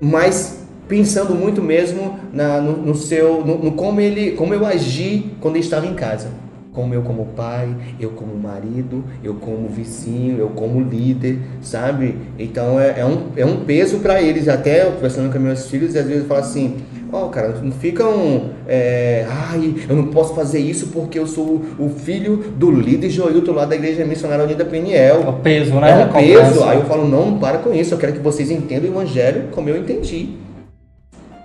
[0.01, 5.33] mas pensando muito mesmo na, no, no, seu, no, no, como ele, como eu agi
[5.41, 6.29] quando ele estava em casa.
[6.73, 12.17] Como eu como pai, eu como marido, eu como vizinho, eu como líder, sabe?
[12.37, 14.49] Então é, é um, é um peso para eles.
[14.49, 16.79] Até eu conversando com meus filhos, às vezes eu falo assim,
[17.15, 21.63] ó, oh, cara, não ficam, é, ai, eu não posso fazer isso porque eu sou
[21.79, 25.23] o filho do líder Joilton lá da Igreja Missionária Unida Peniel.
[25.23, 26.03] É o peso, né?
[26.03, 26.65] É um peso.
[26.65, 29.69] Aí eu falo, não, para com isso, eu quero que vocês entendam o Evangelho como
[29.69, 30.31] eu entendi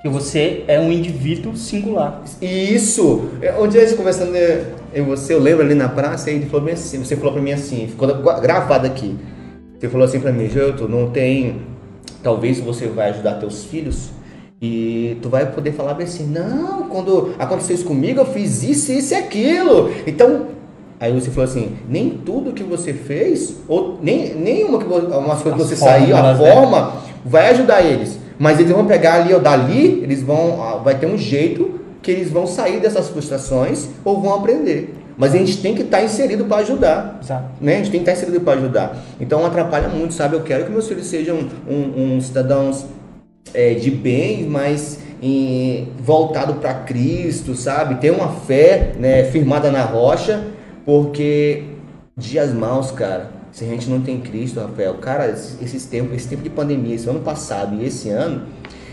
[0.01, 2.24] que você é um indivíduo singular.
[2.41, 3.30] Isso!
[3.59, 6.72] Onde a gente conversando, eu e você, eu lembro ali na praça, e ele falou
[6.72, 8.07] assim, você falou para mim assim, ficou
[8.41, 9.15] gravado aqui.
[9.78, 11.63] Você falou assim para mim, Jeuto, não tem,
[12.24, 14.17] talvez você vai ajudar teus filhos
[14.62, 18.91] e tu vai poder falar bem assim, não, quando aconteceu isso comigo, eu fiz isso,
[18.91, 19.89] isso e aquilo.
[20.05, 20.47] Então,
[20.99, 25.62] aí você falou assim, nem tudo que você fez, ou nem, nem uma, umas coisas
[25.62, 26.36] que você saiu, a né?
[26.36, 26.93] forma,
[27.24, 28.20] vai ajudar eles.
[28.38, 32.12] Mas eles vão pegar ali ou dali, eles vão, ah, vai ter um jeito que
[32.12, 34.95] eles vão sair dessas frustrações ou vão aprender.
[35.18, 37.20] Mas a gente tem que estar tá inserido para ajudar.
[37.22, 37.45] Exato.
[37.60, 37.74] Né?
[37.74, 38.97] A gente tem que estar tá inserido para ajudar.
[39.20, 40.36] Então atrapalha muito, sabe?
[40.36, 41.39] Eu quero que meus filhos sejam
[41.70, 42.86] um, um cidadãos
[43.54, 47.95] é, de bem, mas em, voltado para Cristo, sabe?
[47.95, 50.47] Ter uma fé né, firmada na rocha,
[50.86, 51.64] porque
[52.18, 56.43] dias maus, cara, se a gente não tem Cristo, Rafael, cara, esses tempos, esse tempo
[56.43, 58.43] de pandemia, esse ano passado e esse ano,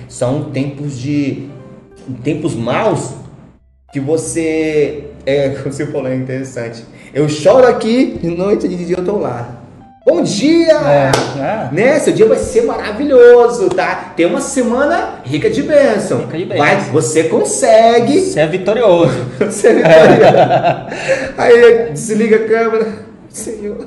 [0.09, 1.49] são tempos de
[2.23, 3.15] tempos maus
[3.93, 6.85] que você é, você falou, é interessante.
[7.13, 9.56] Eu choro aqui de noite e de dia eu tô lá.
[10.07, 10.73] Bom dia!
[10.73, 11.69] É, é.
[11.73, 11.99] Né?
[11.99, 14.13] Seu dia vai ser maravilhoso, tá?
[14.17, 16.21] Tem uma semana rica de bênção.
[16.21, 16.65] Rica de bênção.
[16.65, 18.21] Vai, você consegue.
[18.21, 19.27] Você é vitorioso.
[19.37, 21.35] você é vitorioso.
[21.37, 22.87] Aí desliga a câmera.
[23.29, 23.85] Senhor.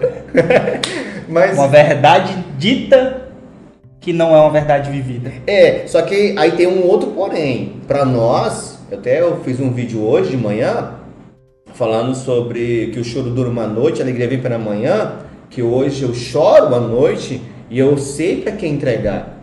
[1.29, 1.57] Mas...
[1.57, 3.29] Uma verdade dita
[4.01, 5.31] que não é uma verdade vivida.
[5.47, 7.81] É, só que aí tem um outro porém.
[7.87, 10.95] Para nós, até eu fiz um vídeo hoje de manhã
[11.73, 16.03] falando sobre que o choro dura uma noite, a alegria vem para amanhã, que hoje
[16.03, 19.37] eu choro à noite e eu sei para quem entregar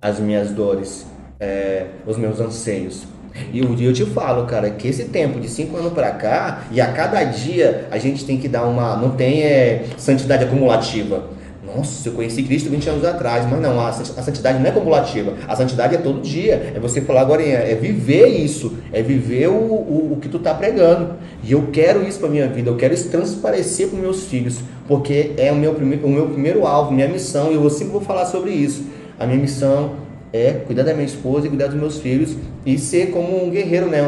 [0.00, 1.06] as minhas dores,
[1.40, 3.04] é, os meus anseios.
[3.52, 6.64] E um dia eu te falo, cara, que esse tempo de cinco anos para cá,
[6.70, 8.96] e a cada dia a gente tem que dar uma.
[8.96, 11.24] Não tem é, santidade acumulativa.
[11.66, 15.34] Nossa, eu conheci Cristo 20 anos atrás, mas não, a, santidade não é acumulativa.
[15.48, 16.72] A santidade é todo dia.
[16.74, 20.54] É você falar agora, é viver isso, é viver o, o, o que tu tá
[20.54, 21.14] pregando.
[21.42, 25.32] E eu quero isso para minha vida, eu quero isso transparecer para meus filhos, porque
[25.36, 28.26] é o meu, primeiro, o meu primeiro alvo, minha missão, e eu sempre vou falar
[28.26, 28.84] sobre isso.
[29.18, 29.96] A minha missão
[30.32, 33.86] é cuidar da minha esposa e cuidar dos meus filhos e ser como um guerreiro,
[33.86, 34.00] né?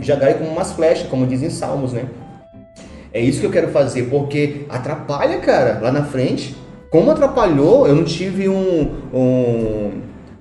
[0.00, 2.06] Jagai como umas flechas, como dizem Salmos, né?
[3.12, 6.61] É isso que eu quero fazer, porque atrapalha, cara, lá na frente.
[6.92, 8.90] Como atrapalhou, eu não tive um.
[9.14, 9.90] um...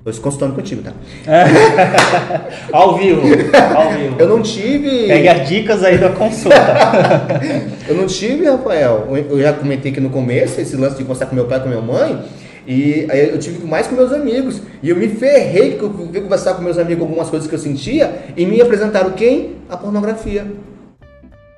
[0.06, 0.92] Estou consultando contigo, tá?
[2.74, 4.16] ao vivo, ao vivo.
[4.20, 5.08] Eu não tive.
[5.08, 6.58] Pegue as dicas aí da consulta.
[7.88, 9.08] eu não tive, Rafael.
[9.30, 11.70] Eu já comentei aqui no começo esse lance de conversar com meu pai e com
[11.70, 12.20] minha mãe.
[12.68, 14.62] E aí eu tive mais com meus amigos.
[14.84, 17.60] E eu me ferrei que eu fui conversar com meus amigos algumas coisas que eu
[17.60, 19.56] sentia e me apresentaram quem?
[19.70, 20.46] A pornografia.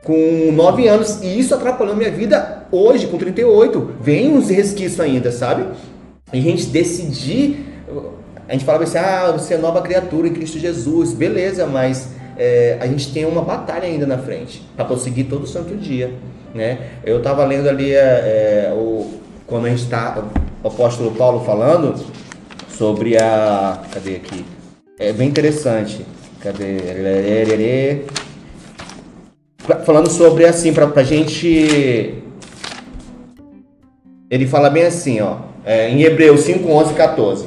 [0.04, 1.22] Com 9 anos.
[1.22, 3.96] E isso atrapalhou minha vida hoje, com 38.
[4.02, 5.66] Vem uns resquícios ainda, sabe?
[6.32, 7.66] E a gente decidir.
[8.48, 11.14] A gente falava assim: ah, você é nova criatura em Cristo Jesus.
[11.14, 15.76] Beleza, mas é, a gente tem uma batalha ainda na frente para prosseguir todo santo
[15.76, 16.14] dia.
[16.54, 16.80] Né?
[17.04, 19.10] Eu estava lendo ali é, é, o,
[19.48, 20.24] quando a gente está
[20.64, 21.96] o apóstolo Paulo falando
[22.70, 23.82] sobre a.
[23.92, 24.46] Cadê aqui?
[25.00, 26.06] É bem interessante.
[26.40, 28.04] Cadê?
[29.86, 32.16] Falando sobre assim, pra, pra gente.
[34.30, 35.38] Ele fala bem assim, ó.
[35.66, 37.46] É, em Hebreus 5, 11 14.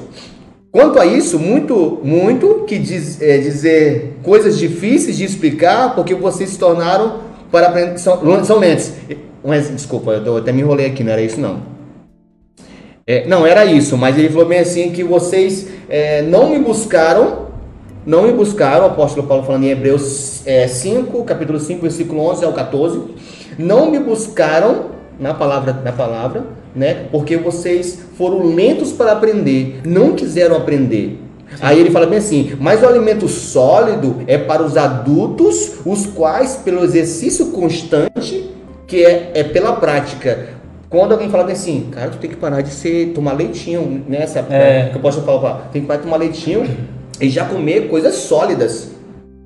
[0.72, 6.50] Quanto a isso, muito, muito que diz, é, dizer coisas difíceis de explicar, porque vocês
[6.50, 8.92] se tornaram para aprender, são, são lentes.
[9.74, 11.62] Desculpa, eu até me enrolei aqui, não era isso não.
[13.06, 17.45] É, não, era isso, mas ele falou bem assim que vocês é, não me buscaram,
[18.07, 22.44] não me buscaram, o apóstolo Paulo falando em Hebreus é, 5, capítulo 5, versículo 11
[22.44, 23.02] ao 14,
[23.59, 24.86] não me buscaram
[25.18, 26.44] na palavra, na palavra,
[26.74, 27.07] né?
[27.11, 31.18] Porque vocês foram lentos para aprender, não quiseram aprender.
[31.50, 31.59] Sim.
[31.61, 36.61] Aí ele fala bem assim: mas o alimento sólido é para os adultos, os quais,
[36.64, 38.50] pelo exercício constante,
[38.86, 40.50] que é, é pela prática,
[40.88, 44.86] quando alguém fala assim, cara, tu tem que parar de ser, tomar leitinho, nessa né?
[44.86, 44.88] é.
[44.90, 46.64] que eu posso falar, tem que parar de tomar leitinho
[47.20, 48.88] e já comer coisas sólidas.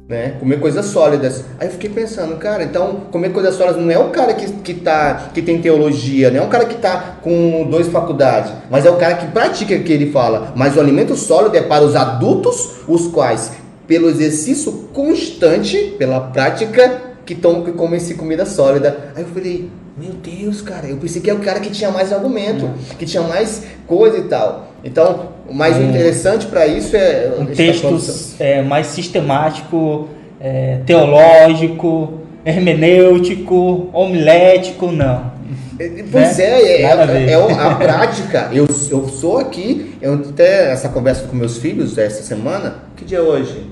[0.08, 0.36] né?
[0.40, 1.44] Comer coisas sólidas.
[1.58, 4.74] Aí eu fiquei pensando, cara, então comer coisas sólidas não é o cara que, que,
[4.74, 8.90] tá, que tem teologia, não é o cara que tá com dois faculdades, mas é
[8.90, 10.52] o cara que pratica o que ele fala.
[10.56, 13.52] Mas o alimento sólido é para os adultos, os quais,
[13.86, 19.12] pelo exercício constante, pela prática, que, tomam, que comem esse comida sólida.
[19.14, 22.12] Aí eu falei, meu Deus, cara, eu pensei que é o cara que tinha mais
[22.12, 24.72] argumento, que tinha mais coisa e tal.
[24.82, 27.32] Então, o mais um, interessante para isso é.
[27.38, 27.98] Um texto
[28.38, 30.08] é, mais sistemático,
[30.40, 35.30] é, teológico, hermenêutico, homilético, não.
[35.78, 36.44] É, pois né?
[36.44, 38.48] é, é, é, é, a prática.
[38.52, 42.76] Eu, eu sou aqui, eu até essa conversa com meus filhos essa semana.
[42.96, 43.66] Que dia é hoje?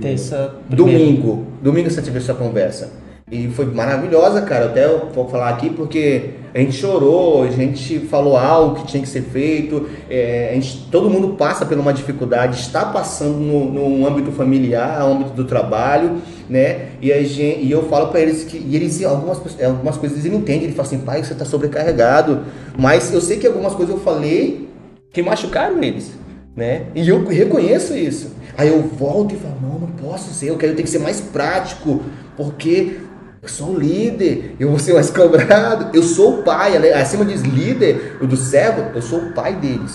[0.00, 0.56] Terça.
[0.68, 1.46] Domingo.
[1.62, 2.92] Domingo você teve essa conversa.
[3.30, 4.66] E foi maravilhosa, cara.
[4.66, 9.02] Até eu vou falar aqui porque a gente chorou, a gente falou algo que tinha
[9.02, 9.88] que ser feito.
[10.08, 15.00] É, a gente, todo mundo passa por uma dificuldade, está passando no, no âmbito familiar,
[15.00, 16.18] no âmbito do trabalho,
[16.48, 16.90] né?
[17.02, 20.30] E, a gente, e eu falo para eles que e eles algumas, algumas coisas eles
[20.30, 20.64] não entendem.
[20.64, 22.44] Ele fala assim, pai, você está sobrecarregado.
[22.78, 24.68] Mas eu sei que algumas coisas eu falei
[25.10, 26.12] que machucaram eles,
[26.54, 26.84] né?
[26.94, 28.35] E eu reconheço isso.
[28.56, 31.20] Aí eu volto e falo, não, não posso ser, eu quero ter que ser mais
[31.20, 32.02] prático,
[32.36, 32.98] porque
[33.42, 37.42] eu sou o líder, eu vou ser mais cobrado, eu sou o pai, acima diz
[37.42, 39.94] líder, do servo, eu sou o pai deles.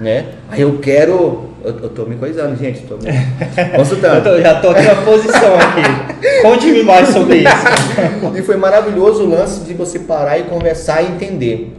[0.00, 0.32] Né?
[0.50, 1.52] Aí eu quero.
[1.62, 3.04] Eu, eu tô me coisando, gente, tô me
[3.76, 4.16] consultando.
[4.16, 6.42] eu tô, já tô aqui na posição aqui.
[6.42, 8.34] Conte-me mais sobre isso.
[8.36, 11.76] e foi maravilhoso o lance de você parar e conversar e entender.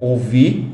[0.00, 0.72] Ouvir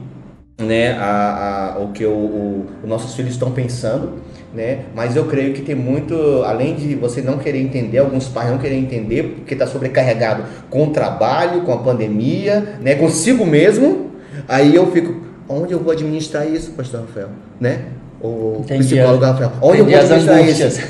[0.61, 4.23] né, a, a, o que o, o, os nossos filhos estão pensando
[4.55, 4.85] né?
[4.95, 8.59] Mas eu creio que tem muito, além de você não querer entender, alguns pais não
[8.59, 12.95] querer entender porque está sobrecarregado com o trabalho, com a pandemia, né?
[12.95, 14.13] Consigo mesmo.
[14.49, 17.31] Aí eu fico, onde eu vou administrar isso, Pastor Rafael,
[17.61, 17.87] né?
[18.21, 18.85] O Entendi.
[18.85, 20.81] psicólogo Rafael, onde Entendi eu vou administrar isso?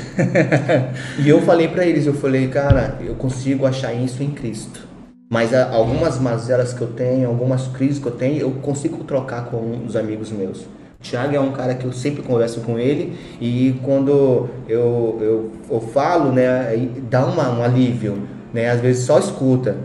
[1.19, 4.87] e eu falei para eles, eu falei, cara, eu consigo achar isso em Cristo.
[5.29, 9.81] Mas algumas mazelas que eu tenho, algumas crises que eu tenho, eu consigo trocar com
[9.85, 10.65] os amigos meus.
[11.05, 15.79] Tiago é um cara que eu sempre converso com ele e quando eu, eu, eu
[15.79, 16.75] falo, né,
[17.09, 18.17] dá uma, um alívio,
[18.51, 18.71] né?
[18.71, 19.77] Às vezes só escuta.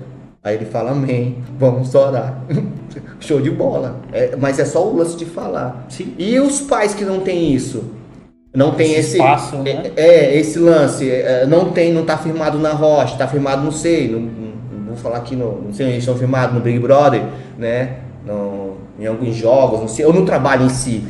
[0.42, 2.42] Aí ele fala amém, vamos orar.
[3.20, 4.00] Show de bola.
[4.10, 5.84] É, mas é só o lance de falar.
[5.90, 6.14] Sim.
[6.16, 7.84] E os pais que não têm isso?
[8.54, 9.90] Não tem esse, esse espaço, é, né?
[9.96, 13.70] é, é, esse lance, é, não tem, não tá firmado na rocha, tá firmado não
[13.70, 16.80] sei, não, não, não vou falar aqui no, não sei, eles estão firmados no Big
[16.80, 17.22] Brother,
[17.56, 17.98] né?
[18.26, 18.59] No,
[19.00, 21.02] em alguns jogos, não sei, ou no trabalho em si,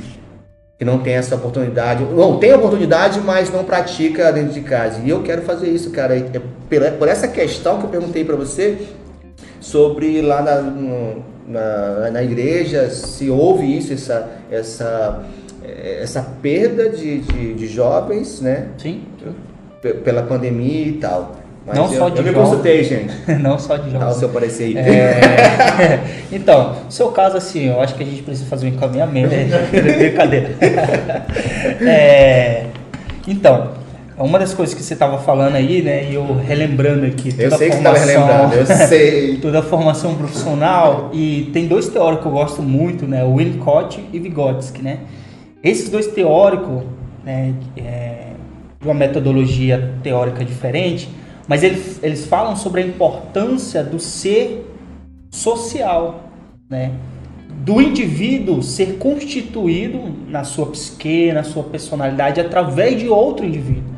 [0.79, 5.01] que não tem essa oportunidade, não tem oportunidade, mas não pratica dentro de casa.
[5.05, 8.79] E eu quero fazer isso, cara, é por essa questão que eu perguntei para você
[9.61, 10.63] sobre lá na,
[11.47, 15.25] na, na, igreja, se houve isso, essa, essa,
[16.01, 18.69] essa perda de, de, de jovens, né?
[18.79, 19.03] Sim.
[20.03, 21.40] Pela pandemia e tal.
[21.67, 23.15] Mas não eu, só de eu me consultei, gente.
[23.41, 24.07] não só de jogos.
[24.07, 24.79] Dá o seu parecer aí.
[24.79, 26.01] É...
[26.33, 29.31] então, no seu caso, assim, eu acho que a gente precisa fazer um encaminhamento.
[29.71, 30.57] Brincadeira.
[31.81, 32.67] é...
[33.29, 33.73] Então,
[34.21, 37.51] uma das coisas que você estava falando aí, né, e eu relembrando aqui toda eu
[37.53, 39.37] sei a formação, que você relembrando, eu sei.
[39.37, 44.05] toda a formação profissional, e tem dois teóricos que eu gosto muito, né, o Winnicott
[44.13, 44.99] e Vygotsky, né.
[45.63, 46.83] Esses dois teóricos,
[47.25, 48.33] né, é,
[48.79, 51.09] de uma metodologia teórica diferente,
[51.51, 54.73] mas eles, eles falam sobre a importância do ser
[55.33, 56.31] social,
[56.71, 56.93] né?
[57.49, 63.93] do indivíduo ser constituído na sua psique, na sua personalidade, através de outro indivíduo.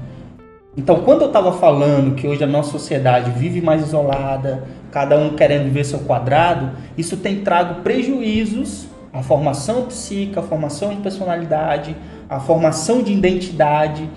[0.74, 5.36] Então, quando eu estava falando que hoje a nossa sociedade vive mais isolada, cada um
[5.36, 11.94] querendo viver seu quadrado, isso tem trago prejuízos à formação psíquica, à formação de personalidade,
[12.30, 14.08] à formação de identidade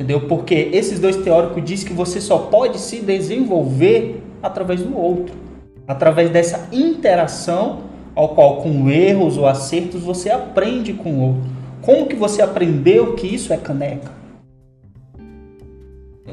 [0.00, 0.22] Entendeu?
[0.22, 5.34] Porque esses dois teóricos dizem que você só pode se desenvolver através do outro,
[5.86, 7.80] através dessa interação
[8.14, 11.42] ao qual com erros ou acertos você aprende com o outro.
[11.82, 14.10] Como que você aprendeu que isso é caneca?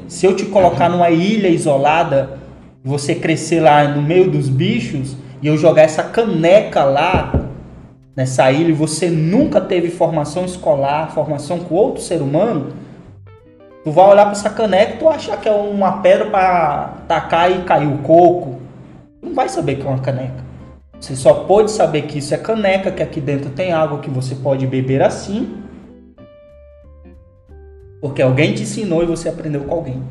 [0.06, 2.38] Se eu te colocar numa ilha isolada,
[2.82, 7.50] você crescer lá no meio dos bichos e eu jogar essa caneca lá
[8.16, 12.87] nessa ilha e você nunca teve formação escolar, formação com outro ser humano,
[13.84, 17.50] Tu vai olhar para essa caneca e tu achar que é uma pedra para tacar
[17.50, 18.60] e cair o coco.
[19.20, 20.48] Tu não vai saber que é uma caneca.
[21.00, 24.34] Você só pode saber que isso é caneca, que aqui dentro tem água que você
[24.34, 25.62] pode beber assim.
[28.00, 30.02] Porque alguém te ensinou e você aprendeu com alguém.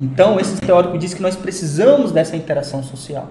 [0.00, 3.28] Então, esse teórico diz que nós precisamos dessa interação social.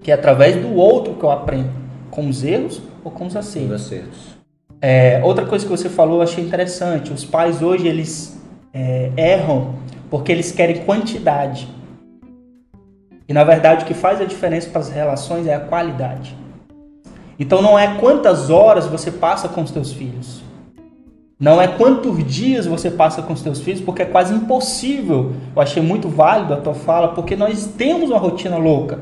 [0.00, 1.70] Que é através do outro que eu aprendo.
[2.10, 3.70] Com os erros ou com os acertos.
[3.70, 4.36] Os acertos.
[4.80, 7.12] É, outra coisa que você falou, eu achei interessante.
[7.12, 8.35] Os pais hoje, eles
[8.76, 9.74] é, erram
[10.10, 11.66] porque eles querem quantidade.
[13.26, 16.36] E na verdade o que faz a diferença para as relações é a qualidade.
[17.38, 20.42] Então não é quantas horas você passa com os teus filhos.
[21.38, 25.32] Não é quantos dias você passa com os teus filhos, porque é quase impossível.
[25.54, 29.00] Eu achei muito válido a tua fala, porque nós temos uma rotina louca.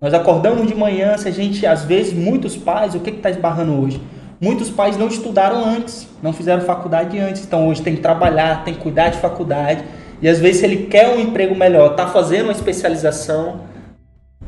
[0.00, 3.80] Nós acordamos de manhã, se a gente, às vezes, muitos pais, o que está esbarrando
[3.80, 4.00] hoje?
[4.42, 8.74] Muitos pais não estudaram antes, não fizeram faculdade antes, então hoje tem que trabalhar, tem
[8.74, 9.84] que cuidar de faculdade.
[10.20, 13.60] E às vezes, se ele quer um emprego melhor, está fazendo uma especialização,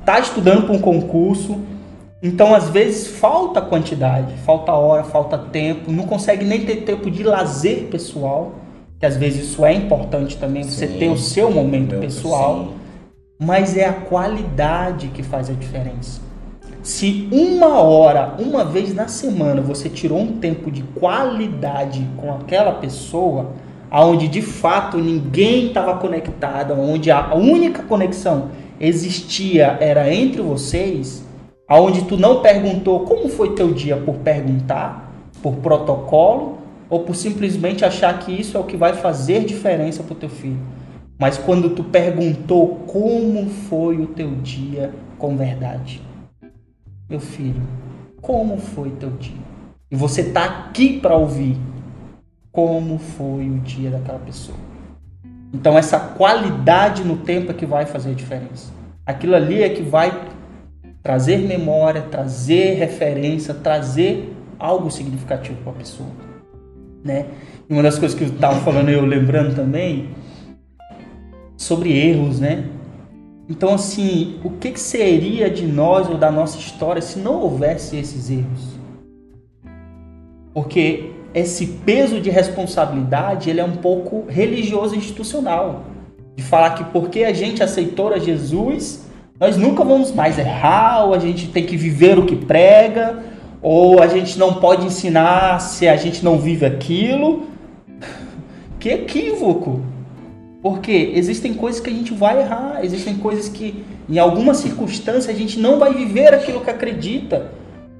[0.01, 1.61] está estudando para um concurso,
[2.21, 7.23] então, às vezes, falta quantidade, falta hora, falta tempo, não consegue nem ter tempo de
[7.23, 8.55] lazer pessoal,
[8.99, 12.71] que às vezes isso é importante também, você ter o seu momento pessoal, sim.
[13.39, 16.21] mas é a qualidade que faz a diferença.
[16.85, 22.73] Se uma hora, uma vez na semana, você tirou um tempo de qualidade com aquela
[22.73, 23.53] pessoa,
[23.91, 31.27] aonde de fato ninguém estava conectado, onde a única conexão existia era entre vocês,
[31.67, 35.11] aonde tu não perguntou como foi teu dia por perguntar,
[35.43, 36.59] por protocolo,
[36.91, 40.29] ou por simplesmente achar que isso é o que vai fazer diferença para o teu
[40.29, 40.61] filho.
[41.19, 46.03] Mas quando tu perguntou como foi o teu dia com verdade.
[47.09, 47.63] Meu filho,
[48.23, 49.37] como foi teu dia?
[49.91, 51.57] E você está aqui para ouvir
[52.51, 54.57] como foi o dia daquela pessoa.
[55.53, 58.73] Então essa qualidade no tempo é que vai fazer a diferença.
[59.05, 60.29] Aquilo ali é que vai
[61.03, 66.09] trazer memória, trazer referência, trazer algo significativo para a pessoa,
[67.05, 67.27] né?
[67.69, 70.09] E uma das coisas que eu estava falando, eu lembrando também,
[71.59, 72.65] sobre erros, né?
[73.49, 78.31] Então, assim, o que, seria de nós ou da nossa história se não houvesse esses
[78.31, 78.75] erros?
[80.55, 85.85] Porque esse peso de responsabilidade ele é um pouco religioso institucional.
[86.37, 89.05] De falar que porque a gente aceitou a Jesus,
[89.39, 93.23] nós nunca vamos mais errar, ou a gente tem que viver o que prega,
[93.61, 97.43] ou a gente não pode ensinar se a gente não vive aquilo.
[98.79, 99.94] Que equívoco!
[100.65, 105.37] Porque existem coisas que a gente vai errar, existem coisas que, em alguma circunstância, a
[105.37, 107.51] gente não vai viver aquilo que acredita.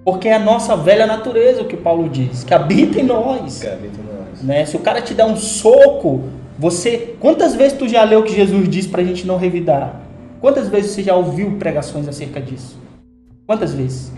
[0.03, 3.61] Porque é a nossa velha natureza, o que Paulo diz, que habita em nós.
[3.61, 4.43] Que habita em nós.
[4.43, 4.65] Né?
[4.65, 6.23] Se o cara te dá um soco,
[6.59, 7.15] você.
[7.21, 10.01] Quantas vezes tu já leu o que Jesus diz para a gente não revidar?
[10.41, 12.79] Quantas vezes você já ouviu pregações acerca disso?
[13.47, 14.11] Quantas vezes?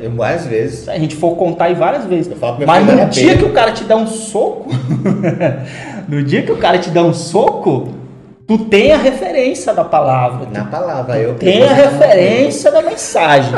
[0.00, 0.80] Eu, várias vezes.
[0.80, 2.36] Se a gente for contar aí várias vezes.
[2.66, 4.68] Mas no dia que o cara te dá um soco,
[6.08, 7.88] no dia que o cara te dá um soco,
[8.46, 10.48] tu tem a referência da palavra.
[10.52, 13.54] Na palavra, eu tem a referência da mensagem.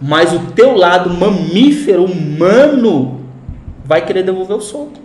[0.00, 3.20] Mas o teu lado mamífero humano
[3.84, 5.02] vai querer devolver o soco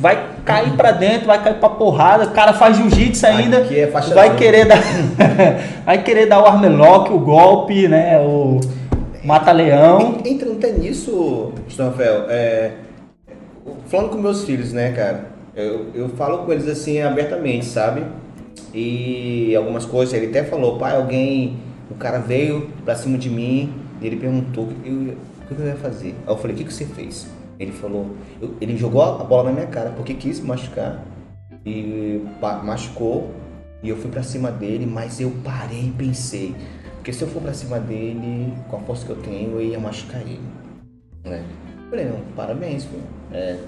[0.00, 4.34] vai cair para dentro, vai cair para porrada, o cara faz jiu-jitsu ainda, é vai
[4.34, 4.78] querer dar
[5.84, 8.58] vai querer dar o armlock, o golpe, né, o
[9.22, 10.16] mata-leão.
[10.24, 12.70] Entra até nisso, Rafael, é,
[13.88, 18.04] falando com meus filhos, né, cara, eu, eu falo com eles assim abertamente, sabe?
[18.74, 21.58] E algumas coisas, ele até falou, pai, alguém,
[21.90, 24.88] o cara veio pra cima de mim, e ele perguntou o que
[25.60, 26.14] eu, ia fazer.
[26.26, 27.26] Aí eu falei, o que, que você fez?
[27.58, 28.06] Ele falou,
[28.40, 31.04] eu, ele jogou a bola na minha cara porque quis machucar
[31.66, 32.22] e
[32.64, 33.30] machucou
[33.82, 36.54] e eu fui para cima dele, mas eu parei e pensei,
[36.96, 39.78] porque se eu for para cima dele com a força que eu tenho, eu ia
[39.78, 40.40] machucar ele,
[41.24, 41.44] né?
[41.84, 43.02] Eu falei, não, parabéns, filho.
[43.32, 43.58] É,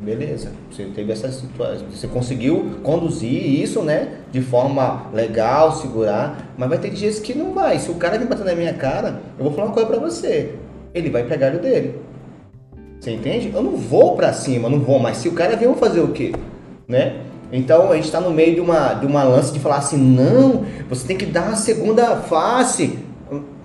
[0.00, 6.68] beleza, você teve essa situação, você conseguiu conduzir isso, né, de forma legal, segurar, mas
[6.68, 7.78] vai ter dias que não vai.
[7.78, 10.54] Se o cara vir bater na minha cara, eu vou falar uma coisa para você,
[10.94, 12.00] ele vai pegar o dele.
[13.00, 13.52] Você entende?
[13.54, 16.00] Eu não vou para cima, não vou, mas se o cara vir, eu vou fazer
[16.00, 16.32] o quê?
[16.86, 17.20] Né?
[17.52, 20.64] Então a gente está no meio de uma, de uma lança de falar assim, não,
[20.88, 22.98] você tem que dar a segunda face.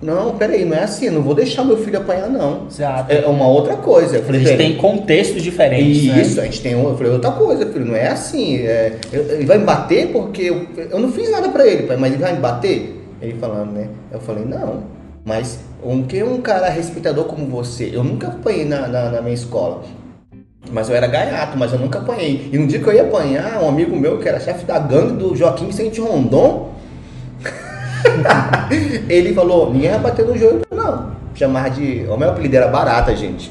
[0.04, 2.66] Não, peraí, não é assim, não vou deixar meu filho apanhar, não.
[2.70, 3.10] Exato.
[3.10, 4.22] É uma outra coisa.
[4.22, 6.04] falei, a gente tem contextos diferentes.
[6.04, 6.20] Né?
[6.20, 6.42] Isso, né?
[6.42, 6.72] a gente tem.
[6.72, 8.58] Eu falei, outra coisa, filho, não é assim.
[8.58, 12.22] É, ele vai me bater porque eu, eu não fiz nada para ele, mas ele
[12.22, 13.02] vai me bater?
[13.22, 13.88] Ele falando, né?
[14.12, 14.82] Eu falei, não.
[15.24, 19.32] Mas um que um cara respeitador como você, eu nunca apanhei na, na, na, minha
[19.32, 19.84] escola.
[20.70, 22.50] Mas eu era gaiato, mas eu nunca apanhei.
[22.52, 25.14] E no dia que eu ia apanhar, um amigo meu, que era chefe da gangue
[25.14, 26.73] do Joaquim Vicente Rondon,
[29.08, 31.12] ele falou, ninguém vai bater no joelho, não.
[31.34, 32.06] Chamar de.
[32.08, 33.50] O meu apelido era barata, gente.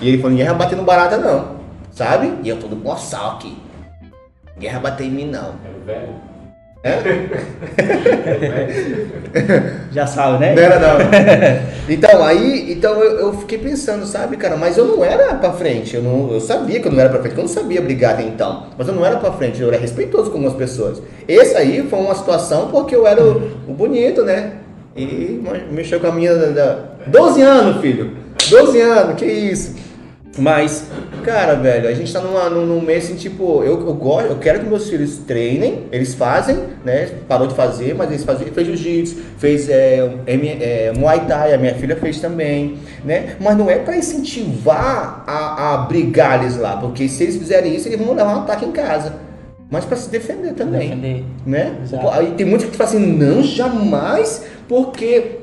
[0.00, 1.56] E ele falou, ninguém vai bater no barata, não.
[1.90, 2.32] Sabe?
[2.42, 3.56] E eu todo boçal aqui.
[4.54, 5.54] Ninguém vai bater em mim, não.
[5.64, 6.14] Era velho?
[9.92, 10.54] Já sabe, né?
[10.54, 10.98] Não era não.
[11.88, 15.94] Então, aí, então eu, eu fiquei pensando, sabe, cara, mas eu não era pra frente.
[15.94, 18.22] Eu, não, eu sabia que eu não era pra frente, eu não sabia brigar até
[18.22, 18.66] então.
[18.76, 21.02] Mas eu não era pra frente, eu era respeitoso com algumas pessoas.
[21.28, 24.54] Esse aí foi uma situação porque eu era o, o bonito, né?
[24.96, 26.34] E mexeu com a minha.
[26.34, 28.16] Da, 12 anos, filho.
[28.48, 29.85] 12 anos, que isso.
[30.38, 30.86] Mas,
[31.24, 34.38] cara, velho, a gente tá numa, num, num mês assim, tipo, eu, eu gosto, eu
[34.38, 37.10] quero que meus filhos treinem, eles fazem, né?
[37.26, 41.74] Parou de fazer, mas eles fazem, fez jiu-jitsu, fez é, é, Muay Thai, a minha
[41.74, 43.36] filha fez também, né?
[43.40, 47.88] Mas não é para incentivar a, a brigar eles lá, porque se eles fizerem isso,
[47.88, 49.26] eles vão levar um ataque em casa.
[49.70, 50.90] Mas para se defender também.
[50.90, 51.24] Defender.
[51.44, 51.76] Né?
[52.12, 55.38] Aí tem muitos que falam assim, não, jamais, porque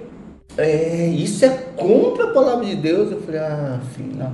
[0.58, 3.12] é, isso é contra a palavra de Deus.
[3.12, 4.16] Eu falei, ah, filho.
[4.16, 4.32] Não.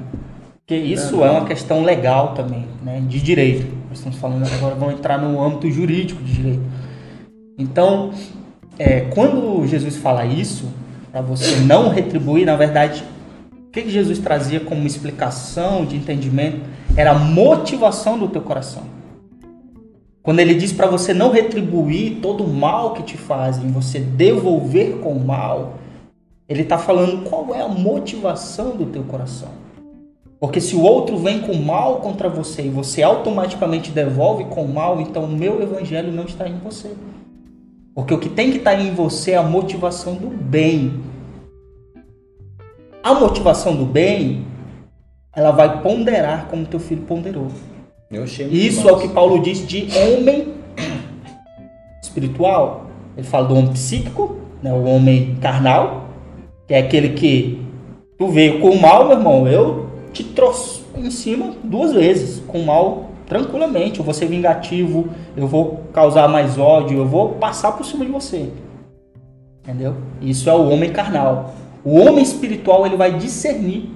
[0.70, 3.66] Porque isso é uma questão legal também, né, de direito.
[3.90, 6.62] Nós estamos falando agora, vamos entrar no âmbito jurídico de direito.
[7.58, 8.12] Então,
[8.78, 10.72] é, quando Jesus fala isso,
[11.12, 13.04] para você não retribuir, na verdade,
[13.52, 16.62] o que Jesus trazia como explicação de entendimento
[16.96, 18.84] era a motivação do teu coração.
[20.22, 24.98] Quando ele diz para você não retribuir todo o mal que te fazem, você devolver
[25.00, 25.80] com o mal,
[26.48, 29.50] ele está falando qual é a motivação do teu coração.
[30.40, 35.02] Porque se o outro vem com mal contra você e você automaticamente devolve com mal,
[35.02, 36.92] então o meu evangelho não está em você.
[37.94, 41.02] Porque o que tem que estar em você é a motivação do bem.
[43.04, 44.46] A motivação do bem,
[45.36, 47.48] ela vai ponderar como teu filho ponderou.
[48.50, 50.54] Isso é o que Paulo diz de homem
[52.02, 52.86] espiritual.
[53.18, 56.06] Ele fala do homem psíquico, né, o homem carnal,
[56.66, 57.62] que é aquele que
[58.18, 62.64] tu veio com o mal, meu irmão, eu te trouxe em cima duas vezes, com
[62.64, 64.00] mal tranquilamente.
[64.00, 68.12] Eu vou ser vingativo, eu vou causar mais ódio, eu vou passar por cima de
[68.12, 68.52] você.
[69.64, 69.96] Entendeu?
[70.22, 71.54] Isso é o homem carnal.
[71.84, 73.92] O homem espiritual ele vai discernir.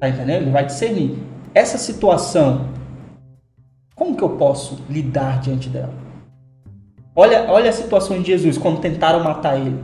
[0.00, 0.42] Tá entendendo?
[0.42, 1.18] Ele vai discernir.
[1.54, 2.68] Essa situação,
[3.94, 5.92] como que eu posso lidar diante dela?
[7.14, 9.82] Olha, olha a situação de Jesus quando tentaram matar ele,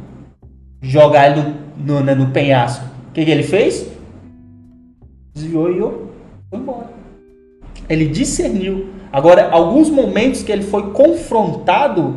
[0.80, 2.86] jogar ele no, no, né, no penhasco.
[3.08, 3.93] O que, que ele fez?
[5.34, 6.10] Desviou e eu
[6.48, 6.90] foi embora.
[7.88, 8.86] Ele discerniu.
[9.12, 12.16] Agora, alguns momentos que ele foi confrontado,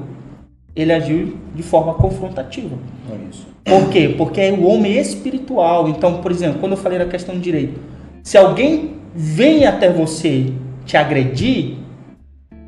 [0.75, 2.77] ele agiu de forma confrontativa.
[3.11, 3.47] É isso.
[3.65, 4.15] Por quê?
[4.17, 5.89] Porque é o homem espiritual.
[5.89, 7.79] Então, por exemplo, quando eu falei da questão do direito,
[8.23, 10.53] se alguém vem até você
[10.85, 11.75] te agredir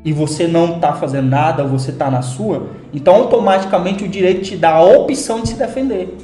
[0.04, 4.56] e você não está fazendo nada, você está na sua, então automaticamente o direito te
[4.56, 6.16] dá a opção de se defender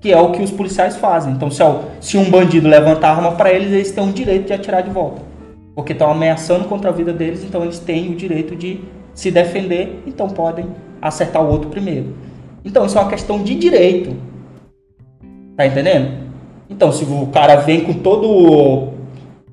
[0.00, 1.32] que é o que os policiais fazem.
[1.32, 1.62] Então, se,
[2.00, 4.90] se um bandido levanta a arma para eles, eles têm o direito de atirar de
[4.90, 5.22] volta.
[5.74, 8.80] Porque estão ameaçando contra a vida deles, então eles têm o direito de
[9.14, 10.66] se defender, então podem
[11.00, 12.14] acertar o outro primeiro.
[12.64, 14.16] Então, isso é uma questão de direito.
[15.56, 16.28] Tá entendendo?
[16.70, 18.92] Então, se o cara vem com todo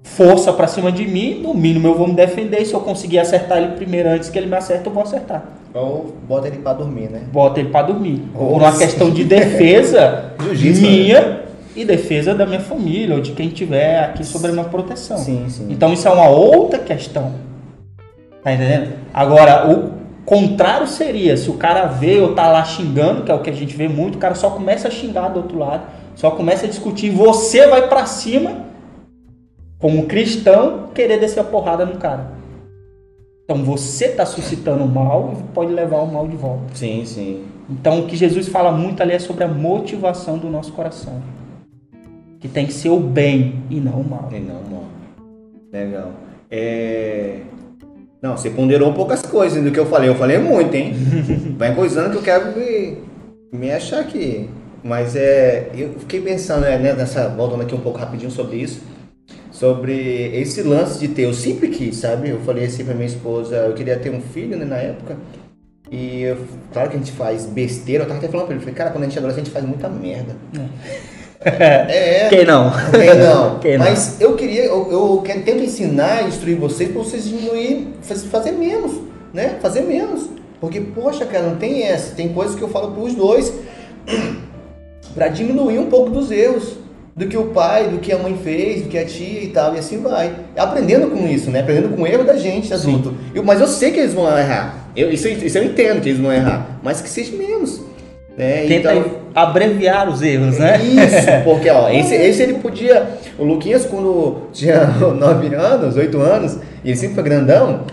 [0.03, 2.63] força para cima de mim, no mínimo eu vou me defender.
[2.65, 5.43] Se eu conseguir acertar ele primeiro antes que ele me acerte, eu vou acertar.
[5.75, 7.23] Ou bota ele para dormir, né?
[7.31, 8.23] Bota ele para dormir.
[8.33, 11.41] Ou Por uma questão de defesa minha
[11.75, 15.17] e defesa da minha família ou de quem tiver aqui sobre a minha proteção.
[15.17, 15.67] Sim, sim.
[15.69, 17.33] Então isso é uma outra questão.
[18.41, 18.93] Tá entendendo?
[19.13, 19.91] Agora, o
[20.23, 23.53] contrário seria se o cara vê ou tá lá xingando, que é o que a
[23.53, 25.83] gente vê muito, o cara só começa a xingar do outro lado,
[26.15, 28.63] só começa a discutir, você vai para cima
[29.77, 32.34] como cristão, querer descer a porrada no cara.
[33.45, 36.63] Então você está suscitando o mal e pode levar o mal de volta.
[36.73, 37.43] Sim, sim.
[37.69, 41.21] Então o que Jesus fala muito ali é sobre a motivação do nosso coração.
[42.39, 44.29] Que tem que ser o bem e não o mal.
[44.31, 44.83] E não o mal.
[45.71, 46.11] Legal.
[46.49, 47.41] É...
[48.19, 50.09] Não, você ponderou poucas coisas do que eu falei.
[50.09, 50.93] Eu falei muito, hein?
[51.55, 52.97] Vai coisando que eu quero me,
[53.53, 54.49] me achar aqui.
[54.83, 58.94] Mas é, eu fiquei pensando, né, nessa, voltando aqui um pouco rapidinho sobre isso
[59.59, 61.23] sobre esse lance de ter.
[61.23, 62.29] Eu sempre quis, sabe?
[62.29, 65.17] Eu falei assim pra minha esposa, eu queria ter um filho né, na época.
[65.89, 66.37] E eu,
[66.73, 69.03] claro que a gente faz besteira, eu tava até falando pra ele, falei, cara, quando
[69.03, 70.35] a gente é adolescente, a gente faz muita merda.
[71.39, 72.25] É.
[72.25, 72.29] é.
[72.29, 72.71] Quem não?
[72.91, 73.59] Quem não?
[73.61, 73.85] Quem não?
[73.85, 78.93] Mas eu queria, eu, eu quero, tento ensinar, instruir vocês para vocês diminuir, fazer menos,
[79.33, 79.57] né?
[79.61, 80.27] Fazer menos.
[80.59, 82.15] Porque, poxa, cara, não tem essa.
[82.15, 83.53] Tem coisas que eu falo pros dois
[85.13, 86.84] para diminuir um pouco dos erros
[87.15, 89.73] do que o pai, do que a mãe fez, do que a tia e tal,
[89.73, 90.33] e assim vai.
[90.57, 91.61] Aprendendo com isso, né?
[91.61, 93.15] Aprendendo com o erro da gente, adulto.
[93.33, 94.89] Eu, mas eu sei que eles vão errar.
[94.95, 97.81] Eu, isso, isso eu entendo que eles vão errar, mas que seja menos.
[98.37, 98.65] Né?
[98.67, 100.77] Tenta então, abreviar os erros, né?
[100.83, 103.07] Isso, porque ó, esse, esse ele podia.
[103.39, 107.85] O Luquinhas, quando tinha 9 anos, 8 anos, e ele sempre foi grandão,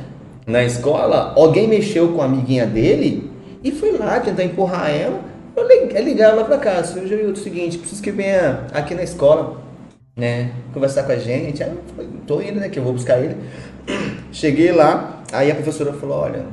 [0.44, 3.30] na escola, alguém mexeu com a amiguinha dele
[3.62, 5.20] e foi lá tentar empurrar ela.
[5.62, 6.82] Eu lig- é ligar ela pra cá.
[6.82, 9.62] Seu Jair, o seguinte, preciso que venha aqui na escola,
[10.16, 10.50] né?
[10.74, 11.62] Conversar com a gente.
[11.62, 12.68] Aí eu falei, tô indo, né?
[12.68, 13.36] Que eu vou buscar ele.
[14.32, 16.44] Cheguei lá, aí a professora falou, olha,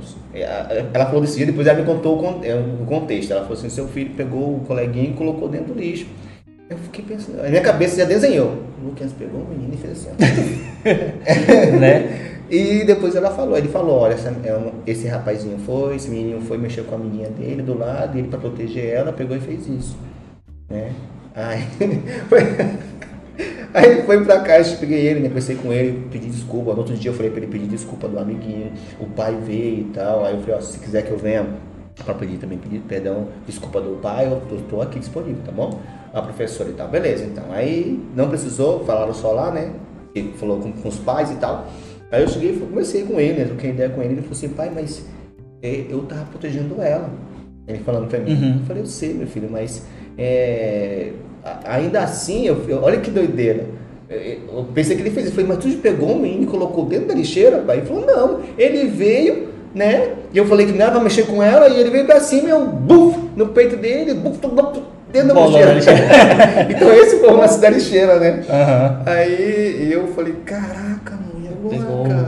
[0.94, 3.32] ela falou desse dia, depois ela me contou o con- é, o contexto.
[3.32, 6.06] Ela falou assim, seu filho pegou o coleguinha e colocou dentro do lixo.
[6.70, 8.58] Eu fiquei pensando, na minha cabeça já desenhou.
[8.82, 10.10] O Lucas pegou o menino e fez assim.
[10.12, 11.76] ó.
[11.80, 12.26] né?
[12.50, 16.58] E depois ela falou, ele falou, olha, essa- é esse rapazinho foi, esse menino foi,
[16.58, 19.96] mexeu com a amiguinha dele do lado, ele para proteger ela pegou e fez isso.
[20.70, 20.94] Né?
[21.36, 21.62] Aí,
[22.30, 22.40] foi,
[23.74, 25.30] aí foi pra cá, eu peguei ele, né?
[25.30, 26.72] Pensei com ele, pedi desculpa.
[26.74, 28.72] No outro dia eu falei pra ele pedir desculpa do amiguinho.
[29.00, 30.26] O pai veio e tal.
[30.26, 31.46] Aí eu falei, ó, se quiser que eu venha
[32.04, 35.80] pra pedir também, pedir perdão, desculpa do pai, eu tô, tô aqui disponível, tá bom?
[36.14, 37.44] A professora e tal, beleza, então.
[37.52, 39.74] Aí não precisou, falaram só lá, né?
[40.16, 41.68] Ele falou com, com os pais e tal.
[42.12, 43.46] Aí eu cheguei e comecei com ele, né?
[43.46, 44.14] Troquei ideia com ele.
[44.14, 45.06] Ele falou assim, pai, mas
[45.62, 47.10] é, eu tava protegendo ela.
[47.68, 48.32] Ele falando pra mim.
[48.34, 48.60] Uhum.
[48.62, 49.84] Eu falei, eu sei, meu filho, mas
[50.18, 51.12] é,
[51.66, 53.66] ainda assim, eu, eu- olha que doideira.
[54.10, 55.28] Eu eu pensei que ele fez.
[55.28, 57.60] Eu falei, mas tu pegou um menino e colocou dentro da lixeira?
[57.60, 57.78] Pai?
[57.78, 58.40] Ele falou, não.
[58.58, 60.14] Ele veio, né?
[60.34, 62.52] E eu falei que não pra mexer com ela, e ele veio pra cima e
[62.52, 64.82] eu, buf, no peito dele, buf, buf,
[65.12, 65.78] dentro da lixeira.
[66.70, 68.44] então esse foi o lance da lixeira, né?
[68.50, 69.04] Aham.
[69.06, 71.29] Aí eu falei, caraca, mulher,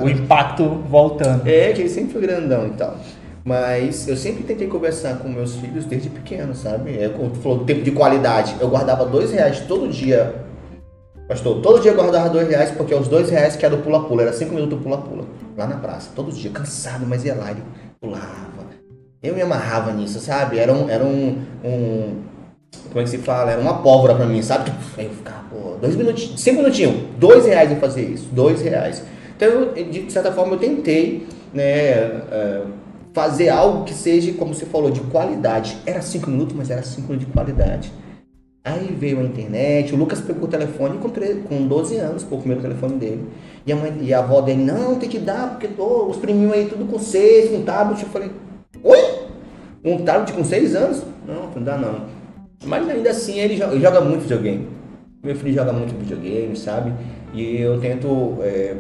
[0.04, 1.48] O impacto voltando.
[1.48, 2.98] É, que ele sempre foi grandão e tal.
[3.44, 6.98] Mas eu sempre tentei conversar com meus filhos desde pequeno, sabe?
[6.98, 8.56] É, como tu falou, tempo de qualidade.
[8.60, 10.36] Eu guardava dois reais todo dia.
[11.28, 13.82] Pastor, todo dia eu guardava dois reais, porque é os dois reais que era do
[13.82, 15.24] pula-pula, era cinco minutos do pula-pula.
[15.58, 17.64] Lá na praça, todo dia, cansado, mas ia lá, ele
[18.00, 18.52] pulava.
[19.24, 20.58] Eu me amarrava nisso, sabe?
[20.58, 20.90] Era um.
[20.90, 22.16] Era um, um
[22.90, 23.52] como é que se fala?
[23.52, 24.72] Era uma pólvora pra mim, sabe?
[24.98, 29.04] Aí eu ficava, pô, dois minutinhos, cinco minutinhos, dois reais em fazer isso, dois reais.
[29.42, 32.62] Então, de certa forma, eu tentei, né, é,
[33.12, 35.78] fazer algo que seja, como você falou, de qualidade.
[35.84, 37.92] Era cinco minutos, mas era cinco minutos de qualidade.
[38.64, 42.38] Aí veio a internet, o Lucas pegou o telefone com, tre- com 12 anos, foi
[42.38, 43.24] o primeiro telefone dele.
[43.66, 46.54] E a, mãe, e a avó dele, não, tem que dar, porque tô, os priminhos
[46.54, 48.04] aí tudo com seis, com tablet.
[48.04, 48.30] Eu falei,
[48.84, 49.00] oi?
[49.84, 51.02] Um tablet com seis anos?
[51.28, 52.06] Não, não dá não.
[52.64, 54.68] Mas ainda assim ele joga, ele joga muito videogame.
[55.24, 56.94] Meu filho joga muito videogame, sabe?
[57.34, 58.76] E eu tento é,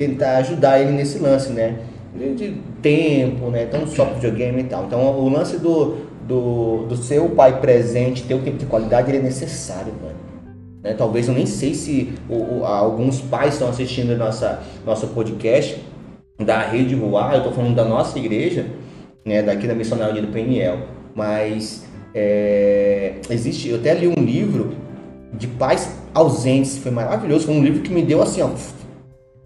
[0.00, 1.76] tentar ajudar ele nesse lance, né?
[2.16, 3.64] De, tempo, né?
[3.64, 4.86] Então só videogame e tal.
[4.86, 5.96] Então o lance do,
[6.26, 10.14] do, do seu pai presente, ter o tempo de qualidade, ele é necessário, mano.
[10.82, 10.94] Né?
[10.94, 15.78] Talvez eu nem sei se o- o- alguns pais estão assistindo nossa, nosso podcast
[16.38, 18.64] da Rede Ruar, eu estou falando da nossa igreja,
[19.26, 20.78] né, daqui da Missionária do PNL,
[21.14, 21.84] mas
[22.14, 24.72] é, existe, eu até li um livro
[25.34, 28.48] de pais ausentes, foi maravilhoso, foi um livro que me deu assim, ó,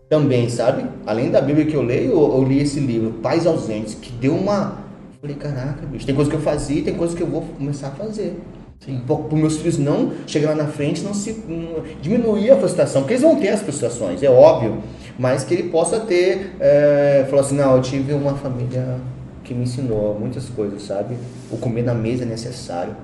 [0.09, 0.85] também, sabe?
[1.07, 4.35] Além da Bíblia que eu leio, eu, eu li esse livro, Pais Ausentes, que deu
[4.35, 4.85] uma.
[5.21, 7.93] Falei, caraca, bicho, tem coisa que eu fazia, tem coisa que eu vou começar a
[7.93, 8.41] fazer.
[8.81, 9.01] Sim.
[9.07, 13.15] Para meus filhos não chegar lá na frente, não se não- diminuir a frustração, porque
[13.15, 14.79] eles vão ter as frustrações, é óbvio,
[15.19, 18.99] mas que ele possa ter, é, falar assim, não, eu tive uma família
[19.43, 21.17] que me ensinou muitas coisas, sabe?
[21.51, 22.95] O comer na mesa é necessário,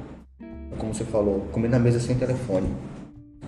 [0.77, 2.69] como você falou, comer na mesa sem telefone,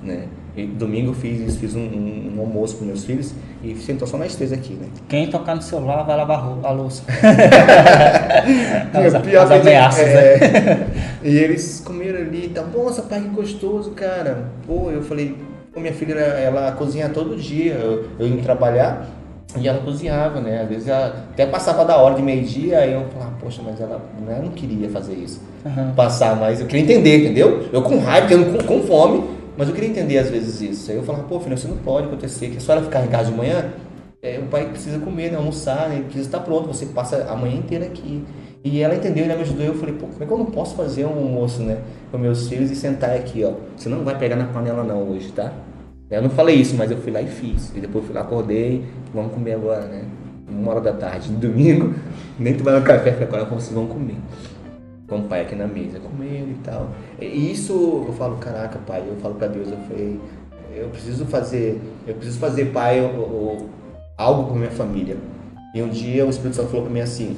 [0.02, 0.26] né?
[0.54, 3.32] E domingo eu fiz isso, fiz um, um- um almoço com meus filhos
[3.64, 4.86] e sentou só nós três aqui, né?
[5.08, 7.02] Quem tocar no celular vai lavar a louça.
[8.94, 10.12] É, as, pior as que- ameaças, né?
[10.14, 10.86] é.
[11.24, 14.46] E eles comeram ali, tá bom, nossa, pai, que gostoso, cara.
[14.66, 15.36] Pô, eu falei,
[15.76, 17.74] minha filha, ela, cozinha todo dia.
[17.74, 19.06] Eu, eu ia trabalhar
[19.56, 20.62] e ela cozinhava, né?
[20.62, 24.00] Às vezes ela até passava da hora de meio-dia, aí eu falava, poxa, mas ela,
[24.26, 25.40] né, eu não queria fazer isso.
[25.64, 25.92] Aham.
[25.94, 27.68] Passar mais, eu queria entender, entendeu?
[27.72, 29.22] Eu com raiva, tendo com, com fome,
[29.56, 30.90] mas eu queria entender às vezes isso.
[30.90, 33.30] Aí eu falava, pô, filho, isso não pode acontecer, que só ela ficar em casa
[33.30, 33.70] de manhã,
[34.22, 37.56] é, o pai precisa comer, né, almoçar, né, precisa estar pronto, você passa a manhã
[37.56, 38.24] inteira aqui.
[38.64, 40.76] E ela entendeu, ela me ajudou, eu falei, pô, como é que eu não posso
[40.76, 41.78] fazer um almoço, né,
[42.10, 43.52] com meus filhos e sentar aqui, ó.
[43.76, 45.52] Você não vai pegar na panela não hoje, tá?
[46.10, 47.74] Eu não falei isso, mas eu fui lá e fiz.
[47.74, 48.84] E depois fui lá, acordei,
[49.14, 50.04] vamos comer agora, né?
[50.48, 51.94] Uma hora da tarde, domingo,
[52.38, 54.16] nem tomaram café, falei, agora vocês vão comer
[55.12, 56.88] com o pai aqui na mesa, comendo e tal.
[57.20, 60.18] E isso eu falo, caraca, pai, eu falo pra Deus, eu falei,
[60.74, 63.70] eu preciso fazer, eu preciso fazer, pai, o- o-
[64.16, 65.16] algo com minha família.
[65.74, 67.36] E um dia o Espírito Santo falou pra mim assim,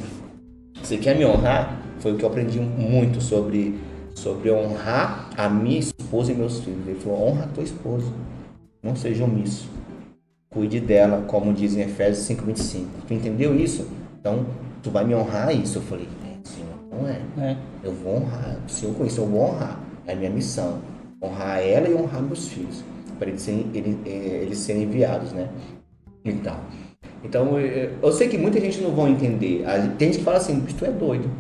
[0.83, 1.81] você quer me honrar?
[1.99, 3.79] Foi o que eu aprendi muito sobre,
[4.15, 6.87] sobre honrar a minha esposa e meus filhos.
[6.87, 8.07] Ele falou, honra a tua esposa,
[8.83, 9.69] não seja omisso.
[10.51, 12.87] Cuide dela, como diz em Efésios 5,25.
[13.09, 13.87] Tu entendeu isso?
[14.21, 14.47] Então,
[14.83, 15.79] tu vai me honrar isso.
[15.79, 16.07] Eu falei,
[16.95, 17.21] não é.
[17.51, 17.57] É.
[17.83, 19.81] Eu vou honrar, o Senhor com isso eu vou honrar.
[20.07, 20.79] É a minha missão.
[21.23, 22.83] Honrar ela e honrar meus filhos.
[23.19, 25.49] Para eles serem, ele- eh, eles serem enviados, né?
[26.25, 26.61] E tal.
[27.23, 29.65] Então, eu, eu sei que muita gente não vai entender.
[29.99, 31.31] Tem gente que fala assim, tu é doido.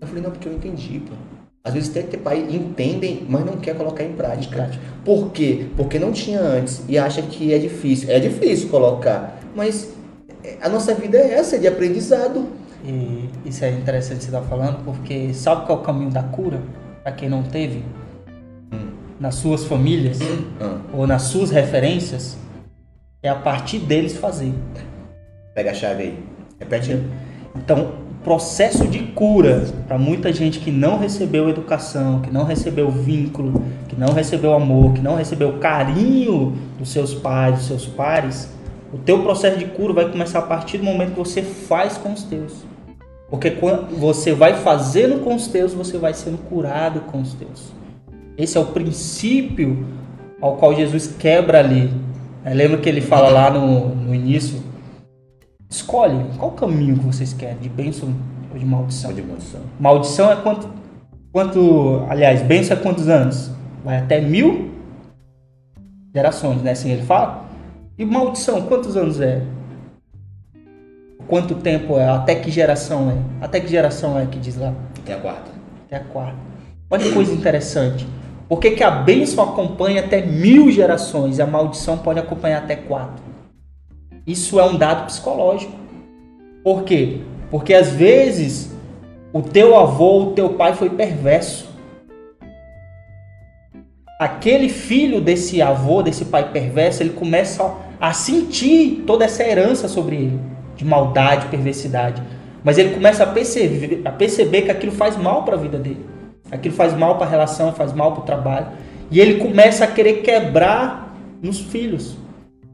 [0.00, 1.14] Eu falei, não, porque eu entendi, pô.
[1.62, 4.56] Às vezes tem que ter pai entendem, mas não quer colocar em prática.
[4.56, 4.82] Prática.
[5.04, 5.66] Por quê?
[5.76, 8.10] Porque não tinha antes e acha que é difícil.
[8.10, 9.92] É difícil colocar, mas
[10.42, 12.46] é, a nossa vida é essa, é de aprendizado.
[12.84, 16.60] E isso é interessante você estar falando, porque sabe qual é o caminho da cura?
[17.02, 17.84] Para quem não teve?
[19.18, 20.18] Nas suas famílias
[20.60, 22.38] Ah, ou nas suas referências,
[23.22, 24.54] é a partir deles fazer.
[25.54, 26.18] pega a chave aí.
[26.58, 27.06] Repete aí.
[27.56, 32.90] Então, o processo de cura para muita gente que não recebeu educação, que não recebeu
[32.90, 38.50] vínculo, que não recebeu amor, que não recebeu carinho dos seus pais, dos seus pares,
[38.92, 42.12] o teu processo de cura vai começar a partir do momento que você faz com
[42.12, 42.69] os teus.
[43.30, 47.72] Porque quando você vai fazendo com os teus, você vai sendo curado com os teus.
[48.36, 49.86] Esse é o princípio
[50.40, 51.90] ao qual Jesus quebra ali.
[52.44, 54.60] É, Lembra que ele fala lá no, no início?
[55.68, 58.12] Escolhe qual caminho que vocês querem, de bênção
[58.52, 59.12] ou de maldição.
[59.12, 59.60] de maldição.
[59.78, 60.68] Maldição é quanto,
[61.30, 63.50] quanto, aliás, bênção é quantos anos?
[63.84, 64.70] Vai até mil
[66.12, 66.72] gerações, né?
[66.72, 67.44] Assim ele fala.
[67.96, 69.42] E maldição, quantos anos é?
[71.30, 72.08] Quanto tempo é?
[72.08, 73.44] Até que geração é?
[73.44, 74.74] Até que geração é que diz lá?
[75.04, 75.52] Tem a quarta.
[75.86, 76.34] Até a quarta.
[76.90, 78.04] Olha que coisa interessante.
[78.48, 82.74] Por que, que a bênção acompanha até mil gerações e a maldição pode acompanhar até
[82.74, 83.22] quatro?
[84.26, 85.72] Isso é um dado psicológico.
[86.64, 87.20] Por quê?
[87.48, 88.74] Porque às vezes
[89.32, 91.68] o teu avô, o teu pai foi perverso.
[94.18, 100.16] Aquele filho desse avô, desse pai perverso, ele começa a sentir toda essa herança sobre
[100.16, 100.40] ele,
[100.80, 102.22] de maldade, perversidade.
[102.64, 106.06] Mas ele começa a perceber, a perceber que aquilo faz mal para a vida dele.
[106.50, 108.66] Aquilo faz mal para a relação, faz mal para o trabalho.
[109.10, 112.16] E ele começa a querer quebrar nos filhos,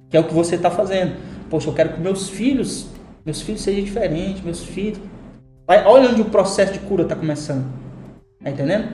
[0.09, 1.17] que é o que você está fazendo.
[1.51, 2.87] Poxa, eu quero que meus filhos,
[3.25, 5.01] meus filhos sejam diferentes, meus filhos.
[5.67, 7.67] Olha onde o processo de cura está começando.
[8.43, 8.89] Tá entendendo?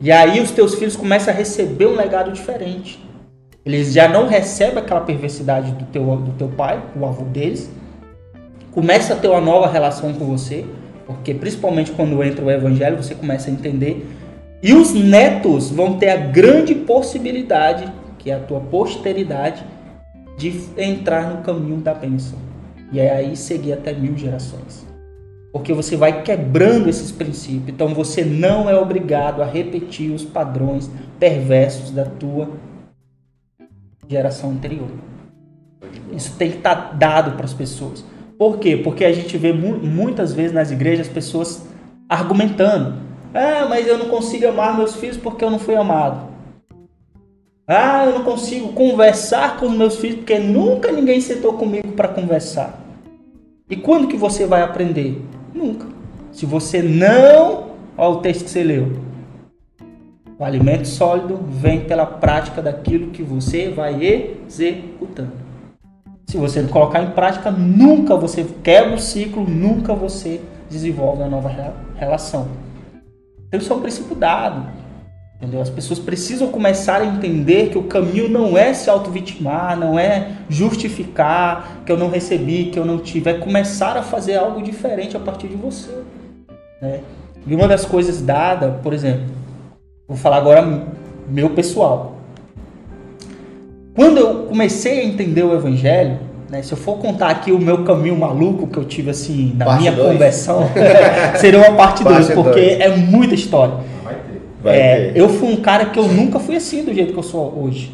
[0.00, 3.04] E aí os teus filhos começam a receber um legado diferente.
[3.66, 7.68] Eles já não recebem aquela perversidade do teu, do teu pai, o avô deles.
[8.74, 10.66] Começa a ter uma nova relação com você,
[11.06, 14.04] porque principalmente quando entra o evangelho, você começa a entender.
[14.60, 19.64] E os netos vão ter a grande possibilidade, que é a tua posteridade,
[20.36, 22.36] de entrar no caminho da bênção.
[22.90, 24.84] E é aí seguir até mil gerações.
[25.52, 27.68] Porque você vai quebrando esses princípios.
[27.68, 30.90] Então você não é obrigado a repetir os padrões
[31.20, 32.48] perversos da tua
[34.08, 34.88] geração anterior.
[36.12, 38.04] Isso tem que estar dado para as pessoas.
[38.38, 38.76] Por quê?
[38.76, 41.66] Porque a gente vê mu- muitas vezes nas igrejas pessoas
[42.08, 42.94] argumentando:
[43.32, 46.32] ah, mas eu não consigo amar meus filhos porque eu não fui amado.
[47.66, 52.08] Ah, eu não consigo conversar com os meus filhos porque nunca ninguém sentou comigo para
[52.08, 52.78] conversar.
[53.70, 55.22] E quando que você vai aprender?
[55.54, 55.86] Nunca.
[56.30, 57.72] Se você não.
[57.96, 58.92] Olha o texto que você leu.
[60.38, 65.43] O alimento sólido vem pela prática daquilo que você vai executando.
[66.26, 70.40] Se você não colocar em prática, nunca você quebra o ciclo, nunca você
[70.70, 72.48] desenvolve uma nova re- relação.
[73.46, 74.66] Então isso é um princípio dado.
[75.36, 75.60] Entendeu?
[75.60, 80.28] As pessoas precisam começar a entender que o caminho não é se auto-vitimar, não é
[80.48, 85.16] justificar que eu não recebi, que eu não tive, é começar a fazer algo diferente
[85.16, 85.90] a partir de você.
[86.80, 87.00] né?
[87.46, 89.26] E uma das coisas dadas, por exemplo,
[90.08, 90.86] vou falar agora
[91.28, 92.13] meu pessoal.
[93.94, 96.18] Quando eu comecei a entender o evangelho,
[96.50, 99.64] né, se eu for contar aqui o meu caminho maluco que eu tive assim na
[99.64, 100.12] Parte minha dois.
[100.12, 100.68] conversão,
[101.38, 102.80] seria uma parte 2, Parte porque dois.
[102.80, 103.74] é muita história.
[104.02, 104.42] Vai ter.
[104.62, 105.20] Vai É, ter.
[105.20, 107.92] eu fui um cara que eu nunca fui assim do jeito que eu sou hoje.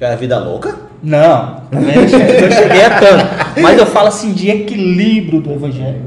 [0.00, 0.74] Era vida louca?
[1.00, 3.60] Não, também não cheguei, não cheguei a tanto.
[3.60, 6.00] Mas eu falo assim de equilíbrio do evangelho.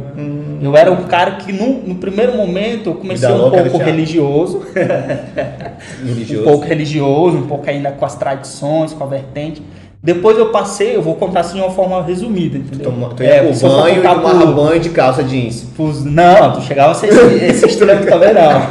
[0.61, 3.77] Eu era um cara que no, no primeiro momento eu comecei um pouco Thiago.
[3.77, 4.61] religioso,
[6.03, 6.44] um Religioso.
[6.44, 9.61] pouco religioso, um pouco ainda com as tradições, com a vertente.
[10.03, 12.91] Depois eu passei, eu vou contar assim de uma forma resumida, entendeu?
[12.91, 15.61] Toma, tu É, ia pro banho e tomava por- banho de calça jeans.
[15.76, 18.61] Pus- Não, tu chegava a ser esse, esse extremo também não.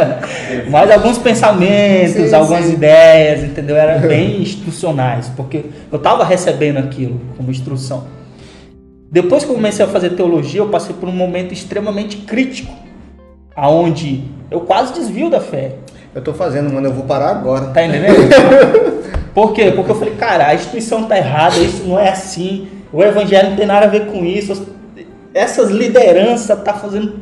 [0.70, 2.72] Mas alguns pensamentos, Sim, algumas sim.
[2.72, 3.76] ideias, entendeu?
[3.76, 8.04] Eram bem institucionais, porque eu estava recebendo aquilo como instrução.
[9.10, 12.72] Depois que eu comecei a fazer teologia, eu passei por um momento extremamente crítico,
[13.56, 15.74] aonde eu quase desvio da fé.
[16.14, 17.66] Eu tô fazendo, mano, eu vou parar agora.
[17.66, 18.14] Tá entendendo?
[19.34, 19.70] Por quê?
[19.72, 23.56] Porque eu falei, cara, a instituição tá errada, isso não é assim, o evangelho não
[23.56, 24.62] tem nada a ver com isso, as-
[25.32, 27.14] essas lideranças tá fazendo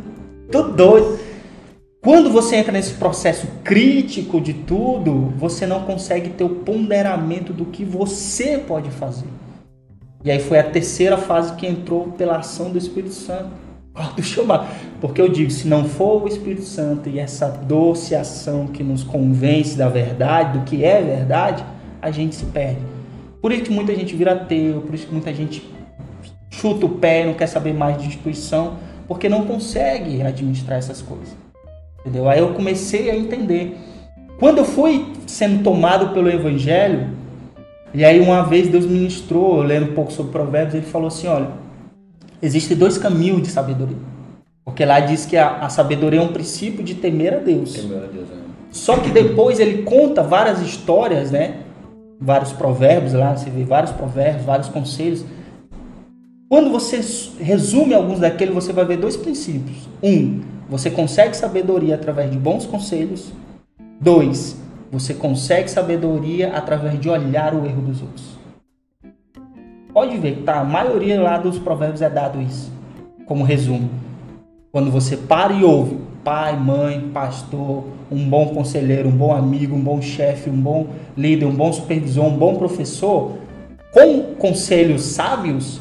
[0.50, 1.18] tudo doido.
[2.02, 7.66] Quando você entra nesse processo crítico de tudo, você não consegue ter o ponderamento do
[7.66, 9.26] que você pode fazer.
[10.24, 13.50] E aí foi a terceira fase que entrou pela ação do Espírito Santo.
[14.14, 14.72] Do chamar.
[15.00, 19.02] Porque eu digo, se não for o Espírito Santo e essa doce ação que nos
[19.02, 21.64] convence da verdade, do que é verdade,
[22.00, 22.80] a gente se perde.
[23.40, 25.68] Por isso que muita gente vira ateu, por isso que muita gente
[26.50, 28.76] chuta o pé, não quer saber mais de instituição,
[29.06, 31.36] porque não consegue administrar essas coisas.
[32.00, 32.28] Entendeu?
[32.28, 33.76] Aí eu comecei a entender.
[34.38, 37.08] Quando eu fui sendo tomado pelo Evangelho,
[37.94, 41.48] e aí uma vez Deus ministrou, lendo um pouco sobre provérbios, ele falou assim, olha,
[42.42, 43.96] existem dois caminhos de sabedoria.
[44.64, 47.72] Porque lá diz que a, a sabedoria é um princípio de temer a Deus.
[47.72, 48.48] Temer a Deus, é.
[48.70, 51.60] Só que depois ele conta várias histórias, né?
[52.20, 55.24] Vários provérbios lá, você vê vários provérbios, vários conselhos.
[56.50, 57.00] Quando você
[57.42, 59.88] resume alguns daqueles, você vai ver dois princípios.
[60.02, 63.32] Um, você consegue sabedoria através de bons conselhos.
[64.00, 64.56] Dois,
[64.90, 68.38] você consegue sabedoria através de olhar o erro dos outros.
[69.92, 70.60] Pode ver, tá?
[70.60, 72.72] A maioria lá dos provérbios é dado isso,
[73.26, 73.90] como resumo.
[74.70, 79.80] Quando você para e ouve, pai, mãe, pastor, um bom conselheiro, um bom amigo, um
[79.80, 83.38] bom chefe, um bom líder, um bom supervisor, um bom professor,
[83.92, 85.80] com conselhos sábios,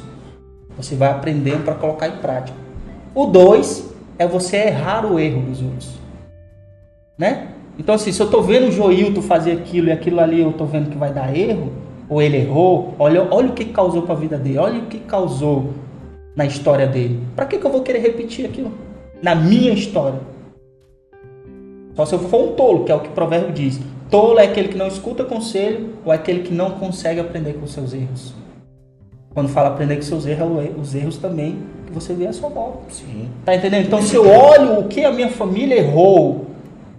[0.76, 2.58] você vai aprendendo para colocar em prática.
[3.14, 5.94] O dois é você errar o erro dos outros.
[7.18, 7.50] Né?
[7.78, 10.66] Então, assim, se eu estou vendo o Joilton fazer aquilo e aquilo ali eu estou
[10.66, 11.72] vendo que vai dar erro,
[12.10, 15.00] ou ele errou, olha, olha o que causou para a vida dele, olha o que
[15.00, 15.74] causou
[16.36, 17.22] na história dele.
[17.36, 18.72] Para que, que eu vou querer repetir aquilo?
[19.22, 20.20] Na minha história.
[21.96, 23.80] Só se eu for um tolo, que é o que o provérbio diz.
[24.10, 27.68] Tolo é aquele que não escuta conselho ou é aquele que não consegue aprender com
[27.68, 28.34] seus erros.
[29.34, 32.50] Quando fala aprender com seus erros, é os erros também que você vê à sua
[32.50, 32.80] volta.
[32.90, 33.30] Sim.
[33.44, 33.86] Tá entendendo?
[33.86, 36.46] Então, se eu olho o que a minha família errou,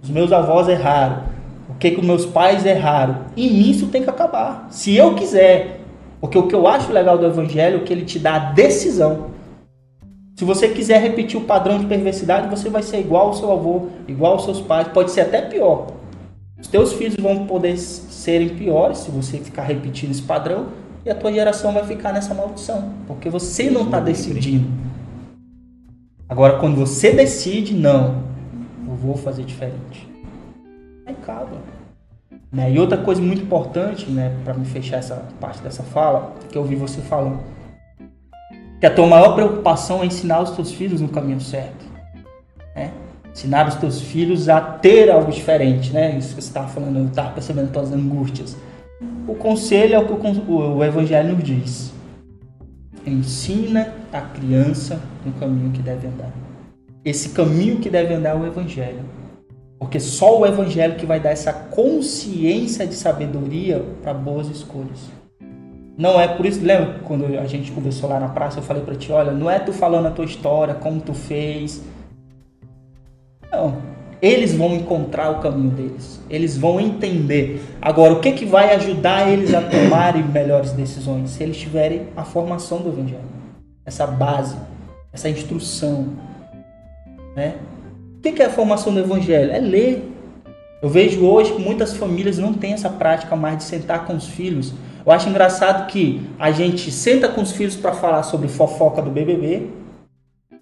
[0.01, 1.23] os meus avós erraram,
[1.69, 3.25] o que, que os meus pais erraram.
[3.35, 4.67] E nisso tem que acabar.
[4.69, 5.81] Se eu quiser.
[6.19, 9.27] Porque o que eu acho legal do evangelho é que ele te dá a decisão.
[10.35, 13.87] Se você quiser repetir o padrão de perversidade, você vai ser igual ao seu avô,
[14.07, 15.87] igual aos seus pais, pode ser até pior.
[16.59, 20.67] Os teus filhos vão poder serem piores se você ficar repetindo esse padrão
[21.05, 24.67] e a tua geração vai ficar nessa maldição, porque você não está decidindo.
[26.27, 28.28] Agora, quando você decide, não,
[29.01, 30.07] vou fazer diferente.
[31.05, 31.57] Aí acaba.
[32.51, 32.71] Né?
[32.71, 36.61] E outra coisa muito importante, né, para me fechar essa parte dessa fala, que eu
[36.61, 37.39] ouvi você falando,
[38.79, 41.85] que a tua maior preocupação é ensinar os teus filhos no caminho certo.
[42.75, 42.91] Né?
[43.31, 46.17] Ensinar os teus filhos a ter algo diferente, né?
[46.17, 48.57] Isso que você estava falando, eu estava percebendo tuas angústias.
[49.27, 50.13] O conselho é o que
[50.47, 51.93] o Evangelho nos diz.
[53.05, 56.31] Ensina a criança no caminho que deve andar
[57.03, 59.03] esse caminho que deve andar é o Evangelho.
[59.79, 65.09] Porque só o Evangelho que vai dar essa consciência de sabedoria para boas escolhas.
[65.97, 68.95] Não é por isso, lembra quando a gente conversou lá na praça, eu falei para
[68.95, 71.81] ti, olha, não é tu falando a tua história, como tu fez.
[73.51, 73.77] Não,
[74.21, 76.21] eles vão encontrar o caminho deles.
[76.29, 77.61] Eles vão entender.
[77.81, 81.31] Agora, o que, que vai ajudar eles a tomarem melhores decisões?
[81.31, 83.23] Se eles tiverem a formação do Evangelho.
[83.85, 84.57] Essa base,
[85.13, 86.09] essa instrução,
[87.39, 87.55] né?
[88.17, 89.51] O que é a formação do evangelho?
[89.51, 90.11] É ler.
[90.81, 94.27] Eu vejo hoje que muitas famílias não têm essa prática mais de sentar com os
[94.27, 94.73] filhos.
[95.05, 99.09] Eu acho engraçado que a gente senta com os filhos para falar sobre fofoca do
[99.09, 99.67] BBB.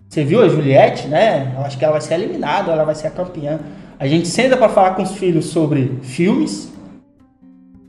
[0.08, 1.54] Você viu a Juliette, né?
[1.58, 3.60] Eu acho que ela vai ser eliminada, ela vai ser a campeã.
[4.00, 6.72] A gente senta para falar com os filhos sobre filmes,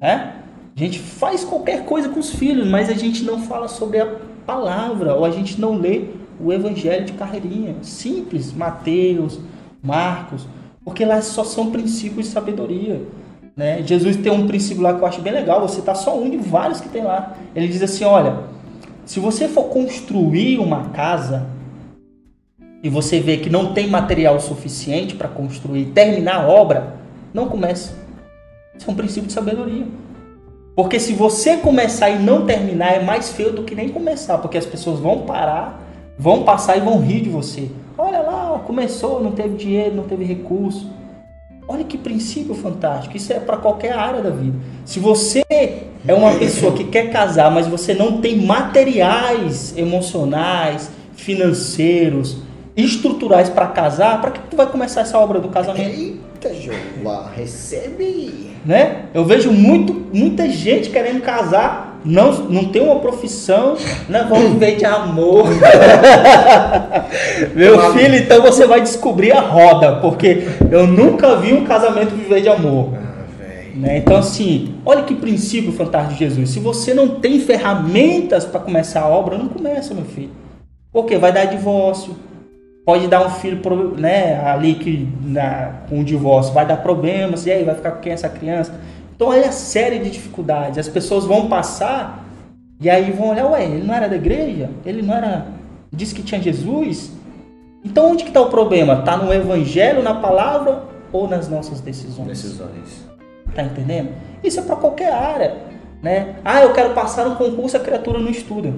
[0.00, 0.34] né?
[0.74, 4.06] A gente faz qualquer coisa com os filhos, mas a gente não fala sobre a
[4.46, 6.06] palavra, ou a gente não lê
[6.40, 9.40] o evangelho de carreirinha, simples, Mateus,
[9.82, 10.46] Marcos,
[10.84, 13.02] porque lá só são princípios de sabedoria.
[13.56, 13.82] Né?
[13.82, 16.36] Jesus tem um princípio lá que eu acho bem legal, você está só um de
[16.36, 17.36] vários que tem lá.
[17.54, 18.44] Ele diz assim: olha,
[19.04, 21.46] se você for construir uma casa
[22.82, 26.94] e você vê que não tem material suficiente para construir terminar a obra,
[27.34, 27.92] não comece.
[28.76, 29.86] Isso é um princípio de sabedoria.
[30.76, 34.56] Porque se você começar e não terminar, é mais feio do que nem começar, porque
[34.56, 35.87] as pessoas vão parar
[36.18, 37.70] vão passar e vão rir de você.
[37.96, 40.90] Olha lá, começou, não teve dinheiro, não teve recurso.
[41.66, 43.16] Olha que princípio fantástico.
[43.16, 44.58] Isso é para qualquer área da vida.
[44.84, 52.38] Se você é uma pessoa que quer casar, mas você não tem materiais emocionais, financeiros,
[52.74, 55.90] estruturais para casar, para que tu vai começar essa obra do casamento?
[55.90, 58.50] Eita, Jeová, recebe.
[58.64, 59.06] Né?
[59.12, 63.76] Eu vejo muito, muita gente querendo casar não, não tem uma profissão,
[64.08, 65.46] não vamos viver de amor.
[67.54, 72.40] Meu filho, então você vai descobrir a roda, porque eu nunca vi um casamento viver
[72.40, 72.90] de amor.
[72.94, 72.98] Ah,
[73.74, 73.98] Né?
[73.98, 76.50] Então, assim, olha que princípio fantástico de Jesus.
[76.50, 80.30] Se você não tem ferramentas para começar a obra, não começa, meu filho.
[80.92, 82.16] Porque vai dar divórcio,
[82.84, 83.60] pode dar um filho
[83.96, 88.00] né, ali que na, com o divórcio vai dar problemas, e aí vai ficar com
[88.00, 88.72] quem essa criança?
[89.18, 90.78] Então, olha a série de dificuldades.
[90.78, 92.24] As pessoas vão passar
[92.80, 94.70] e aí vão olhar, ué, ele não era da igreja?
[94.86, 95.48] Ele não era.
[95.92, 97.10] Disse que tinha Jesus?
[97.84, 99.00] Então, onde que está o problema?
[99.00, 102.28] Está no evangelho, na palavra ou nas nossas decisões?
[102.28, 103.08] Decisões.
[103.56, 104.10] Tá entendendo?
[104.44, 105.56] Isso é para qualquer área.
[106.00, 106.36] Né?
[106.44, 108.72] Ah, eu quero passar um concurso, a criatura não estuda.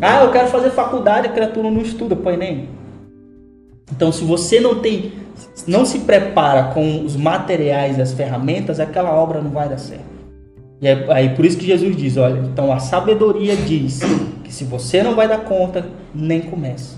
[0.00, 2.68] Ah, eu quero fazer faculdade, a criatura não estuda para Enem.
[3.90, 5.12] Então, se você não tem,
[5.66, 10.04] não se prepara com os materiais as ferramentas, aquela obra não vai dar certo.
[10.80, 14.00] E aí, aí por isso que Jesus diz, olha, então a sabedoria diz
[14.44, 16.96] que se você não vai dar conta, nem comece.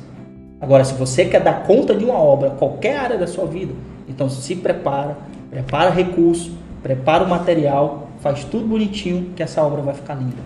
[0.60, 3.72] Agora, se você quer dar conta de uma obra, qualquer área da sua vida,
[4.08, 5.16] então se prepara,
[5.50, 6.52] prepara recurso,
[6.82, 10.42] prepara o material, faz tudo bonitinho que essa obra vai ficar linda.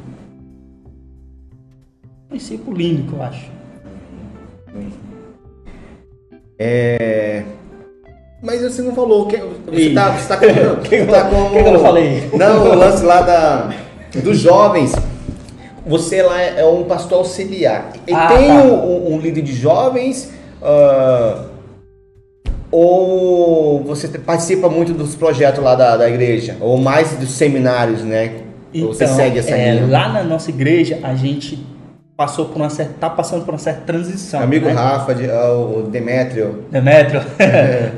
[2.29, 3.51] Princípio lindo que eu acho.
[6.59, 7.45] É...
[8.43, 9.27] Mas você não falou.
[9.27, 10.47] Que, você está você tá com.
[10.83, 12.29] que, tá com que, que eu não falei?
[12.35, 13.71] Não, o lance lá da,
[14.21, 14.93] dos jovens.
[15.87, 17.93] Você lá é um pastor auxiliar.
[18.07, 18.55] E ah, tem tá.
[18.55, 20.33] um, um, líder de jovens.
[20.61, 21.53] Uh,
[22.71, 26.57] ou você participa muito dos projetos lá da, da igreja?
[26.61, 28.43] Ou mais dos seminários, né?
[28.75, 31.65] Então, você segue essa é, Lá na nossa igreja, a gente
[32.17, 34.43] passou por uma certa, tá passando por uma certa transição.
[34.43, 34.73] Amigo né?
[34.73, 36.65] Rafa, de, uh, o Demétrio.
[36.71, 37.23] Demétrio,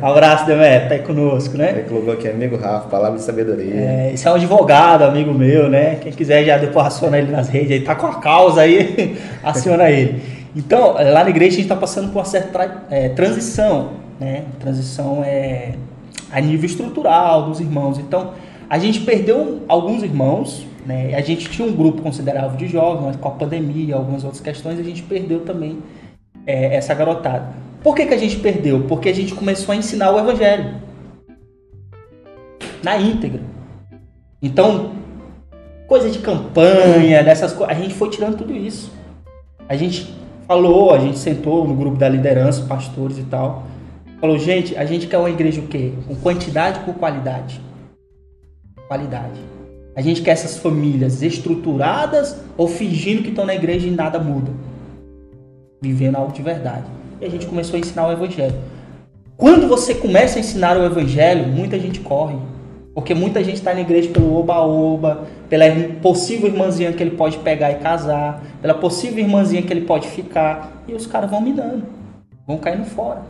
[0.00, 1.70] um abraço Demétrio, tá aí conosco, né?
[1.70, 3.74] Ele colocou aqui, amigo Rafa, palavra de sabedoria.
[3.74, 5.96] É, esse é um advogado, amigo meu, né?
[5.96, 9.90] Quem quiser já depois aciona ele nas redes, aí tá com a causa aí, aciona
[9.90, 10.22] ele.
[10.56, 14.44] Então, lá na igreja a gente está passando por uma certa é, transição, né?
[14.60, 15.72] Transição é
[16.30, 17.98] a nível estrutural dos irmãos.
[17.98, 18.32] Então,
[18.70, 21.14] a gente perdeu alguns irmãos, né?
[21.14, 24.42] A gente tinha um grupo considerável de jovens, mas com a pandemia e algumas outras
[24.42, 25.78] questões, a gente perdeu também
[26.46, 27.48] é, essa garotada.
[27.82, 28.84] Por que, que a gente perdeu?
[28.88, 30.74] Porque a gente começou a ensinar o evangelho
[32.82, 33.42] na íntegra.
[34.42, 34.92] Então,
[35.86, 38.92] coisa de campanha, dessas coisas, a gente foi tirando tudo isso.
[39.68, 40.14] A gente
[40.46, 43.64] falou, a gente sentou no grupo da liderança, pastores e tal.
[44.20, 45.92] Falou, gente, a gente quer uma igreja o quê?
[46.06, 47.60] Com quantidade por qualidade.
[48.86, 49.53] Qualidade.
[49.96, 54.50] A gente quer essas famílias estruturadas ou fingindo que estão na igreja e nada muda.
[55.80, 56.84] Vivendo algo de verdade.
[57.20, 58.54] E a gente começou a ensinar o evangelho.
[59.36, 62.36] Quando você começa a ensinar o evangelho, muita gente corre.
[62.92, 65.64] Porque muita gente está na igreja pelo oba-oba, pela
[66.00, 70.84] possível irmãzinha que ele pode pegar e casar, pela possível irmãzinha que ele pode ficar.
[70.86, 71.84] E os caras vão me dando,
[72.46, 73.22] vão caindo fora.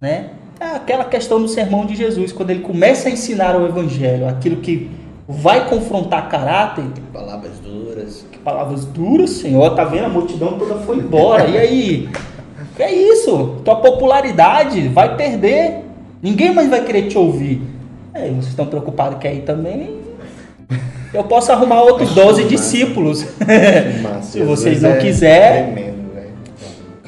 [0.00, 0.30] Né?
[0.58, 4.56] É aquela questão do sermão de Jesus, quando ele começa a ensinar o evangelho, aquilo
[4.56, 4.90] que
[5.30, 6.84] vai confrontar caráter.
[6.94, 8.26] Que palavras duras.
[8.30, 9.74] Que palavras duras, Senhor.
[9.74, 10.06] Tá vendo?
[10.06, 11.46] A multidão toda foi embora.
[11.48, 12.08] E aí?
[12.76, 13.56] Que é isso?
[13.64, 15.84] Tua popularidade vai perder.
[16.22, 17.62] Ninguém mais vai querer te ouvir.
[18.12, 20.00] É, vocês estão preocupados que aí também.
[21.12, 23.26] Eu posso arrumar outros 12 discípulos.
[24.22, 25.99] Se vocês não é quiserem.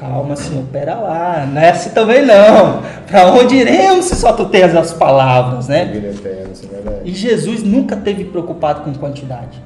[0.03, 2.81] Calma, Senhor, pera lá, não é assim também não.
[3.07, 5.83] Para onde iremos se só tu tens as palavras, né?
[6.25, 9.63] É e Jesus nunca teve preocupado com quantidade.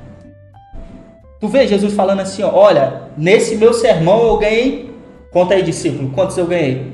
[1.40, 4.94] Tu vê Jesus falando assim, ó, olha, nesse meu sermão eu ganhei,
[5.32, 6.92] conta aí discípulo, quantos eu ganhei?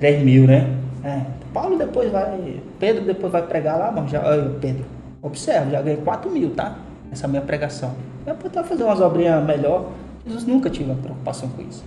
[0.00, 0.68] 3 mil, né?
[1.04, 1.20] É,
[1.52, 4.20] Paulo depois vai, Pedro depois vai pregar lá, mas já,
[4.60, 4.84] Pedro,
[5.22, 6.74] observa, já ganhei 4 mil, tá?
[7.12, 7.92] Essa minha pregação.
[8.24, 9.90] Tu vai fazer umas obrinhas melhor.
[10.26, 11.84] Jesus nunca tive uma preocupação com isso.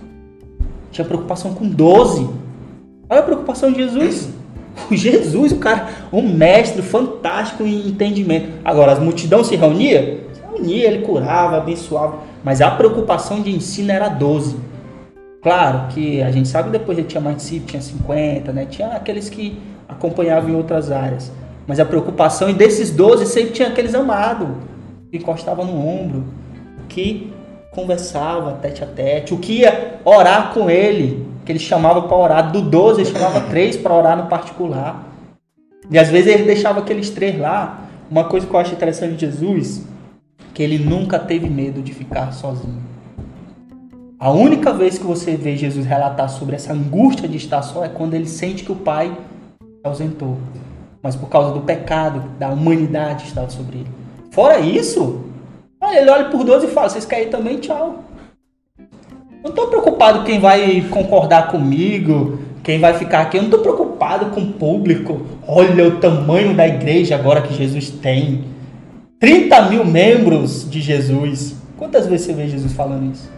[0.90, 2.28] Tinha preocupação com 12.
[3.08, 4.28] Olha a preocupação de Jesus.
[4.90, 8.48] O Jesus, o cara, um mestre fantástico em entendimento.
[8.64, 10.24] Agora, as multidão se reunia?
[10.32, 12.18] Se reunia, ele curava, abençoava.
[12.44, 14.56] Mas a preocupação de ensino era 12.
[15.42, 18.66] Claro que a gente sabe depois ele tinha mais discípulos, tinha 50, né?
[18.66, 19.58] Tinha aqueles que
[19.88, 21.30] acompanhavam em outras áreas.
[21.66, 24.48] Mas a preocupação, e desses 12 sempre tinha aqueles amados,
[25.10, 26.24] que encostavam no ombro,
[26.88, 27.32] que
[27.70, 32.52] conversava tete a tete, o que ia orar com ele, que ele chamava para orar,
[32.52, 35.06] do 12 ele chamava três para orar no particular.
[35.90, 37.84] E às vezes ele deixava aqueles três lá.
[38.10, 39.84] Uma coisa que eu acho interessante de Jesus,
[40.54, 42.82] que ele nunca teve medo de ficar sozinho.
[44.18, 47.88] A única vez que você vê Jesus relatar sobre essa angústia de estar só é
[47.88, 49.16] quando ele sente que o Pai
[49.84, 50.36] ausentou.
[51.00, 53.90] Mas por causa do pecado, da humanidade estava sobre ele.
[54.32, 55.24] Fora isso,
[55.88, 57.56] Aí ele olha por 12 e fala: vocês querem também?
[57.58, 58.04] Tchau.
[59.42, 63.38] Não estou preocupado quem vai concordar comigo, quem vai ficar aqui.
[63.38, 65.22] Eu não estou preocupado com o público.
[65.46, 68.44] Olha o tamanho da igreja agora que Jesus tem.
[69.18, 71.56] 30 mil membros de Jesus.
[71.78, 73.30] Quantas vezes você vê Jesus falando isso?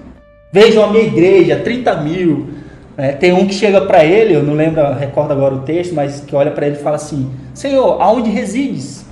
[0.52, 2.48] Vejam a minha igreja, 30 mil.
[2.96, 6.20] É, tem um que chega para ele, eu não lembro, recordo agora o texto, mas
[6.20, 9.06] que olha para ele e fala assim: Senhor, aonde resides?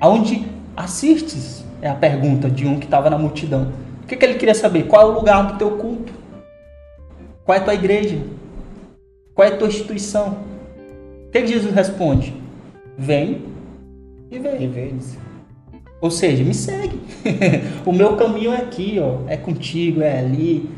[0.00, 0.44] Aonde
[0.76, 1.63] assistes?
[1.84, 3.70] É a pergunta de um que estava na multidão.
[4.02, 4.84] O que, que ele queria saber?
[4.84, 6.14] Qual é o lugar do teu culto?
[7.44, 8.16] Qual é a tua igreja?
[9.34, 10.38] Qual é a tua instituição?
[11.26, 12.34] O que, que Jesus responde?
[12.96, 13.42] Vem
[14.30, 14.62] e vem.
[14.62, 15.18] E vês.
[16.00, 16.98] Ou seja, me segue.
[17.84, 19.30] o meu caminho é aqui, ó.
[19.30, 20.70] É contigo, é ali.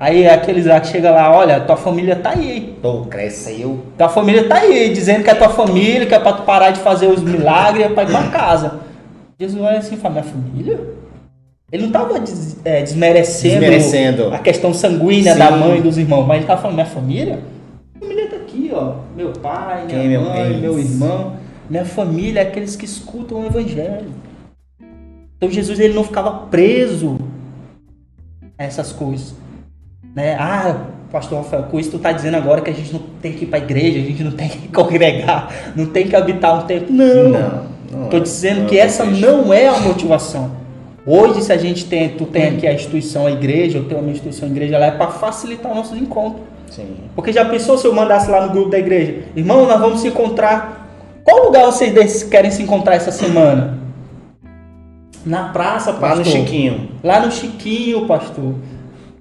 [0.00, 2.76] Aí aqueles lá que chega lá, olha, tua família tá aí.
[2.82, 3.78] Pô, cresce eu.
[3.96, 6.80] Tua família tá aí, dizendo que é tua família, que é pra tu parar de
[6.80, 8.89] fazer os milagres, é pra ir pra casa.
[9.40, 10.80] Jesus olha assim e fala, minha família?
[11.72, 14.34] Ele não estava des, é, desmerecendo, Desmerecendo.
[14.34, 15.58] a questão sanguínea da Sim.
[15.58, 17.38] mãe e dos irmãos, mas ele estava falando, minha família?
[17.94, 18.96] Minha família está aqui, ó.
[19.16, 20.60] Meu pai, minha Quem é meu mãe, pai?
[20.60, 21.36] meu irmão.
[21.70, 24.10] Minha família é aqueles que escutam o evangelho.
[25.38, 27.16] Então Jesus ele não ficava preso
[28.58, 29.34] a essas coisas.
[30.14, 30.34] Né?
[30.34, 33.44] Ah, pastor Rafael, com isso tu está dizendo agora que a gente não tem que
[33.44, 36.66] ir para a igreja, a gente não tem que congregar, não tem que habitar um
[36.66, 36.92] tempo.
[36.92, 37.28] Não.
[37.30, 37.79] Não.
[37.90, 38.22] Estou é.
[38.22, 39.26] dizendo Não que é essa contexto.
[39.26, 40.50] não é a motivação.
[41.06, 44.02] Hoje, se a gente tem, tu tem aqui a instituição, a igreja, eu tenho a
[44.02, 46.42] minha instituição, a igreja, ela é para facilitar nossos encontros.
[46.70, 46.86] Sim.
[47.16, 50.08] Porque já pensou se eu mandasse lá no grupo da igreja, irmão, nós vamos se
[50.08, 50.88] encontrar.
[51.24, 53.78] Qual lugar vocês querem se encontrar essa semana?
[55.24, 56.18] Na praça, Lá pastor.
[56.18, 56.88] no Chiquinho.
[57.02, 58.54] Lá no Chiquinho, pastor.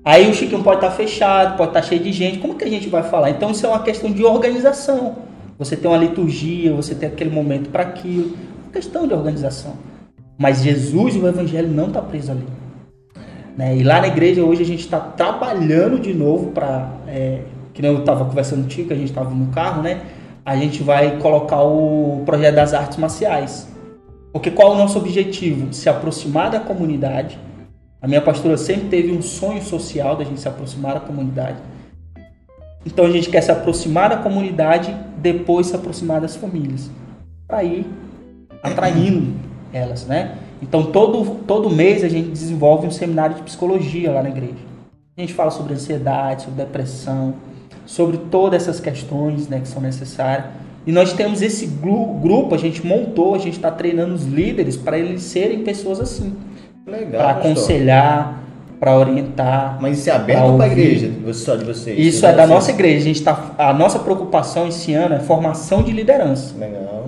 [0.03, 2.37] Aí o Chiquinho pode estar fechado, pode estar cheio de gente.
[2.39, 3.31] Como que a gente vai falar?
[3.31, 5.17] Então isso é uma questão de organização.
[5.57, 8.37] Você tem uma liturgia, você tem aquele momento para aquilo.
[8.71, 9.73] Questão de organização.
[10.37, 12.45] Mas Jesus e o Evangelho não está preso ali.
[13.57, 13.75] Né?
[13.77, 16.89] E lá na igreja hoje a gente está trabalhando de novo para.
[17.07, 17.41] É,
[17.73, 20.01] que nem eu estava conversando contigo, que a gente estava no carro, né?
[20.45, 23.67] A gente vai colocar o projeto das artes marciais.
[24.31, 25.73] Porque qual é o nosso objetivo?
[25.73, 27.37] Se aproximar da comunidade.
[28.01, 31.57] A minha pastora sempre teve um sonho social da gente se aproximar da comunidade.
[32.85, 36.89] Então a gente quer se aproximar da comunidade, depois se aproximar das famílias.
[37.45, 37.85] Para ir
[38.61, 39.33] atraindo
[39.73, 40.35] elas, né?
[40.61, 44.53] Então todo, todo mês a gente desenvolve um seminário de psicologia lá na igreja.
[45.17, 47.33] A gente fala sobre ansiedade, sobre depressão,
[47.85, 50.45] sobre todas essas questões né, que são necessárias.
[50.87, 54.75] E nós temos esse gru- grupo, a gente montou, a gente está treinando os líderes
[54.77, 56.33] para eles serem pessoas assim.
[56.87, 57.21] Legal.
[57.21, 58.43] Para aconselhar,
[58.79, 59.77] para orientar.
[59.81, 61.11] Mas isso é aberto para a igreja?
[61.25, 61.99] Você- Só de vocês?
[61.99, 62.97] Isso De é da nossa igreja.
[62.97, 66.55] A, gente tá, a nossa preocupação esse ano é formação de liderança.
[66.57, 67.07] Legal.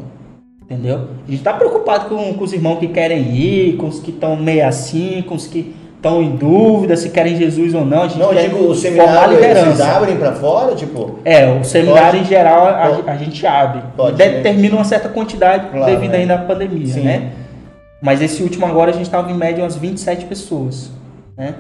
[0.72, 0.95] Entendeu?
[1.27, 4.38] A gente está preocupado com, com os irmãos que querem ir, com os que estão
[4.38, 8.03] meio assim, com os que estão em dúvida se querem Jesus ou não.
[8.03, 10.73] A gente Não, eu quer digo, o seminário vocês abrem para fora?
[10.73, 13.81] Tipo, É, o seminário Pode- em geral a, pode- a gente abre.
[13.98, 16.19] Pode, Determina uma certa quantidade Claro, devido né?
[16.19, 17.02] ainda à pandemia, Sim.
[17.02, 17.31] né?
[18.02, 20.89] Mas esse último agora a gente estava em média umas 27 pessoas,
[21.38, 21.53] né?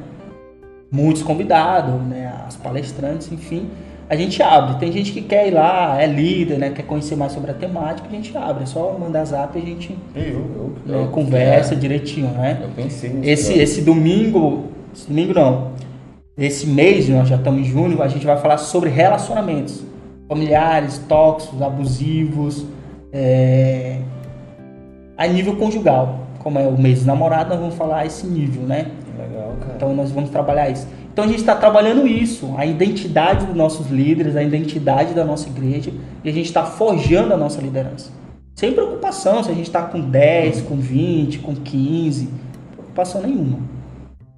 [0.89, 2.31] Muitos convidados, né?
[2.47, 3.67] As palestrantes, enfim.
[4.11, 4.75] A gente abre.
[4.77, 6.69] Tem gente que quer ir lá, é líder, né?
[6.71, 8.63] Quer conhecer mais sobre a temática, a gente abre.
[8.63, 12.59] É só mandar zap e a gente eu, eu, né, eu- conversa é, direitinho, né?
[12.61, 13.29] Eu pensei nisso.
[13.29, 15.71] Esse, esse domingo, esse domingo não,
[16.37, 19.81] esse mês, nós já estamos em junho, a gente vai falar sobre relacionamentos
[20.27, 22.65] familiares, tóxicos, abusivos,
[23.13, 23.99] é,
[25.17, 26.27] a nível conjugal.
[26.41, 28.91] Como é o mês do namorado, nós vamos falar esse nível, né?
[29.17, 29.73] Legal, cara.
[29.75, 30.87] Então nós vamos trabalhar isso.
[31.13, 35.47] Então a gente está trabalhando isso, a identidade dos nossos líderes, a identidade da nossa
[35.49, 35.91] igreja,
[36.23, 38.11] e a gente está forjando a nossa liderança.
[38.55, 42.29] Sem preocupação se a gente está com 10, com 20, com 15,
[42.71, 43.59] preocupação nenhuma.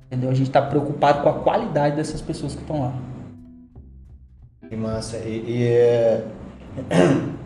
[0.07, 0.29] Entendeu?
[0.29, 2.93] A gente está preocupado com a qualidade dessas pessoas que estão lá.
[4.67, 5.17] Que massa.
[5.17, 6.25] E, e é...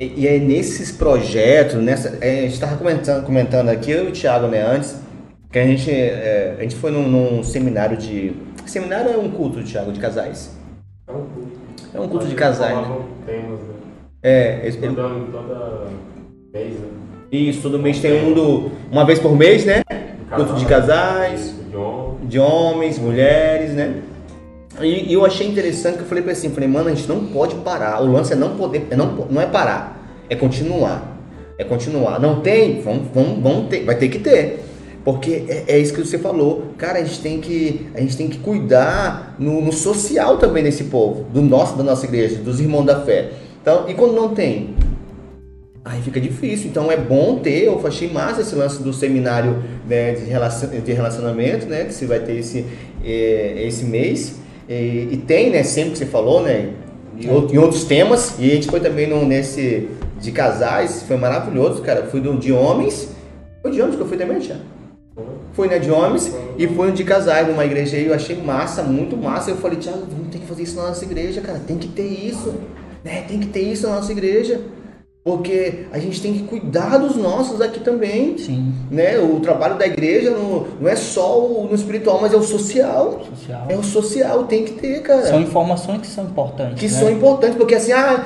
[0.00, 4.12] e, e é nesses projetos, nessa, a gente estava comentando, comentando aqui, eu e o
[4.12, 4.96] Thiago, né, antes,
[5.52, 8.32] que a gente, é, a gente foi num, num seminário de...
[8.66, 10.56] Seminário é um culto, Thiago, de casais.
[11.06, 11.60] É um culto.
[11.92, 12.96] É um culto de casais, né?
[13.26, 13.74] temas, né?
[14.22, 15.86] É, esse- Mudando toda
[16.52, 16.88] vez, né?
[17.32, 18.70] isso, todo mês tem um do...
[18.90, 19.82] Uma vez por mês, né?
[20.34, 21.54] Culto de casais.
[22.22, 24.02] de homens, mulheres, né?
[24.82, 27.54] E, eu achei interessante que eu falei ele assim, falei, mano, a gente não pode
[27.56, 28.02] parar.
[28.02, 31.18] O lance é não poder, é não, não é parar, é continuar.
[31.58, 32.18] É continuar.
[32.20, 32.80] Não tem?
[32.80, 34.64] Vamos, vamos, vamos ter, vai ter que ter.
[35.04, 36.72] Porque é, é isso que você falou.
[36.76, 40.84] Cara, a gente tem que, a gente tem que cuidar no, no social também desse
[40.84, 43.30] povo, do nosso, da nossa igreja, dos irmãos da fé.
[43.60, 44.74] Então, e quando não tem?
[45.84, 46.68] Aí fica difícil.
[46.68, 50.92] Então é bom ter, eu achei massa esse lance do seminário né, de, relacion, de
[50.92, 51.84] relacionamento, né?
[51.84, 52.66] Que você vai ter esse,
[53.02, 54.40] eh, esse mês.
[54.70, 56.70] E, e tem, né, sempre que você falou, né?
[57.18, 58.36] e out- em outros temas.
[58.38, 59.88] E a gente foi também no, nesse
[60.20, 62.04] de casais, foi maravilhoso, cara.
[62.04, 63.08] Fui do, de homens.
[63.62, 64.60] Foi de homens que eu fui também, Tiago?
[65.52, 69.16] Fui, né, de homens e no de casais numa igreja aí, eu achei massa, muito
[69.16, 69.50] massa.
[69.50, 71.58] Eu falei, Tiago, vamos ter que fazer isso na nossa igreja, cara.
[71.66, 72.54] Tem que ter isso,
[73.04, 73.24] né?
[73.26, 74.60] Tem que ter isso na nossa igreja.
[75.36, 78.36] Porque a gente tem que cuidar dos nossos aqui também.
[78.38, 79.18] Sim, Né?
[79.18, 83.20] O trabalho da igreja não, não é só o, no espiritual, mas é o social.
[83.30, 83.66] social.
[83.68, 85.22] É o social, tem que ter, cara.
[85.26, 86.78] São informações que são importantes.
[86.80, 86.92] que né?
[86.92, 88.24] são importantes, porque assim, ah,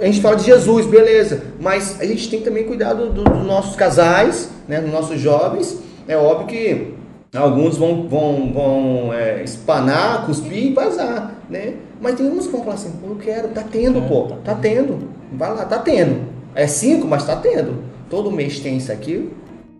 [0.00, 3.24] a gente fala de Jesus, beleza, mas a gente tem que também cuidar do- do-
[3.24, 5.78] dos nossos casais, né, dos nossos jovens.
[6.06, 6.94] É óbvio que
[7.34, 11.74] alguns vão, vão, vão é, espanar, cuspir e vazar, né?
[12.00, 14.36] Mas tem uns que vão falar assim, pô, eu quero, tá tendo, É, pô, tá
[14.44, 15.08] tá tendo.
[15.32, 16.31] Vai lá, tá tendo.
[16.54, 17.82] É cinco, mas tá tendo.
[18.10, 19.30] Todo mês tem isso aqui,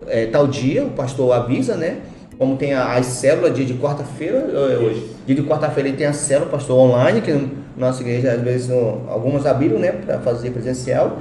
[0.07, 1.99] é, tal dia, o pastor avisa, né?
[2.39, 5.11] Como tem a- as células, dia de quarta-feira, é, hoje.
[5.27, 9.45] Dia de quarta-feira ele tem a célula, pastor online, que nossa igreja, às vezes, algumas
[9.47, 11.19] abriram, né, para fazer presencial.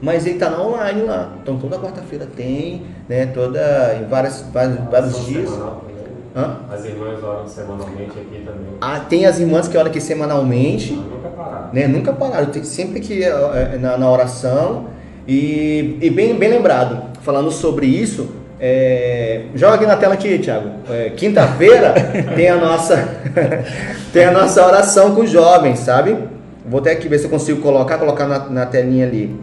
[0.00, 1.34] Mas ele tá na online lá.
[1.42, 3.26] Então toda quarta-feira tem, né?
[3.26, 3.98] Toda.
[4.00, 5.48] em várias, vários, vários dias.
[5.50, 5.89] semanal também.
[6.34, 6.56] Hã?
[6.70, 8.74] As irmãs oram semanalmente aqui também.
[8.80, 10.92] Ah, tem as irmãs que olham aqui semanalmente.
[10.92, 11.68] Mas nunca pararam.
[11.72, 11.86] né?
[11.88, 14.86] Nunca pararam, tem sempre que é, na, na oração
[15.26, 18.30] e, e bem, bem lembrado, falando sobre isso,
[18.60, 20.70] é, joga aqui na tela aqui, Thiago.
[20.88, 21.94] É, Quinta-feira
[22.36, 22.96] tem a nossa
[24.12, 26.16] tem a nossa oração com os jovens, sabe?
[26.66, 29.34] Vou até aqui ver se eu consigo colocar, colocar na, na telinha ali.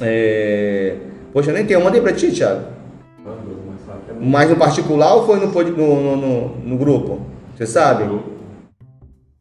[0.00, 0.94] É,
[1.32, 2.62] poxa, eu nem tenho, eu mandei pra ti, Thiago.
[4.24, 7.20] Mas no particular ou foi no, no, no, no, grupo?
[7.56, 8.04] Você sabe?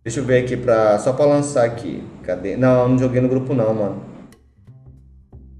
[0.03, 0.97] Deixa eu ver aqui pra.
[0.97, 2.03] Só pra lançar aqui.
[2.23, 2.57] Cadê?
[2.57, 4.01] Não, não joguei no grupo não, mano.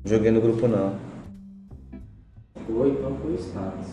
[0.03, 0.95] Joguei no grupo não.
[2.68, 3.88] Ou então foi status.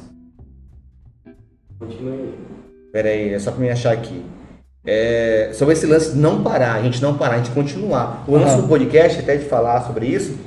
[1.78, 2.38] Continue aí.
[2.90, 4.24] Pera aí, é só pra me achar aqui.
[4.86, 8.24] É, sobre esse lance de não parar, a gente não parar, a gente continuar.
[8.26, 10.38] O lance do podcast, até de falar sobre isso,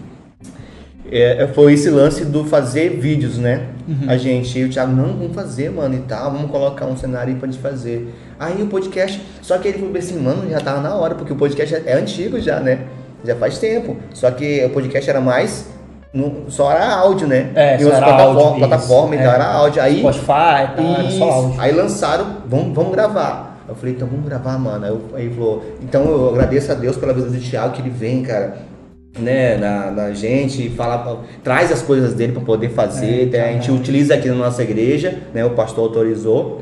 [1.11, 3.67] é, foi esse lance do fazer vídeos, né?
[4.07, 7.33] A gente, e o Thiago, não, vamos fazer, mano, e tal, vamos colocar um cenário
[7.33, 8.13] aí pra gente fazer.
[8.39, 11.35] Aí o podcast, só que ele falou assim, mano, já tava na hora, porque o
[11.35, 12.79] podcast é, é antigo já, né?
[13.25, 13.97] Já faz tempo.
[14.13, 15.67] Só que o podcast era mais.
[16.13, 17.51] no- só era áudio, né?
[17.55, 19.21] É, em só outras era plataforma, áudio, plataforma isso.
[19.23, 19.35] então É.
[19.35, 19.81] era áudio.
[19.81, 20.31] Aí, Spotify
[20.77, 21.17] e era isso.
[21.19, 21.61] só áudio.
[21.61, 23.63] Aí lançaram, vamos, vamos gravar.
[23.69, 24.83] Eu falei, então vamos gravar, mano.
[24.85, 27.81] Aí, eu- aí ele falou, então eu agradeço a Deus pela vida do Thiago, que
[27.81, 28.57] ele vem, cara,
[29.19, 33.23] né, na, na gente, fala, traz as coisas dele para poder fazer.
[33.23, 33.81] É, né, a gente caralho.
[33.81, 35.43] utiliza aqui na nossa igreja, né?
[35.45, 36.61] O pastor autorizou.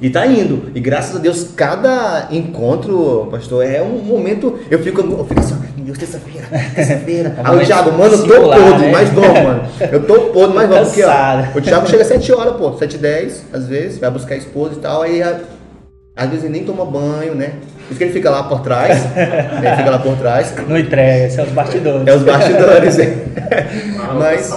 [0.00, 0.70] E tá indo.
[0.74, 4.58] E graças a Deus, cada encontro, pastor, é um momento.
[4.70, 7.36] Eu fico, eu fico assim, meu Deus, terça-feira, terça-feira.
[7.38, 8.92] É Aí o Thiago, mano, eu tô podre, né?
[8.92, 9.62] mais novo, mano.
[9.90, 10.84] Eu tô podre, mais novo.
[10.84, 14.10] Porque, ó, o Thiago chega às 7 horas, pô, 7 e 10, às vezes, vai
[14.10, 15.22] buscar a esposa e tal, aí
[16.14, 17.54] às vezes ele nem toma banho, né?
[17.86, 18.98] Por isso que ele fica lá por trás.
[19.16, 20.54] ele fica lá por trás.
[20.68, 22.06] Não entrega, são os bastidores.
[22.06, 23.14] É os bastidores, hein?
[24.18, 24.54] Mas-.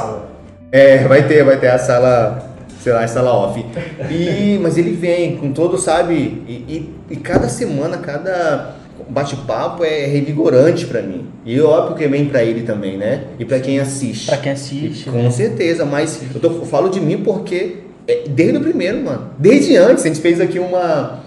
[0.72, 2.50] É, vai ter, vai ter a sala,
[2.82, 3.64] sei lá, a sala off.
[4.10, 6.14] E, mas ele vem com todo, sabe?
[6.48, 8.76] E, e, e cada semana, cada
[9.08, 11.28] bate-papo é revigorante pra mim.
[11.46, 13.26] E óbvio que vem pra ele também, né?
[13.40, 14.26] E pra quem assiste.
[14.28, 15.10] Pra quem assiste.
[15.10, 15.32] Com né?
[15.32, 17.78] certeza, mas eu, tô- eu falo de mim porque
[18.08, 19.30] é desde o primeiro, mano.
[19.38, 21.24] Desde antes, a gente fez aqui uma.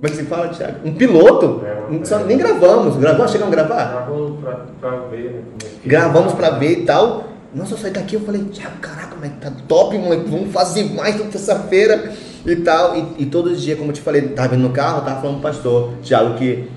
[0.00, 0.76] Como é que se fala, Thiago?
[0.84, 1.62] Um piloto.
[1.66, 2.96] É, uma- Só- nem gravamos.
[2.96, 3.32] Gravamos?
[3.32, 3.84] Chegamos a gravar?
[4.06, 5.40] Gravou pra, pra ver, né?
[5.60, 7.24] é que- Gravamos pra ver e tal.
[7.54, 11.16] Nossa, eu saí daqui eu falei, Thiago, caraca, mas tá top, moleque, vamos fazer mais
[11.16, 12.12] toda terça-feira
[12.46, 12.94] e tal.
[12.94, 15.40] E, e todos os dias, como eu te falei, tava vindo no carro, tava falando
[15.40, 16.68] pro pastor, Thiago, que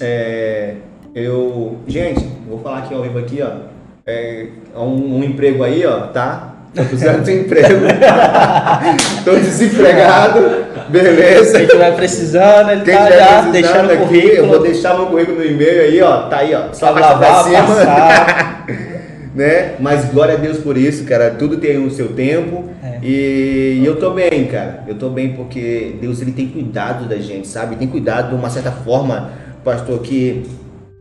[0.00, 0.76] é,
[1.14, 1.76] eu.
[1.86, 3.68] Gente, vou falar aqui ao vivo aqui, ó.
[4.06, 6.49] É, um, um emprego aí, ó, tá?
[6.74, 7.80] Tô precisando de emprego.
[9.24, 10.40] Tô desempregado,
[10.88, 11.52] beleza.
[11.58, 14.34] Quem estiver precisando, ele Quem tá já deixando o aqui, currículo.
[14.36, 16.28] eu vou deixar meu currículo no e-mail aí, ó.
[16.28, 16.72] Tá aí, ó.
[16.72, 17.62] Só pra lavar, cima.
[17.62, 18.66] passar.
[19.34, 19.74] né?
[19.80, 21.30] Mas glória a Deus por isso, cara.
[21.32, 22.64] Tudo tem o seu tempo.
[22.84, 22.98] É.
[23.02, 24.84] E, e eu tô bem, cara.
[24.86, 27.74] Eu tô bem porque Deus ele tem cuidado da gente, sabe?
[27.76, 29.30] Tem cuidado de uma certa forma,
[29.64, 30.44] pastor, que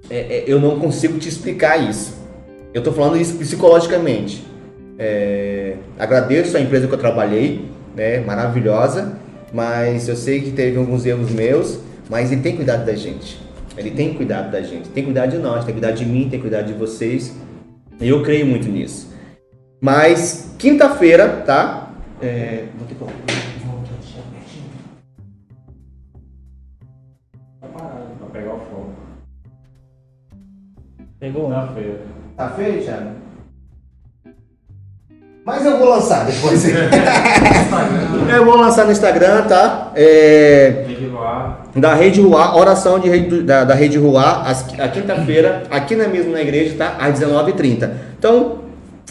[0.09, 2.17] é, é, eu não consigo te explicar isso.
[2.73, 4.48] Eu tô falando isso psicologicamente.
[5.01, 8.19] É, agradeço a empresa que eu trabalhei, né?
[8.19, 9.17] Maravilhosa.
[9.53, 13.39] Mas eu sei que teve alguns erros meus, mas ele tem cuidado da gente.
[13.77, 14.89] Ele tem cuidado da gente.
[14.89, 17.33] Tem cuidado de nós, tem cuidado de mim, tem cuidado de vocês.
[17.99, 19.09] E eu creio muito nisso.
[19.79, 21.93] Mas quinta-feira, tá?
[22.21, 23.29] É, vou ter que
[27.61, 28.01] Tá.
[31.19, 31.49] Pegou?
[31.49, 32.01] Na feira.
[32.35, 33.18] Tá feio, Thiago?
[35.49, 36.63] Mas eu vou lançar depois.
[38.29, 39.91] Eu vou lançar no Instagram, tá?
[39.95, 40.85] É,
[41.75, 44.43] da Rede Ruá, oração de rede, da, da Rede Ruá,
[44.77, 46.95] a quinta-feira, aqui na mesma na igreja, tá?
[46.99, 47.89] Às 19h30.
[48.17, 48.59] Então,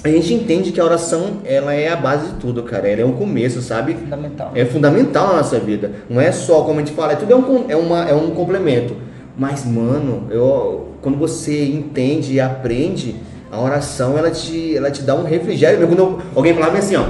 [0.05, 2.89] a gente entende que a oração, ela é a base de tudo, cara.
[2.89, 3.95] Ela é um começo, sabe?
[3.95, 4.53] Fundamental.
[4.55, 5.91] É fundamental na nossa vida.
[6.09, 8.31] Não é só, como a gente fala, é tudo é um, é uma, é um
[8.31, 8.97] complemento.
[9.37, 13.17] Mas, mano, eu, quando você entende e aprende,
[13.51, 15.87] a oração, ela te, ela te dá um refrigério.
[15.87, 17.05] Quando eu- alguém falava assim, ó,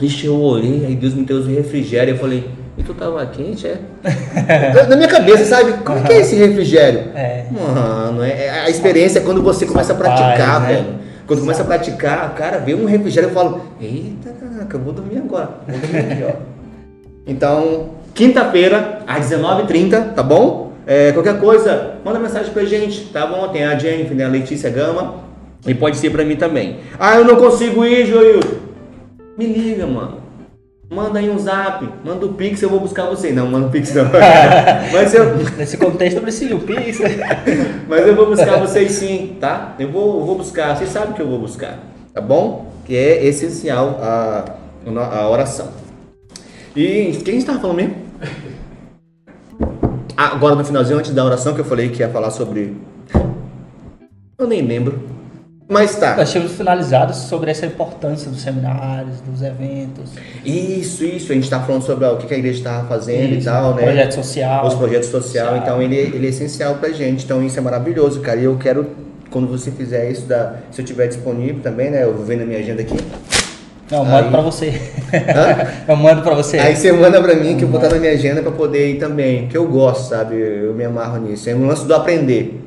[0.00, 2.14] Ixi, eu orei, aí Deus me deu um refrigério.
[2.14, 3.78] Eu falei, e tu tava quente, é?
[4.88, 5.72] Na minha cabeça, sabe?
[5.84, 7.00] Como que é esse refrigério?
[7.16, 7.46] É.
[7.50, 10.66] Mano, é, é- a experiência é quando você começa a praticar, né?
[10.68, 10.86] velho.
[11.26, 15.18] Quando começa a praticar, cara, vê um refrigério e fala, eita, caraca, eu vou dormir
[15.18, 15.50] agora.
[15.66, 16.36] Vou dormir aqui.
[17.26, 20.72] Então, quinta-feira, às 19h30, tá bom?
[20.86, 23.48] É, qualquer coisa, manda mensagem pra gente, tá bom?
[23.48, 25.16] Tem a Jennifer, né, a Letícia Gama,
[25.66, 26.78] e pode ser pra mim também.
[26.98, 28.56] Ah, eu não consigo ir, Joilton.
[29.36, 30.18] Me liga, mano.
[30.90, 33.30] Manda aí um zap, manda o Pix, eu vou buscar você.
[33.30, 34.06] Não, manda o Pix não.
[34.90, 36.98] Mas eu, Nesse contexto eu preciso o Pix.
[37.86, 39.74] mas eu vou buscar vocês sim, tá?
[39.78, 41.78] Eu vou, eu vou buscar, vocês sabem que eu vou buscar,
[42.14, 42.72] tá bom?
[42.86, 44.44] Que é essencial a,
[45.12, 45.68] a oração.
[46.74, 47.96] E quem estava falando mesmo?
[50.16, 52.76] Agora no finalzinho, antes da oração, que eu falei que ia falar sobre.
[54.38, 55.17] Eu nem lembro.
[55.68, 56.16] Mas tá.
[56.16, 60.12] Nós tínhamos finalizado sobre essa importância dos seminários, dos eventos.
[60.42, 61.30] Isso, isso.
[61.30, 63.74] A gente tá falando sobre ó, o que a igreja estava fazendo e Isso, tal,
[63.74, 63.82] né?
[63.82, 64.66] Projeto social.
[64.66, 65.62] Os projetos sociais, Social.
[65.62, 68.40] então ele, ele é essencial pra gente, então isso é maravilhoso, cara.
[68.40, 68.86] E eu quero,
[69.30, 72.02] quando você fizer isso, da, se eu tiver disponível também, né?
[72.04, 72.96] Eu vou ver na minha agenda aqui.
[73.90, 74.68] Não, eu mando Aí- pra você.
[75.12, 75.66] Hã?
[75.92, 76.58] eu mando pra você.
[76.58, 78.98] Aí você manda pra mim que eu vou botar na minha agenda pra poder ir
[78.98, 80.34] também, que eu gosto, sabe?
[80.34, 81.48] Eu me amarro nisso.
[81.50, 82.58] É um lance do aprender,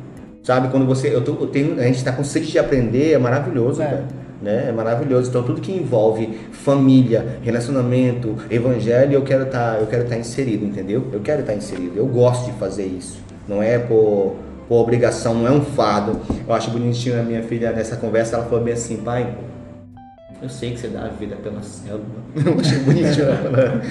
[0.43, 0.69] sabe?
[0.69, 3.81] Quando você, eu, tô, eu tenho, a gente tá com sede de aprender, é maravilhoso,
[3.81, 3.87] É.
[3.87, 4.21] velho.
[4.41, 4.65] Né?
[4.69, 5.29] É maravilhoso.
[5.29, 11.05] Então tudo que envolve família, relacionamento, evangelho, eu quero estar, eu quero estar inserido, entendeu?
[11.13, 11.93] Eu quero estar inserido.
[11.95, 13.19] Eu gosto de fazer isso.
[13.47, 14.35] Não é por,
[14.67, 16.19] por obrigação, não é um fardo.
[16.47, 19.31] Eu acho bonitinho a minha filha nessa conversa, ela falou bem assim, pai,
[20.41, 22.03] eu sei que você dá a vida pela célula.
[22.33, 23.81] Eu achei bonitinho ela.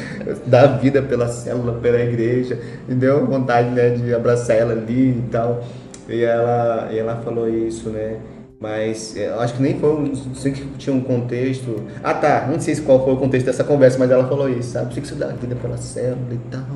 [0.46, 2.58] Dá a vida pela célula, pela igreja.
[2.88, 5.62] Me deu vontade né, de abraçar ela ali e tal.
[6.10, 8.18] E ela, e ela falou isso, né?
[8.60, 11.82] Mas é, acho que nem foi, não sei que tinha um contexto.
[12.02, 14.72] Ah tá, não sei se qual foi o contexto dessa conversa, mas ela falou isso,
[14.72, 14.92] sabe?
[14.92, 16.66] Que você dá a vida pela célula e tal.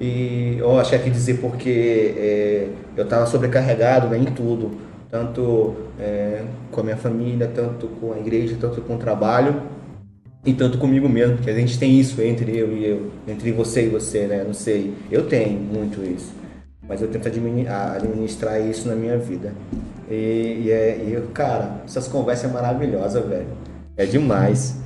[0.00, 4.72] E eu achei que dizer porque é, eu estava sobrecarregado né, em tudo,
[5.10, 9.62] tanto é, com a minha família, tanto com a igreja, tanto com o trabalho
[10.44, 13.86] e tanto comigo mesmo, porque a gente tem isso entre eu e eu, entre você
[13.86, 14.44] e você, né?
[14.44, 16.32] Não sei, eu tenho muito isso,
[16.88, 19.52] mas eu tento administrar isso na minha vida.
[20.10, 23.48] E, e, é, e eu, cara, essas conversas é maravilhosa, velho,
[23.96, 24.76] é demais.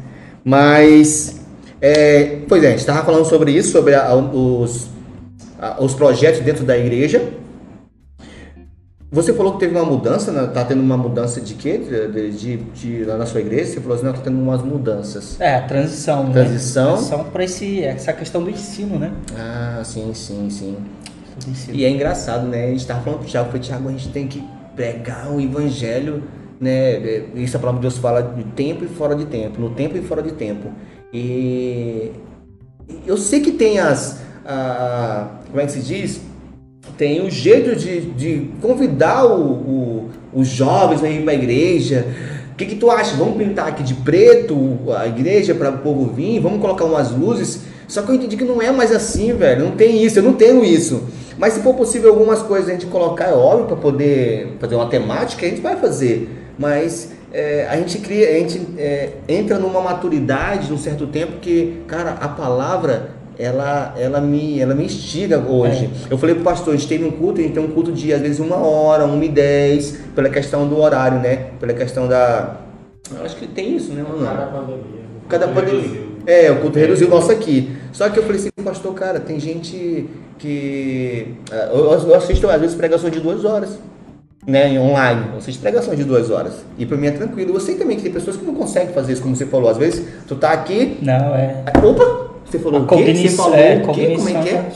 [0.45, 1.41] Mas,
[1.81, 4.89] é, pois é, a gente estava falando sobre isso, sobre a- os,
[5.61, 7.23] a- os projetos dentro da igreja.
[9.13, 10.47] Você falou que teve uma mudança, né?
[10.47, 11.79] tá tendo uma mudança de quê?
[11.79, 13.73] De, de, de- lá na sua igreja?
[13.73, 15.39] Você falou assim, não, tá tendo umas mudanças.
[15.41, 16.25] É, a transição.
[16.29, 16.33] né?
[16.33, 16.93] Transição.
[16.93, 19.13] Transição para essa questão do ensino, né?
[19.37, 20.77] Ah, sim, sim, sim.
[21.73, 22.67] E é engraçado, né?
[22.67, 24.43] A gente tava falando pro Thiago, foi Thiago, a gente tem que
[24.77, 26.23] pregar o evangelho,
[26.61, 26.93] né?
[26.95, 29.97] É, Isso a palavra de Deus fala de tempo e fora de tempo, no tempo
[29.97, 30.69] e fora de tempo.
[31.13, 32.11] E
[33.07, 34.21] eu sei que tem as.
[34.45, 36.21] a- como é que se diz?
[36.97, 42.07] Tem o jeito de, de convidar o, o- os jovens a ir para a igreja.
[42.53, 43.17] O que, que tu acha?
[43.17, 46.41] Vamos pintar aqui de preto a igreja para o povo vir?
[46.41, 47.63] Vamos colocar umas luzes?
[47.91, 49.65] Só que eu entendi que não é mais assim, velho.
[49.65, 51.03] Não tem isso, eu não tenho isso.
[51.37, 54.87] Mas se for possível algumas coisas a gente colocar, é óbvio, para poder fazer uma
[54.87, 56.31] temática, a gente vai fazer.
[56.57, 61.83] Mas é, a gente cria, a gente é, entra numa maturidade num certo tempo que,
[61.89, 65.91] cara, a palavra ela, ela, me, ela me instiga hoje.
[66.09, 68.13] Eu falei pro pastor, a gente teve um culto, a gente tem um culto de
[68.13, 71.47] às vezes uma hora, uma e dez, pela questão do horário, né?
[71.59, 72.57] Pela questão da.
[73.13, 74.25] Eu acho que tem isso, né, mano?
[74.25, 74.85] Cada pandemia.
[75.29, 76.11] Cada pandemia.
[76.27, 77.80] É, o culto reduziu o nosso aqui.
[77.93, 80.09] Só que eu falei assim, pastor, cara, tem gente
[80.39, 81.35] que.
[81.51, 83.79] ah, Eu, assisto às vezes pregações de duas horas.
[84.47, 86.65] Né, online, eu assisto pregações de duas horas.
[86.79, 87.55] E pra mim é tranquilo.
[87.55, 89.69] Eu sei também que tem pessoas que não conseguem fazer isso, como você falou.
[89.69, 90.97] Às vezes, tu tá aqui.
[91.03, 91.63] Não, é.
[91.85, 92.31] Opa!
[92.47, 93.15] Você falou A o quê?
[93.15, 94.15] Você falou é, o quê?
[94.17, 94.55] Como é que é?
[94.55, 94.71] tá-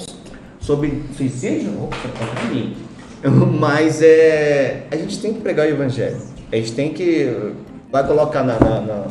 [0.60, 1.72] Sobre suicídio?
[1.82, 2.76] Opa, tá mim.
[3.58, 6.18] Mas é, a gente tem que pregar o evangelho.
[6.52, 7.52] A gente tem que.
[7.90, 9.04] Vai colocar na, na, na,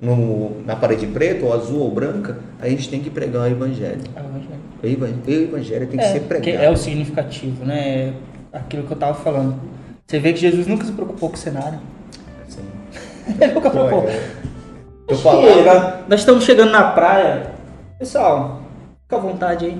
[0.00, 4.00] no- na parede preta, ou azul ou branca, a gente tem que pregar o evangelho.
[4.16, 4.60] é o evangelho.
[4.82, 6.62] O evan- o evangelho tem que É, ser pregado.
[6.64, 8.14] é o significativo, né?
[8.52, 9.56] Aquilo que eu tava falando.
[10.06, 11.78] Você vê que Jesus nunca se preocupou com o cenário.
[12.48, 12.62] Sim.
[13.40, 14.02] Ele nunca preocupou.
[14.02, 14.20] Pô, é.
[15.08, 16.00] Eu falava.
[16.08, 17.52] nós estamos chegando na praia.
[17.98, 18.62] Pessoal,
[19.02, 19.78] fica à vontade aí.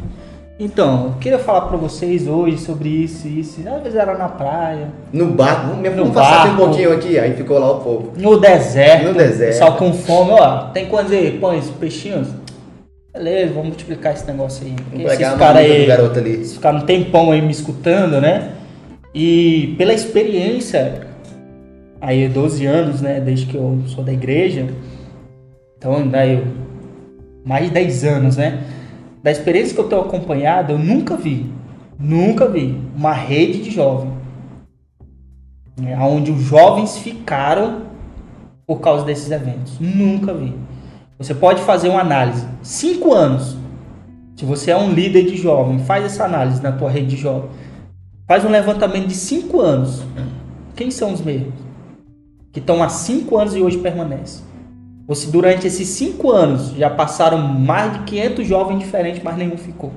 [0.62, 3.66] Então, eu queria falar pra vocês hoje sobre isso e isso.
[3.66, 7.19] Às vezes era na praia, No barco, vamos, No vamos passar um pouquinho aqui.
[7.19, 8.12] Aí ficou lá o povo.
[8.15, 9.07] no deserto.
[9.07, 9.53] No deserto.
[9.53, 10.65] Pessoal com fome, ó.
[10.66, 12.28] Tem quando aí, põe os peixinhos.
[13.11, 14.77] Beleza, vamos multiplicar esse negócio aí.
[14.93, 16.31] Vamos pegar esses a caras mamita do aí, garoto ali.
[16.31, 18.51] eles ficaram um tempão aí me escutando, né?
[19.15, 21.07] E pela experiência,
[22.03, 23.19] aí 12 anos, né?
[23.19, 24.66] Desde que eu sou da igreja.
[25.78, 26.45] Então, daí
[27.47, 28.62] mais de 10 anos, né?
[29.23, 31.53] Da experiência que eu tenho acompanhado, eu nunca vi,
[31.99, 34.21] nunca vi uma rede de jovens
[35.81, 37.83] né, onde os jovens ficaram
[38.67, 39.79] por causa desses eventos.
[39.81, 40.55] Nunca vi.
[41.19, 42.47] Você pode fazer uma análise.
[42.63, 43.57] Cinco anos.
[44.37, 47.51] Se você é um líder de jovem, faz essa análise na tua rede de jovem.
[48.27, 50.03] Faz um levantamento de cinco anos.
[50.77, 51.53] Quem são os mesmos?
[52.53, 54.45] Que estão há cinco anos e hoje permanecem.
[55.15, 59.93] Se durante esses cinco anos já passaram mais de 500 jovens diferentes, mas nenhum ficou.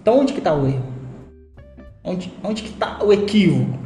[0.00, 0.84] Então onde que está o erro?
[2.02, 3.78] Onde, onde que está o equívoco?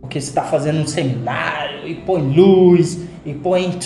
[0.00, 3.78] Porque você está fazendo um seminário e põe luz, e põe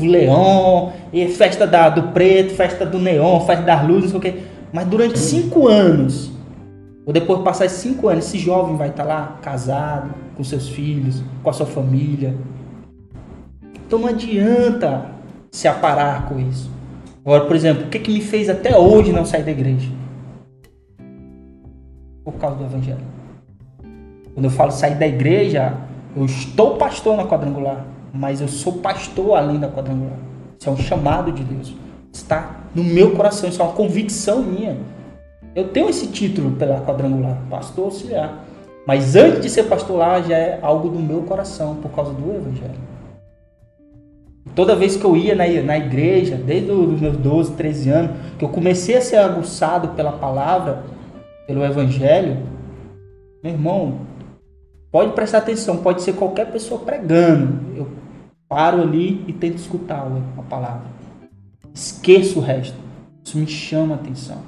[0.00, 4.34] leão, e festa da, do preto, festa do neon, festa das luzes, não sei o
[4.34, 4.42] quê.
[4.72, 6.30] Mas durante cinco anos,
[7.04, 10.68] ou depois de passar esses cinco anos, esse jovem vai estar lá casado, com seus
[10.68, 12.34] filhos, com a sua família.
[13.92, 15.04] Então não adianta
[15.50, 16.70] se aparar com isso.
[17.22, 19.90] Agora, por exemplo, o que, que me fez até hoje não sair da igreja?
[22.24, 23.04] Por causa do evangelho.
[24.32, 25.74] Quando eu falo sair da igreja,
[26.16, 30.16] eu estou pastor na quadrangular, mas eu sou pastor além da quadrangular.
[30.58, 31.74] Isso é um chamado de Deus.
[32.10, 34.78] Está no meu coração, isso é uma convicção minha.
[35.54, 38.42] Eu tenho esse título pela quadrangular, pastor auxiliar.
[38.86, 42.34] Mas antes de ser pastor lá, já é algo do meu coração, por causa do
[42.34, 42.91] evangelho.
[44.54, 48.44] Toda vez que eu ia na, na igreja, desde os meus 12, 13 anos, que
[48.44, 50.84] eu comecei a ser aguçado pela palavra,
[51.46, 52.38] pelo evangelho,
[53.42, 54.00] meu irmão,
[54.90, 57.76] pode prestar atenção, pode ser qualquer pessoa pregando.
[57.76, 57.88] Eu
[58.48, 60.06] paro ali e tento escutar
[60.36, 60.86] a palavra.
[61.72, 62.76] Esqueço o resto.
[63.24, 64.38] Isso me chama a atenção.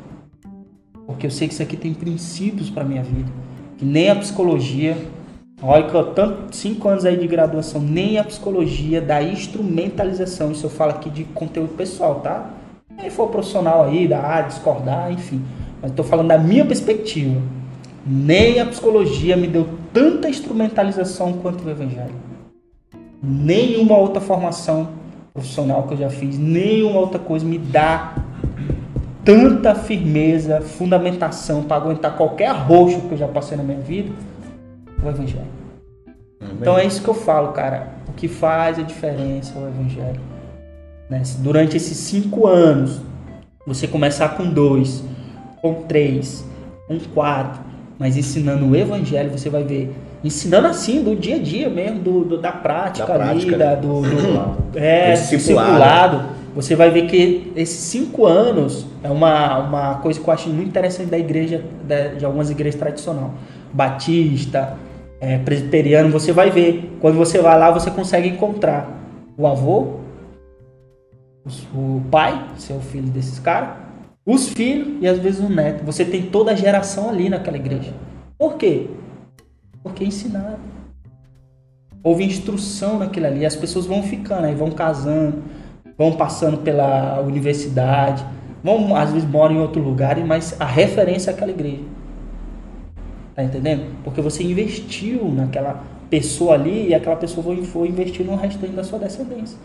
[1.07, 3.31] Porque eu sei que isso aqui tem princípios para minha vida.
[3.79, 4.97] Que nem a psicologia
[5.67, 10.67] Olha que eu tanto cinco anos aí de graduação, nem a psicologia da instrumentalização, isso
[10.67, 12.51] eu falo aqui de conteúdo pessoal, tá?
[13.01, 15.43] Quem for profissional aí da área, discordar, enfim.
[15.81, 17.41] Mas estou falando da minha perspectiva.
[18.07, 22.15] Nem a psicologia me deu tanta instrumentalização quanto o evangelho.
[23.23, 24.91] Nenhuma outra formação
[25.33, 28.17] profissional que eu já fiz, nenhuma outra coisa me dá
[29.25, 34.13] tanta firmeza, fundamentação para aguentar qualquer arroxo que eu já passei na minha vida
[35.03, 35.54] o Evangelho.
[36.61, 37.89] Então é isso que eu falo, cara.
[38.09, 40.21] O que faz a diferença é o Evangelho.
[41.11, 41.23] Né?
[41.25, 43.01] Se durante esses cinco anos
[43.67, 45.03] você começar com dois,
[45.61, 46.45] com três,
[46.87, 47.61] com quatro,
[47.99, 49.95] mas ensinando o Evangelho, você vai ver.
[50.23, 53.71] Ensinando assim, do dia a dia mesmo, do, do- da prática Da ali, prática, da-
[53.71, 53.77] né?
[53.77, 55.37] do, do, é, Do discipulado.
[55.37, 56.25] discipulado.
[56.55, 60.69] Você vai ver que esses cinco anos é uma, uma coisa que eu acho muito
[60.69, 63.33] interessante da igreja, da- de algumas igrejas tradicionais.
[63.73, 64.75] Batista,
[65.25, 66.99] é, presbiteriano, você vai ver.
[67.01, 68.91] Quando você vai lá, você consegue encontrar
[69.37, 70.01] o avô,
[71.75, 73.71] o pai, seu filho desses caras,
[74.27, 75.85] os filhos e às vezes o neto.
[75.85, 77.93] Você tem toda a geração ali naquela igreja.
[78.39, 78.89] Por quê?
[79.83, 80.59] Porque ensinaram.
[82.03, 83.47] Houve instrução naquilo ali.
[83.47, 85.43] As pessoas vão ficando, aí vão casando,
[85.97, 88.25] vão passando pela universidade,
[88.63, 91.94] vão às vezes moram em outro lugar, mas a referência é aquela igreja.
[93.35, 93.97] Tá entendendo?
[94.05, 98.99] Porque você investiu naquela pessoa ali e aquela pessoa foi, investir no restante da sua
[98.99, 99.59] descendência.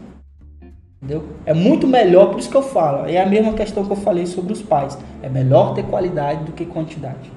[0.98, 1.24] Entendeu?
[1.46, 3.08] É muito melhor, por isso que eu falo.
[3.08, 4.98] É a mesma questão que eu falei sobre os pais.
[5.22, 7.32] É melhor ter qualidade do que quantidade.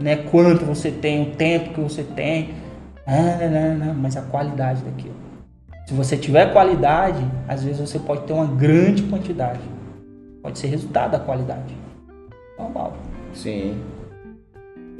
[0.00, 0.16] Né?
[0.16, 2.50] Quanto você tem, o tempo que você tem.
[3.06, 5.14] Ah, não, não, não, mas a qualidade daquilo.
[5.86, 9.60] Se você tiver qualidade, às vezes você pode ter uma grande quantidade.
[10.42, 11.74] Pode ser resultado da qualidade.
[12.58, 12.94] Normal.
[13.32, 13.80] Sim.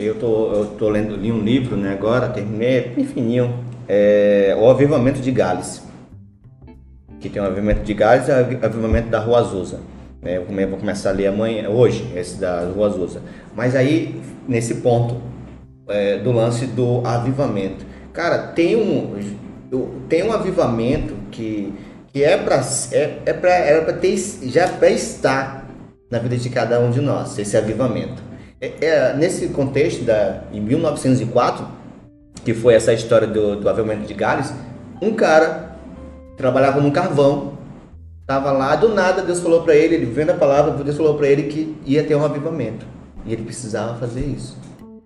[0.05, 3.55] Eu tô, eu tô lendo, li um livro, né, agora, terminei, é bem fininho,
[3.89, 5.83] é O Avivamento de Gales.
[7.21, 9.81] Que tem o Avivamento de Gales e o Avivamento da Rua Azusa.
[10.21, 10.39] né?
[10.39, 13.23] Eu vou começar a ler amanhã, hoje, esse da Rua Azusa.
[13.55, 15.21] Mas aí, nesse ponto
[15.89, 17.85] é, do lance do avivamento.
[18.13, 19.19] Cara, tem um,
[20.09, 21.73] tem um avivamento que,
[22.13, 22.61] que é para
[22.93, 25.67] é, é pra, era para ter já para estar
[26.11, 28.23] na vida de cada um de nós, esse avivamento.
[28.63, 31.67] É, é, nesse contexto, da, em 1904,
[32.45, 34.55] que foi essa história do, do avivamento de Gales,
[35.03, 35.73] um cara
[36.37, 37.55] trabalhava no carvão,
[38.25, 41.27] tava lá, do nada Deus falou para ele, ele vendo a palavra, Deus falou para
[41.27, 42.87] ele que ia ter um avivamento.
[43.27, 44.57] E ele precisava fazer isso.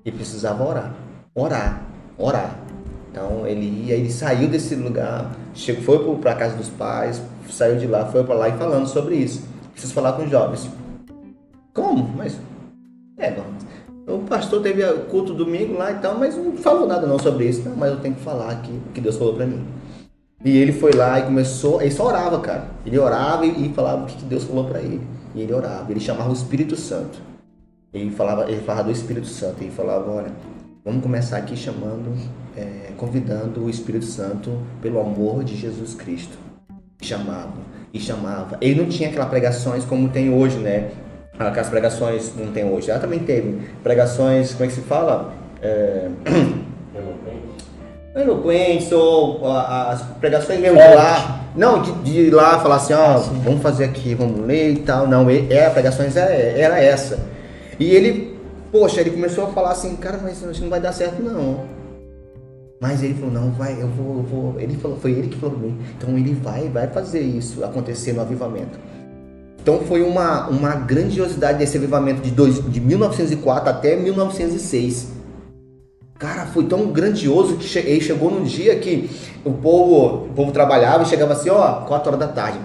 [0.04, 0.94] Ele precisava orar.
[1.34, 1.82] Orar.
[2.18, 2.58] Orar.
[3.10, 7.78] Então ele ia, ele saiu desse lugar, chegou, foi para a casa dos pais, saiu
[7.78, 9.42] de lá, foi para lá e falando sobre isso.
[9.72, 10.68] Preciso falar com os jovens.
[11.72, 12.14] Como?
[12.14, 12.38] Mas.
[13.18, 13.34] É.
[14.06, 17.68] O pastor teve culto domingo lá e tal, mas não falou nada não sobre isso.
[17.68, 19.66] Não, mas eu tenho que falar aqui o que Deus falou para mim.
[20.44, 22.68] E ele foi lá e começou, ele só orava, cara.
[22.84, 25.00] Ele orava e, e falava o que Deus falou para ele.
[25.34, 27.18] E ele orava, ele chamava o Espírito Santo.
[27.92, 29.60] Ele falava, ele falava do Espírito Santo.
[29.60, 30.30] Ele falava, olha,
[30.84, 32.14] vamos começar aqui chamando,
[32.56, 36.38] é, convidando o Espírito Santo pelo amor de Jesus Cristo.
[37.02, 37.54] Chamava
[37.92, 38.56] e chamava.
[38.60, 40.90] Ele não tinha aquelas pregações como tem hoje, né?
[41.38, 42.90] Aquelas pregações não tem hoje.
[42.90, 45.34] Ela também teve pregações, como é que se fala?
[45.60, 46.08] É...
[48.16, 51.40] Eloquentes ou as pregações mesmo de lá.
[51.54, 55.06] Não, de, de ir lá falar assim, ó, vamos fazer aqui, vamos ler e tal.
[55.06, 57.18] Não, é, a pregações era, era essa.
[57.78, 58.38] E ele,
[58.72, 61.76] poxa, ele começou a falar assim, cara, mas isso não vai dar certo não.
[62.80, 64.60] Mas ele falou, não, vai, eu vou, eu vou.
[64.60, 65.78] Ele falou, foi ele que falou pra mim.
[65.96, 68.78] Então ele vai, vai fazer isso acontecer no avivamento.
[69.66, 75.08] Então foi uma, uma grandiosidade desse avivamento de, dois, de 1904 até 1906.
[76.16, 79.10] Cara, foi tão grandioso que che chegou num dia que
[79.44, 82.60] o povo, o povo trabalhava e chegava assim, ó, 4 horas da tarde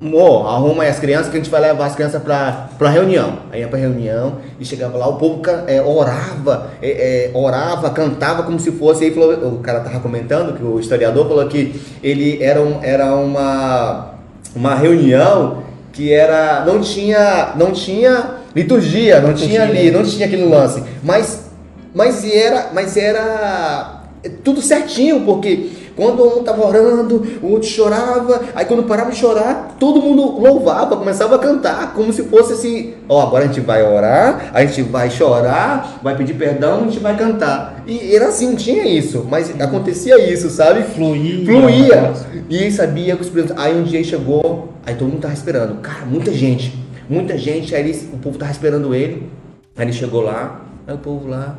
[0.00, 3.40] Mo, arruma aí as crianças que a gente vai levar as crianças para pra reunião.
[3.52, 8.42] Aí ia pra reunião e chegava lá, o povo é, orava, é, é, orava, cantava
[8.42, 9.04] como se fosse.
[9.04, 13.14] Aí falou, o cara tava comentando que o historiador falou que ele era, um, era
[13.14, 14.09] uma,
[14.54, 15.62] uma reunião
[15.92, 16.64] que era.
[16.64, 17.52] não tinha.
[17.56, 20.82] não tinha liturgia, não tinha ali, não tinha aquele lance.
[21.02, 21.50] Mas,
[21.94, 22.70] mas era.
[22.72, 24.02] Mas era
[24.44, 28.42] tudo certinho, porque quando um estava orando, o outro chorava.
[28.54, 32.94] Aí quando parava de chorar, todo mundo louvava, começava a cantar, como se fosse assim:
[33.08, 36.84] ó, oh, agora a gente vai orar, a gente vai chorar, vai pedir perdão, a
[36.84, 37.82] gente vai cantar.
[37.86, 40.82] E era assim, tinha isso, mas acontecia isso, sabe?
[40.82, 41.44] Fluía.
[41.44, 42.12] Fluía.
[42.48, 43.54] E ele sabia que os Espírito.
[43.56, 45.80] Aí um dia chegou, aí todo mundo tava esperando.
[45.80, 46.74] Cara, muita gente,
[47.08, 47.74] muita gente.
[47.74, 49.30] Aí ele, o povo tava esperando ele.
[49.76, 51.58] Aí ele chegou lá, aí o povo lá.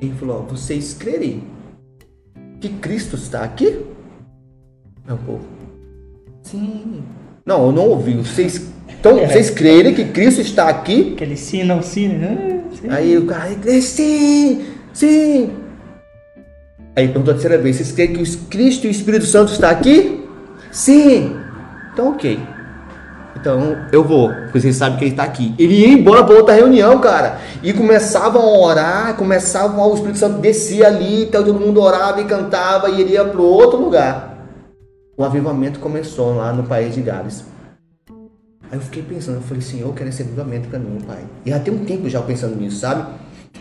[0.00, 1.44] Ele falou: vocês crerem
[2.62, 3.80] que Cristo está aqui?
[5.08, 5.44] Um povo.
[6.42, 7.02] Sim.
[7.44, 8.14] Não, eu não ouvi.
[8.14, 9.26] Vocês, então, é.
[9.26, 11.16] vocês crerem que Cristo está aqui?
[11.16, 12.62] Que ele sim, não sim, né?
[12.80, 12.88] Sim.
[12.88, 15.50] Aí o cara, sim, sim.
[16.94, 20.24] Aí perguntou a terceira vez, vocês creem que Cristo e o Espírito Santo está aqui?
[20.70, 21.36] Sim.
[21.92, 22.38] Então, ok.
[23.36, 25.54] Então eu vou, porque vocês sabem que ele está aqui.
[25.58, 27.38] Ele ia embora para outra reunião, cara.
[27.62, 32.24] E começavam a orar, começavam, o Espírito Santo descia ali, então todo mundo orava e
[32.24, 34.46] cantava e ele ia para outro lugar.
[35.16, 37.44] O avivamento começou lá no país de Gales.
[38.70, 41.24] Aí eu fiquei pensando, eu falei, Senhor, eu quero esse avivamento para mim, pai.
[41.44, 43.04] E já tem um tempo já pensando nisso, sabe?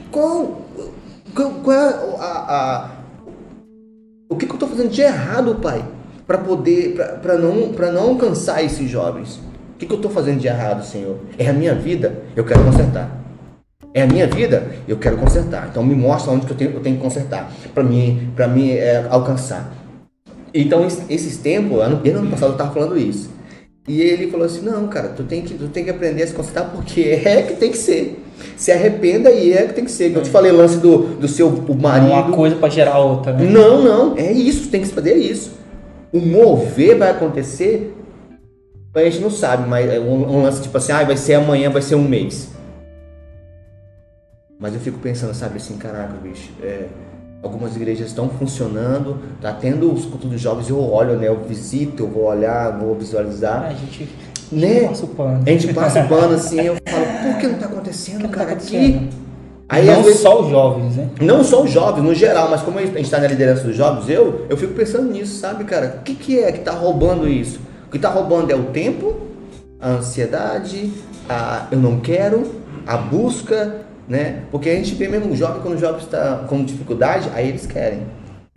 [0.09, 0.61] Qual,
[1.35, 2.89] qual, qual é a, a,
[4.29, 5.83] o que, que eu estou fazendo de errado, pai?
[6.25, 9.50] Para poder, para não, não alcançar esses jovens
[9.81, 11.17] que, que eu estou fazendo de errado, Senhor?
[11.37, 13.19] É a minha vida, eu quero consertar.
[13.93, 15.67] É a minha vida, eu quero consertar.
[15.69, 18.71] Então me mostra onde que eu, tenho, eu tenho que consertar para mim, para mim
[18.71, 19.73] é, alcançar.
[20.53, 23.31] Então esses tempos, ano, ano passado eu estava falando isso.
[23.87, 26.33] E ele falou assim: "Não, cara, tu tem que tu tem que aprender a se
[26.33, 28.23] consertar porque é que tem que ser.
[28.55, 30.15] Se arrependa e é que tem que ser.
[30.15, 31.49] Eu te falei lance do, do seu
[31.79, 32.11] marido.
[32.11, 33.33] Uma coisa para gerar outra.
[33.33, 33.45] Né?
[33.45, 35.59] Não, não, é isso, tem que fazer isso.
[36.13, 37.95] O mover vai acontecer
[38.93, 41.81] a gente não sabe, mas é um, lance tipo assim, ah, vai ser amanhã, vai
[41.81, 42.49] ser um mês.
[44.59, 46.87] Mas eu fico pensando, sabe, assim, caraca, bicho, é,
[47.41, 52.03] algumas igrejas estão funcionando, tá tendo os cultos dos jovens, eu olho, né, eu visito,
[52.03, 53.63] eu vou olhar, vou visualizar.
[53.63, 54.09] a gente,
[54.51, 54.87] né?
[54.87, 55.43] passa o pano.
[55.45, 58.53] A gente passa o pano assim, eu falo, por que não tá acontecendo, cara, tá
[58.53, 59.09] aqui?
[59.69, 61.09] Aí, não vezes, só os jovens, né?
[61.21, 64.09] Não só os jovens, no geral, mas como a gente está na liderança dos jovens,
[64.09, 65.99] eu, eu fico pensando nisso, sabe, cara?
[66.01, 67.70] O que, que é que tá roubando isso?
[67.91, 69.19] O que está roubando é o tempo,
[69.77, 70.93] a ansiedade,
[71.27, 72.49] a eu não quero,
[72.87, 74.43] a busca, né?
[74.49, 77.65] Porque a gente vê mesmo o jovem, quando o jovem está com dificuldade, aí eles
[77.65, 78.03] querem.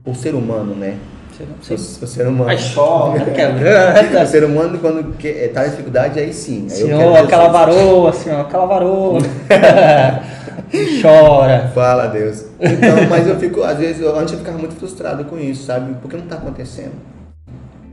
[0.06, 0.98] O ser humano, né?
[1.36, 2.48] O, o, ser humano.
[2.48, 3.24] Aí chora,
[4.22, 6.68] o ser humano, quando está em dificuldade, aí sim.
[6.70, 9.18] Aí senhor, aquela varoa, senhor, aquela varoa.
[11.02, 11.72] Chora.
[11.74, 12.46] Fala, Deus.
[12.60, 15.96] Então, mas eu fico, às vezes, eu, antes eu ficava muito frustrado com isso, sabe?
[16.00, 17.13] Porque não está acontecendo.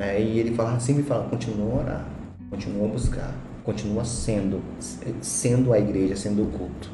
[0.02, 2.06] É, e ele fala, sempre fala, continua a orar,
[2.49, 4.60] continua a buscar, continua sendo,
[5.22, 6.90] sendo a igreja, sendo o culto.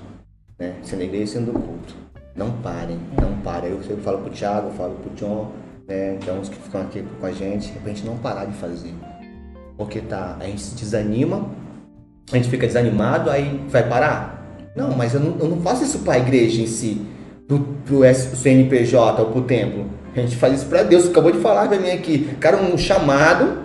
[0.60, 0.76] Né?
[0.84, 1.96] Sendo a igreja, sendo o culto.
[2.36, 3.72] Não parem, não parem.
[3.72, 5.54] Eu sempre falo pro Thiago, eu falo pro John,
[5.88, 6.18] né?
[6.20, 8.94] Que é uns que ficam aqui com a gente, pra gente não parar de fazer.
[9.78, 11.50] Porque tá, a gente se desanima,
[12.30, 14.46] a gente fica desanimado, aí vai parar?
[14.76, 17.02] Não, mas eu não, eu não faço isso pra igreja em si,
[17.48, 19.86] pro, pro CNPJ ou pro templo.
[20.18, 21.04] A gente faz isso pra Deus.
[21.04, 22.36] Você acabou de falar pra mim aqui.
[22.40, 23.60] Cara, um chamado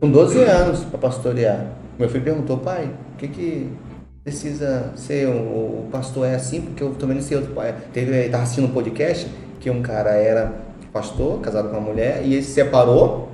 [0.00, 1.66] com 12 anos pra pastorear.
[1.98, 3.70] Meu filho perguntou, pai, o que que
[4.22, 6.60] precisa ser o, o pastor é assim?
[6.60, 7.74] Porque eu também não sei outro pai.
[7.92, 9.26] Teve, tava assistindo um podcast
[9.58, 10.52] que um cara era
[10.92, 13.28] pastor, casado com uma mulher, e ele se separou,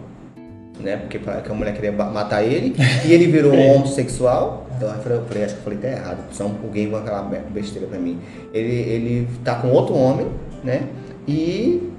[0.80, 0.96] né?
[0.96, 1.20] Porque
[1.50, 2.74] a mulher queria matar ele,
[3.04, 4.66] e ele virou homossexual.
[4.76, 7.50] Então eu falei, eu falei, acho que eu falei até errado, só alguém vai be-
[7.52, 8.18] besteira pra mim.
[8.52, 10.26] Ele, ele tá com outro homem,
[10.64, 10.82] né?
[11.28, 11.92] E,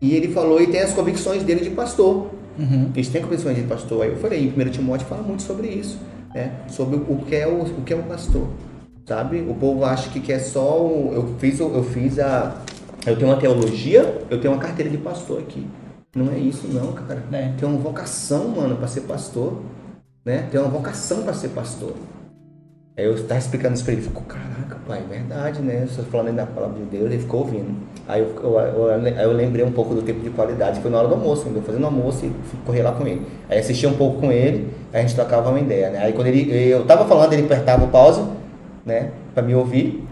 [0.00, 2.30] e ele falou e tem as convicções dele de pastor.
[2.58, 2.90] Uhum.
[2.94, 4.02] Eles têm convicções de pastor.
[4.02, 5.98] Aí eu falei, em 1 Timóteo fala muito sobre isso,
[6.34, 6.52] né?
[6.68, 8.48] Sobre o que é o, o que é um pastor,
[9.06, 9.40] sabe?
[9.48, 12.62] O povo acha que que é só o, eu fiz eu fiz a
[13.06, 15.66] eu tenho uma teologia, eu tenho uma carteira de pastor aqui.
[16.14, 17.22] Não é isso não, cara.
[17.32, 17.52] É.
[17.56, 19.62] Tem uma vocação, mano, para ser pastor,
[20.24, 20.48] né?
[20.50, 21.94] Tem uma vocação para ser pastor.
[23.00, 25.86] Aí eu estava explicando isso pra ele, ele ficou, caraca, pai, é verdade, né?
[25.88, 27.70] Você falando aí da palavra de Deus, ele ficou ouvindo.
[28.06, 30.98] Aí eu, eu, eu- aí eu lembrei um pouco do tempo de qualidade, foi na
[30.98, 32.32] hora do almoço, eu fazendo almoço e
[32.66, 33.22] correr lá com ele.
[33.48, 35.98] Aí assisti um pouco com ele, aí a gente trocava uma ideia, né?
[36.00, 38.20] Aí quando ele, eu tava falando, ele apertava o pause,
[38.84, 39.08] né?
[39.32, 40.04] Pra me ouvir.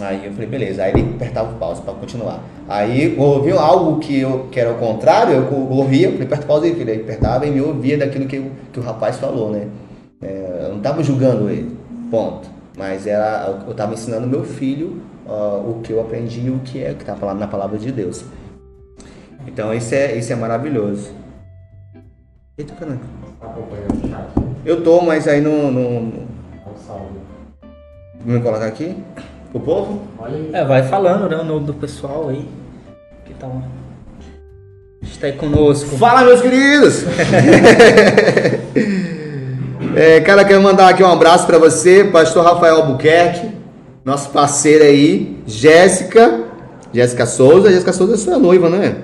[0.00, 0.82] Aí eu falei, beleza.
[0.82, 2.42] Aí ele apertava o pause pra continuar.
[2.68, 6.48] Aí ouviu algo que, eu, que era o contrário, eu ouvia, eu falei, aperta o
[6.48, 6.90] pause aí, filho.
[6.90, 8.42] Ele apertava e me ouvia daquilo que,
[8.72, 9.68] que o rapaz falou, né?
[10.20, 11.70] É, eu não tava julgando ele,
[12.14, 12.48] ponto.
[12.76, 16.82] Mas era, eu tava ensinando meu filho ó, o que eu aprendi e o que
[16.82, 18.24] é que tá falando na palavra de Deus.
[19.46, 21.12] Então isso é, isso é maravilhoso.
[22.56, 23.00] Eita, caramba.
[24.64, 26.12] Eu tô, mas aí não, não,
[26.86, 27.18] salve.
[28.24, 28.96] Vamos colocar aqui?
[29.52, 30.02] O povo?
[30.52, 32.48] É, vai falando, né, o nome do pessoal aí.
[33.24, 33.48] Que tá,
[35.02, 35.96] está aí conosco.
[35.96, 37.04] Fala, meus queridos!
[39.96, 43.50] é, cara, quero mandar aqui um abraço pra você, pastor Rafael Albuquerque,
[44.04, 46.40] nosso parceiro aí, Jéssica,
[46.92, 47.70] Jéssica Souza.
[47.70, 48.94] Jéssica Souza é sua noiva, não é?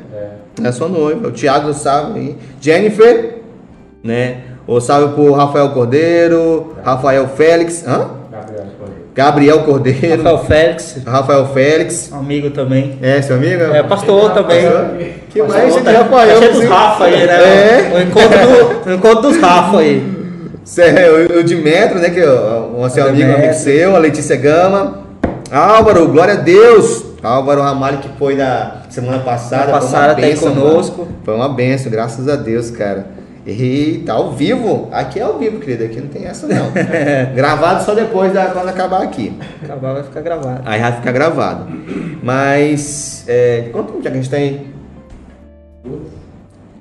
[0.62, 0.68] É.
[0.68, 1.28] É sua noiva.
[1.28, 2.36] O Thiago salve aí.
[2.60, 3.38] Jennifer,
[4.04, 4.38] né?
[4.66, 8.10] O salve pro Rafael Cordeiro, Rafael Félix, hã?
[9.12, 12.12] Gabriel Cordeiro, Rafael Félix, Rafael Félix.
[12.12, 12.96] amigo também.
[13.02, 13.64] É, seu amigo?
[13.64, 14.60] É, pastor também.
[15.30, 17.32] Que mais, gente, tá- Rafael, tá cheio dos Rafa aí, né?
[17.34, 17.92] É.
[17.96, 18.38] O encontro,
[18.84, 20.19] do, o encontro dos Rafa aí.
[20.70, 22.10] Cê- o, o Dimetro, né?
[22.10, 25.00] Que é o, o seu O amigo, amigo seu, a Letícia Gama.
[25.50, 27.04] Álvaro, glória a Deus!
[27.20, 29.64] Álvaro Ramalho que foi na semana passada.
[29.64, 31.02] Semana foi uma passada tá aí bênção, conosco.
[31.02, 31.16] mano.
[31.24, 33.06] Foi uma benção, graças a Deus, cara.
[33.44, 34.88] E tá ao vivo.
[34.92, 35.82] Aqui é ao vivo, querido.
[35.86, 36.70] Aqui não tem essa não.
[37.34, 39.36] Gravado só depois da quando acabar aqui.
[39.64, 40.62] Acabar vai ficar gravado.
[40.64, 41.66] Aí vai ficar gravado.
[42.22, 43.24] Mas.
[43.26, 44.66] É, quanto tempo já que a gente tem?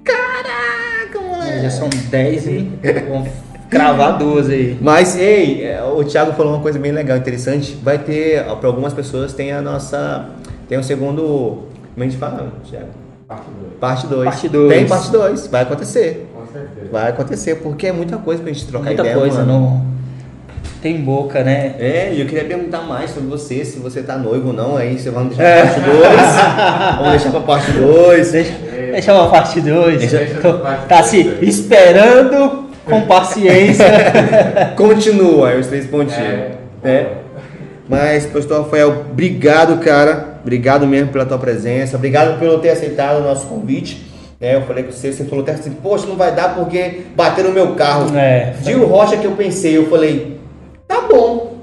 [0.03, 1.61] Caraca, moleque!
[1.63, 2.71] Já são 10 e
[3.69, 4.77] cravar duas aí.
[4.81, 7.77] Mas, ei, é, o Thiago falou uma coisa bem legal, interessante.
[7.83, 10.25] Vai ter, para algumas pessoas, tem a nossa.
[10.67, 11.63] Tem o segundo.
[11.93, 12.87] Como a gente fala, Thiago?
[13.27, 13.73] Parte 2.
[13.79, 14.25] Parte 2.
[14.25, 14.73] Parte dois.
[14.77, 15.47] Tem parte 2.
[15.47, 16.27] Vai acontecer.
[16.33, 16.87] Com certeza.
[16.91, 19.15] Vai acontecer, porque é muita coisa pra gente trocar Muita ideia.
[19.17, 19.51] coisa, mano.
[19.51, 19.89] não
[20.81, 21.75] tem boca, né?
[21.77, 24.97] É, e eu queria perguntar mais sobre você, se você tá noivo ou não, aí
[24.97, 25.63] você É.
[25.63, 26.95] deixar pra parte 2.
[26.97, 28.31] vamos deixar pra parte 2.
[28.31, 28.51] Deixa,
[28.93, 29.99] deixa uma parte 2.
[29.99, 30.53] Deixa-
[30.87, 33.85] Tá se esperando com paciência.
[34.75, 36.19] Continua, aí os três pontinhos.
[36.19, 36.51] É.
[36.83, 37.07] É.
[37.87, 40.39] Mas, pastor Rafael, obrigado, cara.
[40.41, 41.97] Obrigado mesmo pela tua presença.
[41.97, 44.05] Obrigado pelo ter aceitado o nosso convite.
[44.39, 44.55] né?
[44.55, 47.55] eu falei com você, você falou até assim, poxa, não vai dar porque bateram no
[47.55, 48.15] meu carro.
[48.15, 48.53] É.
[48.63, 50.39] Gil Rocha que eu pensei, eu falei,
[50.87, 51.57] tá bom.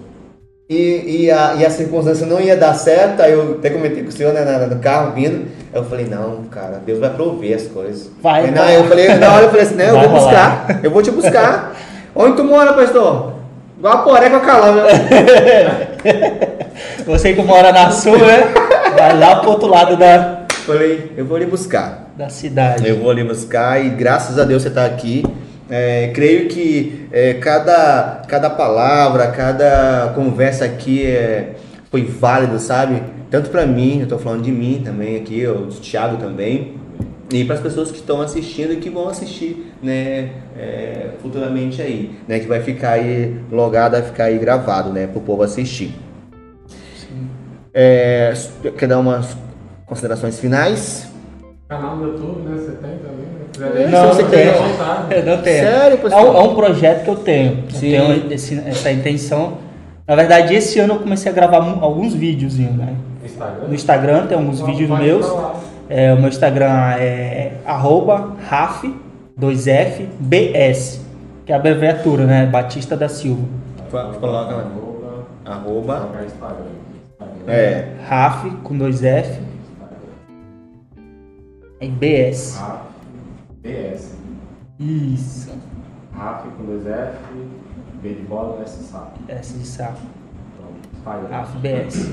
[0.68, 4.08] E, e, a, e a circunstância não ia dar certo, aí eu até comentei com
[4.08, 5.46] o senhor né, no carro vindo.
[5.72, 8.10] Eu falei, não, cara, Deus vai prover as coisas.
[8.22, 8.54] Vai, Aí, vai.
[8.54, 10.64] não, eu falei, na hora eu falei assim, não, eu vou rolar.
[10.66, 11.76] buscar, eu vou te buscar.
[12.14, 13.34] Onde tu mora, pastor?
[13.80, 14.82] Guaporé com a calama.
[17.06, 18.52] Você que mora na sul, né?
[18.96, 22.10] Vai lá pro outro lado da, Falei, eu vou lhe buscar.
[22.16, 22.88] da cidade.
[22.88, 25.24] Eu vou lhe buscar e graças a Deus você está aqui.
[25.70, 31.50] É, creio que é, cada, cada palavra, cada conversa aqui é,
[31.96, 33.02] foi válido, sabe?
[33.30, 36.74] Tanto para mim, eu estou falando de mim também aqui, o Thiago também,
[37.32, 40.28] e para as pessoas que estão assistindo e que vão assistir, né,
[40.58, 45.18] é, futuramente aí, né, que vai ficar aí logado, vai ficar aí gravado, né, para
[45.18, 45.94] o povo assistir.
[47.72, 48.32] É,
[48.78, 49.34] quer dar umas
[49.86, 51.08] considerações finais?
[51.68, 52.56] Canal no YouTube, né?
[52.56, 53.90] Você tem também, né?
[53.90, 54.46] Não, você tem.
[54.52, 55.14] vontade.
[55.14, 55.64] Eu não tenho.
[55.64, 57.64] Sério, é, um, é um projeto que eu tenho.
[57.64, 57.90] Eu Sim.
[57.90, 59.58] tenho esse- essa intenção.
[60.06, 62.96] Na verdade, esse ano eu comecei a gravar alguns vídeos, né?
[63.24, 63.66] Instagram.
[63.68, 65.26] No Instagram tem alguns Pode- vídeos meus.
[65.88, 68.84] É, o meu Instagram é arroba raf
[69.38, 71.00] 2F BS,
[71.44, 72.46] que é a abreviatura, né?
[72.46, 73.42] Batista da Silva.
[73.90, 74.64] Coloca lá.
[75.44, 76.08] Arroba.
[77.48, 77.88] É.
[78.08, 79.40] Raf com dois F
[81.80, 82.58] e BS.
[82.58, 82.80] Raf.
[83.62, 84.14] BS.
[84.80, 85.52] Isso.
[86.12, 87.16] Raf com dois F.
[88.02, 89.12] B de bola, S de saco.
[89.28, 89.98] S de saco.
[91.00, 92.10] Então, BS.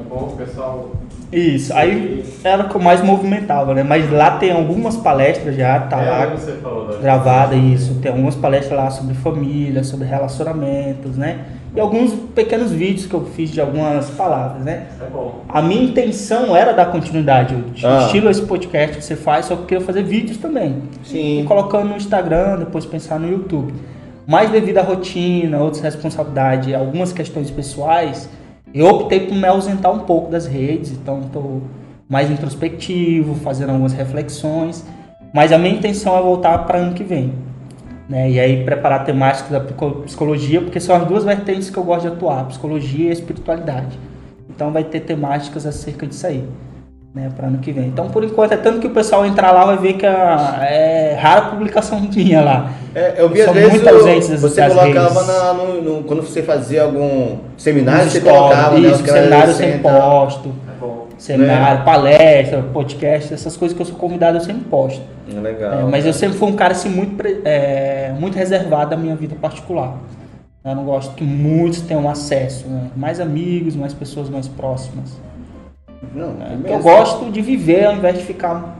[0.00, 0.90] É bom, pessoal.
[1.32, 1.74] Isso.
[1.74, 3.82] Aí era o que eu mais movimentava, né?
[3.82, 7.96] Mas lá tem algumas palestras já, tá é, lá você falou da gravada isso.
[7.96, 11.46] Tem algumas palestras lá sobre família, sobre relacionamentos, né?
[11.74, 14.86] E alguns pequenos vídeos que eu fiz de algumas palavras, né?
[15.00, 15.42] É bom.
[15.48, 18.04] A minha intenção era dar continuidade, o Ah.
[18.06, 20.82] estilo esse podcast que você faz, só que eu queria fazer vídeos também.
[21.04, 21.40] Sim.
[21.42, 23.74] E colocando no Instagram, depois pensar no YouTube.
[24.28, 28.28] Mas devido à rotina, outras responsabilidades, algumas questões pessoais,
[28.74, 31.62] eu optei por me ausentar um pouco das redes, então estou
[32.06, 34.84] mais introspectivo, fazendo algumas reflexões.
[35.32, 37.32] Mas a minha intenção é voltar para ano que vem.
[38.06, 38.30] Né?
[38.32, 42.02] E aí preparar temáticas da psico- psicologia, porque são as duas vertentes que eu gosto
[42.02, 43.98] de atuar, psicologia e espiritualidade.
[44.50, 46.46] Então vai ter temáticas acerca disso aí,
[47.18, 47.86] né, para ano que vem.
[47.88, 51.14] Então por enquanto é tanto que o pessoal entrar lá vai ver que a- é
[51.20, 52.70] rara publicação minha lá.
[52.94, 56.02] É, eu vi São às vezes muito ausentes das- você das colocava na, no, no-
[56.04, 58.88] quando você fazia algum seminário, Nos você stories, colocava, né?
[58.88, 60.00] isso, seminário assim, sempre tá?
[60.00, 61.06] posto, É bom.
[61.18, 65.02] seminário, palestra, podcast, essas coisas que eu sou convidado eu sempre posto.
[65.36, 65.72] É Legal.
[65.80, 67.14] É, mas eu sempre fui um cara assim muito,
[67.44, 69.94] é, muito reservado da minha vida particular.
[70.64, 72.88] Eu não gosto que muitos tenham acesso, né?
[72.96, 75.16] mais amigos, mais pessoas mais próximas.
[76.14, 76.58] Não, né?
[76.64, 78.76] é eu gosto de viver ao invés de ficar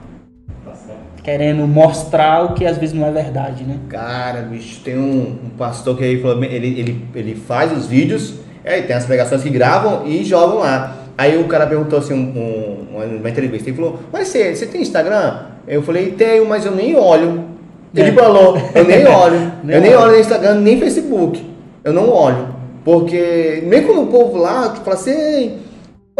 [1.23, 3.77] querendo mostrar o que às vezes não é verdade, né?
[3.89, 8.35] Cara, bicho, tem um, um pastor que aí falou, ele, ele, ele faz os vídeos,
[8.65, 10.95] aí tem as pregações que gravam e jogam lá.
[11.17, 12.39] Aí o cara perguntou assim, um,
[12.95, 15.39] um- uma, entrevista, ele falou, mas você, você tem Instagram?
[15.67, 17.43] Eu falei, tenho, mas eu nem olho.
[17.93, 18.13] Ele É.
[18.13, 20.11] falou, eu nem olho, Nem eu nem olho.
[20.13, 21.45] no Instagram, nem Facebook.
[21.83, 22.47] Eu não olho.
[22.85, 25.57] Porque mesmo quando o povo lá fala assim, "Ei,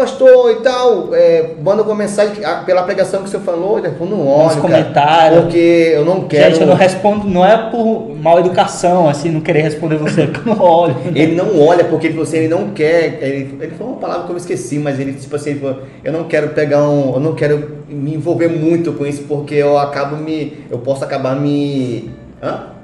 [0.00, 4.26] pastor e tal, é, manda uma mensagem pela pregação que você falou, eu falo, não
[4.26, 5.42] olho, Nos comentários.
[5.42, 6.50] porque eu não quero...
[6.50, 10.48] Gente, eu não respondo, não é por mal educação, assim, não querer responder você, porque
[10.48, 10.96] eu não olho.
[11.14, 13.18] Ele não olha porque ele falou assim, ele não quer.
[13.20, 16.12] Ele, ele falou uma palavra que eu esqueci, mas ele tipo assim, ele falou, eu
[16.12, 17.14] não quero pegar um.
[17.14, 20.64] Eu não quero me envolver muito com isso, porque eu acabo me.
[20.70, 22.10] Eu posso acabar me.
[22.42, 22.79] Hã?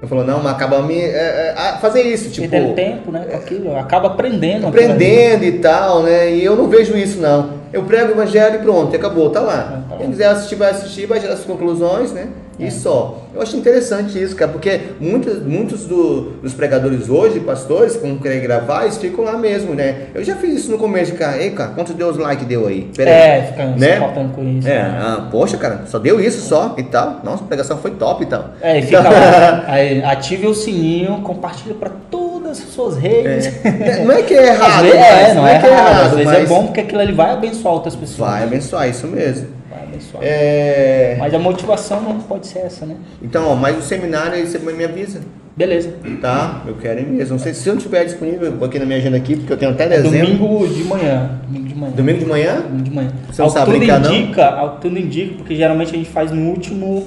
[0.00, 0.94] Eu falou, não, mas acaba me.
[0.98, 2.48] é, é, fazer isso, tipo.
[2.48, 4.66] Perdendo tempo, né, com aquilo, acaba aprendendo.
[4.66, 6.32] Aprendendo e tal, né?
[6.32, 7.65] E eu não vejo isso, não.
[7.72, 9.82] Eu prego o evangelho e pronto, acabou, tá lá.
[9.88, 9.96] Tá.
[9.96, 12.28] Quem quiser assistir, vai assistir, vai tirar as conclusões, né?
[12.58, 13.22] E só.
[13.34, 18.40] Eu acho interessante isso, cara, porque muitos, muitos do- dos pregadores hoje, pastores, quando querem
[18.40, 20.06] gravar, eles ficam lá mesmo, né?
[20.14, 21.36] Eu já fiz isso no começo, cara.
[21.36, 22.90] Ei, cara, quantos Deus like deu aí?
[22.96, 23.10] Pera.
[23.10, 23.98] É, fica se Né?
[23.98, 24.66] faltando com isso.
[24.66, 24.98] É, né?
[24.98, 27.20] ah, poxa, cara, só deu isso só e tal.
[27.22, 28.46] Nossa, a pregação foi top e tal.
[28.62, 29.64] É, e fica lá.
[29.68, 33.46] Aí, ative o sininho, compartilha para todas as suas redes.
[33.64, 36.06] É, não é que é errado, vezes, é, não é que é errado.
[36.06, 38.30] Às vezes é mas bom porque aquilo ali vai abençoar outras pessoas.
[38.30, 39.48] Vai abençoar, isso mesmo.
[39.70, 40.22] Vai abençoar.
[40.24, 41.16] É...
[41.18, 42.96] Mas a motivação não pode ser essa, né?
[43.22, 45.20] Então, ó, mas o seminário aí você me avisa,
[45.56, 45.94] Beleza.
[46.20, 46.62] tá?
[46.66, 47.32] Eu quero ir mesmo.
[47.32, 49.56] Não sei se eu não estiver disponível, eu aqui na minha agenda aqui, porque eu
[49.56, 50.36] tenho até dezembro.
[50.36, 51.40] Domingo de manhã.
[51.46, 51.92] Domingo de manhã.
[51.94, 52.60] Domingo de manhã?
[52.60, 53.12] Domingo de manhã.
[53.30, 54.14] Você não Ao sabe brincar, não?
[54.14, 57.06] indica, Ao que tudo indica, porque geralmente a gente faz no último,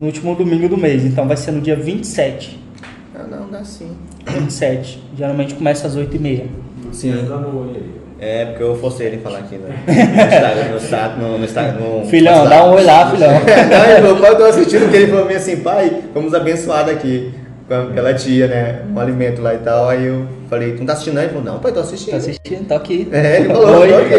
[0.00, 1.04] no último domingo do mês.
[1.04, 2.58] Então vai ser no dia 27.
[3.14, 3.96] Ah, não, dá sim.
[4.26, 5.02] 27.
[5.16, 6.46] Geralmente começa às 8h30.
[6.92, 7.14] Sim.
[8.18, 9.74] É, porque eu forcei ele falar aqui, né?
[9.86, 12.56] No Instagram, no Instagram, no, no Instagram, no Filhão, WhatsApp.
[12.56, 13.32] dá um oi lá, filhão.
[13.34, 16.92] não, ele falou, pai, eu tô assistindo, que ele falou bem assim, pai, fomos abençoados
[16.92, 17.34] aqui
[17.66, 18.82] com aquela tia, né?
[18.94, 19.88] Um alimento lá e tal.
[19.88, 21.22] Aí eu falei, tu não tá assistindo não?
[21.22, 22.12] Ele falou, não, pai, tô assistindo.
[22.12, 22.66] Tá assistindo?
[22.68, 23.08] Tá aqui.
[23.10, 23.88] É, ele falou, Oi.
[23.88, 24.14] tô aqui.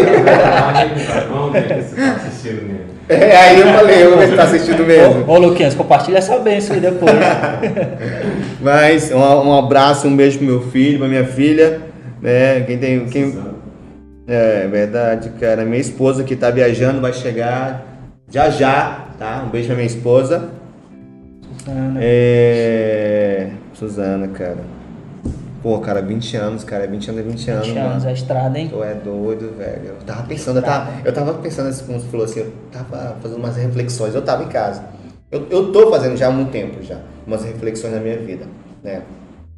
[1.96, 2.93] Tá assistindo mesmo.
[3.10, 5.26] É, aí eu falei, eu vou ver se tá assistindo mesmo.
[5.28, 7.12] Ô, ô Luquinhas, compartilha essa benção aí depois.
[8.62, 11.82] Mas um, um abraço, um beijo pro meu filho, pra minha filha,
[12.22, 12.62] né?
[12.62, 13.06] Quem tem.
[13.08, 13.38] Quem...
[14.26, 15.66] É verdade, cara.
[15.66, 17.86] Minha esposa que tá viajando vai chegar
[18.30, 19.44] já já, tá?
[19.46, 20.50] Um beijo pra minha esposa.
[21.64, 22.00] Suzana.
[22.02, 23.50] É.
[23.74, 24.73] Suzana, cara.
[25.64, 26.86] Pô, cara, 20 anos, cara.
[26.86, 27.68] 20 anos é 20 anos.
[27.68, 28.10] 20 anos, mano.
[28.10, 28.68] a estrada, hein?
[28.70, 29.86] Tu é doido, velho.
[29.86, 33.16] Eu tava pensando, eu tava, eu tava pensando assim, como você falou assim, eu tava
[33.22, 34.84] fazendo umas reflexões, eu tava em casa.
[35.32, 38.46] Eu, eu tô fazendo já há muito tempo já, umas reflexões na minha vida,
[38.84, 39.04] né?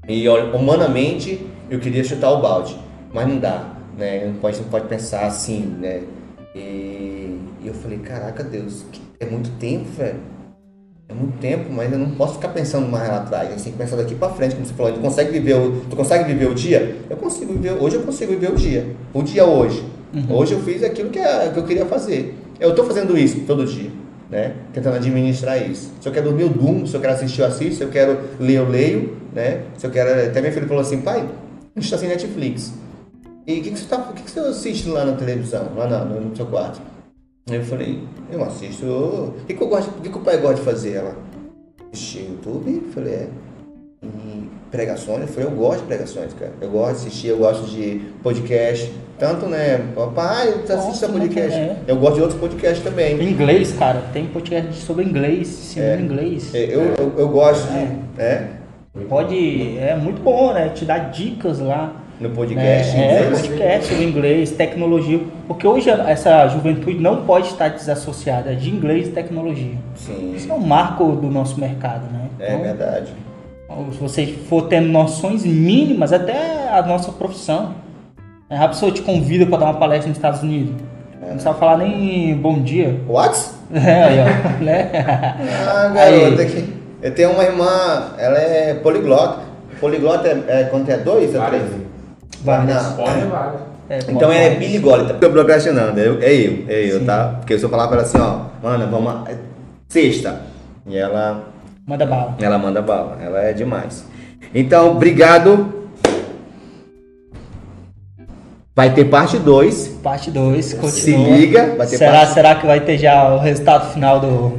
[0.07, 2.77] E olha, humanamente eu queria chutar o balde,
[3.11, 4.27] mas não dá, né?
[4.27, 6.03] Não pode, não pode pensar assim, né?
[6.53, 8.85] E, e eu falei, caraca, Deus,
[9.19, 10.19] é muito tempo, velho.
[11.07, 13.47] É muito tempo, mas eu não posso ficar pensando mais lá atrás.
[13.47, 14.91] A gente tem que pensar daqui pra frente, como você falou.
[14.91, 16.97] Gente consegue viver o, tu consegue viver o dia?
[17.09, 17.73] Eu consigo viver.
[17.79, 18.87] Hoje eu consigo viver o dia.
[19.13, 19.85] O dia hoje.
[20.29, 22.33] Hoje eu fiz aquilo que, é- que eu queria fazer.
[22.59, 23.91] eu estou fazendo isso todo dia,
[24.31, 24.53] né?
[24.73, 25.91] Tentando administrar isso.
[26.01, 26.87] Se eu quero dormir, eu durmo.
[26.87, 27.75] Se eu quero assistir, eu assisto.
[27.75, 29.61] Se eu quero ler, eu leio, né?
[29.77, 30.09] Se eu quero...
[30.27, 32.73] Até minha filha falou assim, pai, a gente está sem Netflix.
[33.45, 36.03] E o que, que, você tá, que, que você assiste lá na televisão, lá na,
[36.05, 36.81] no seu quarto?
[37.47, 37.99] Aí eu falei,
[38.31, 38.85] eu assisto.
[38.87, 40.93] O que, que, eu gosto, o que, que o pai gosta de fazer?
[40.95, 41.15] Ela,
[41.93, 42.81] assistir YouTube?
[42.83, 43.27] Eu falei, é.
[44.03, 45.21] E pregações?
[45.21, 46.53] Eu falei, eu gosto de pregações, cara.
[46.59, 48.91] Eu gosto de assistir, eu gosto de podcast.
[49.19, 49.77] Tanto, né?
[49.93, 51.59] Papai, você assiste Nossa, podcast.
[51.59, 51.77] é.
[51.87, 53.15] Eu gosto de outros podcasts também.
[53.21, 56.53] Em inglês, cara, tem podcast sobre inglês, ensinando inglês.
[56.53, 58.21] É, Eu, eu, eu gosto de.
[58.21, 58.47] É,
[59.07, 60.69] Pode, é muito bom, né?
[60.69, 62.04] Te dar dicas lá.
[62.19, 62.95] No podcast.
[62.95, 63.41] É, é, inglês.
[63.41, 65.19] podcast sobre inglês, tecnologia.
[65.47, 69.73] Porque hoje essa juventude não pode estar desassociada de inglês e tecnologia.
[69.95, 72.27] Sim, Isso é um marco do nosso mercado, né?
[72.39, 73.07] é Então, verdade.
[73.91, 77.73] se você for tendo noções mínimas, até a nossa profissão.
[78.49, 78.57] né?
[78.63, 80.73] A pessoa te convida para dar uma palestra nos Estados Unidos.
[81.27, 82.99] Não sabe falar nem bom dia.
[83.07, 83.37] What?
[83.73, 84.91] É, aí, ó, né?
[85.67, 86.19] Ah, Aí.
[86.21, 86.73] garota, aqui.
[87.01, 89.39] Eu tenho uma irmã, ela é poliglota.
[89.79, 91.63] Poliglota é, é quando é dois ou três?
[92.45, 92.83] Várias.
[92.83, 92.97] Várias.
[92.97, 93.05] Não.
[93.05, 93.61] Pode várias.
[93.87, 95.13] É, Então é biligólita.
[95.15, 97.05] Tô procrastinando, é eu, é eu, é eu, Sim.
[97.05, 97.35] tá?
[97.39, 99.29] Porque se eu falar pra ela assim, ó, mana, vamos.
[99.29, 99.35] é
[99.87, 100.41] Sexta.
[100.87, 101.43] E ela,
[101.87, 102.35] Manda bala.
[102.41, 104.05] ela manda bala, ela é demais.
[104.53, 105.73] Então, obrigado.
[108.75, 109.87] Vai ter parte 2.
[110.03, 110.91] Parte 2, continua.
[110.91, 114.49] Se liga, vai ter será, parte- será que vai ter já o resultado final do,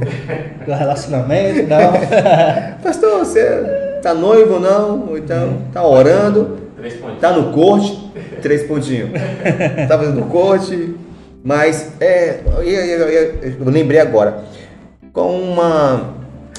[0.65, 1.67] do relacionamento?
[1.67, 1.91] Não.
[2.81, 5.15] Pastor, você tá noivo ou não?
[5.17, 6.66] Então, tá orando?
[6.77, 7.19] Três pontos.
[7.19, 8.11] Tá no corte?
[8.41, 9.09] Três pontinhos.
[9.87, 10.95] tá fazendo corte?
[11.43, 14.43] Mas, é, eu, eu- eu- eu lembrei agora.
[15.13, 16.15] Com uma.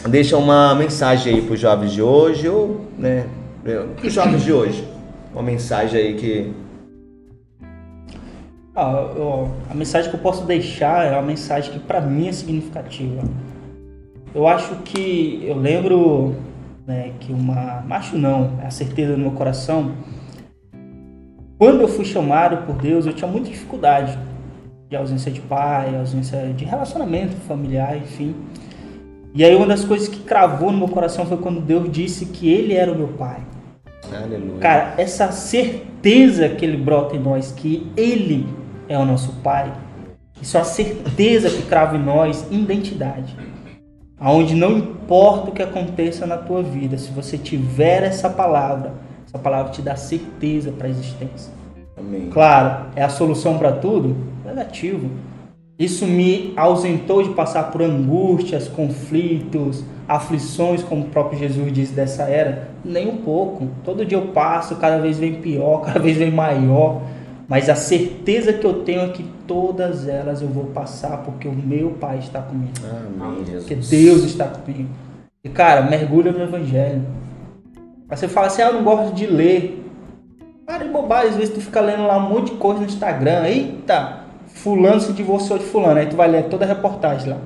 [0.08, 3.26] Deixa uma mensagem aí pros jovens de hoje, ou, né?
[3.96, 4.86] Pros jovens de hoje.
[5.32, 6.52] Uma mensagem aí que.
[8.74, 12.32] Ah, eu- a mensagem que eu posso deixar é uma mensagem que para mim é
[12.32, 13.22] significativa.
[14.34, 16.34] Eu acho que eu lembro
[16.86, 19.92] né, que uma macho não, é a certeza no meu coração.
[21.59, 24.16] Quando eu fui chamado por Deus, eu tinha muita dificuldade
[24.89, 28.35] de ausência de pai, ausência de relacionamento familiar, enfim.
[29.35, 32.48] E aí uma das coisas que cravou no meu coração foi quando Deus disse que
[32.48, 33.40] Ele era o meu pai.
[34.12, 34.60] Aleluia.
[34.60, 38.48] Cara, essa certeza que ele brota em nós, que ele
[38.89, 39.72] é o nosso pai,
[40.40, 43.36] isso é a certeza que crava em nós identidade.
[44.18, 48.94] Aonde não importa o que aconteça na tua vida, se você tiver essa palavra,
[49.28, 51.52] essa palavra te dá certeza para a existência.
[51.94, 52.30] Amém.
[52.30, 54.16] Claro, é a solução para tudo?
[54.42, 55.10] Negativo.
[55.78, 62.22] Isso me ausentou de passar por angústias, conflitos, aflições, como o próprio Jesus diz dessa
[62.22, 62.70] era?
[62.82, 63.68] Nem um pouco.
[63.84, 67.02] Todo dia eu passo, cada vez vem pior, cada vez vem maior.
[67.46, 71.52] Mas a certeza que eu tenho é que todas elas eu vou passar porque o
[71.52, 72.72] meu Pai está comigo.
[73.20, 73.66] Amém, Jesus.
[73.66, 74.88] Porque Deus está comigo.
[75.44, 77.02] E cara, mergulha no Evangelho.
[78.10, 79.85] Aí você fala assim, ah, eu não gosto de ler.
[80.64, 83.44] Para de bobagem, às vezes tu fica lendo lá um monte de coisa no Instagram.
[83.47, 85.98] Eita, fulano se divorciou de fulano.
[86.01, 87.39] Aí tu vai ler toda a reportagem lá.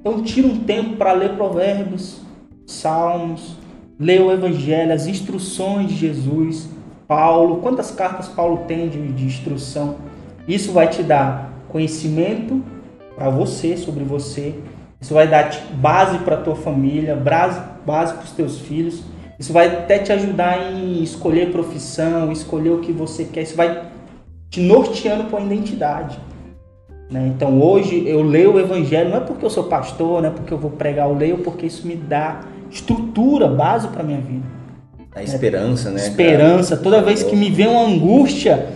[0.00, 2.20] Então tira um tempo para ler provérbios,
[2.66, 3.56] salmos,
[3.98, 6.68] ler o Evangelho, as instruções de Jesus,
[7.06, 7.58] Paulo.
[7.58, 9.96] Quantas cartas Paulo tem de, de instrução?
[10.46, 12.62] Isso vai te dar conhecimento
[13.14, 14.54] para você, sobre você.
[15.00, 19.02] Isso vai dar base para tua família, base, base para os teus filhos.
[19.42, 23.42] Isso vai até te ajudar em escolher profissão, escolher o que você quer.
[23.42, 23.82] Isso vai
[24.48, 26.16] te norteando para a identidade.
[27.10, 27.26] né?
[27.34, 30.54] Então hoje eu leio o evangelho, não é porque eu sou pastor, não é porque
[30.54, 34.46] eu vou pregar, eu leio porque isso me dá estrutura, base para minha vida.
[35.12, 35.96] A esperança, né?
[35.96, 36.08] cara?
[36.08, 36.76] Esperança.
[36.76, 38.68] Toda vez que me vem uma angústia,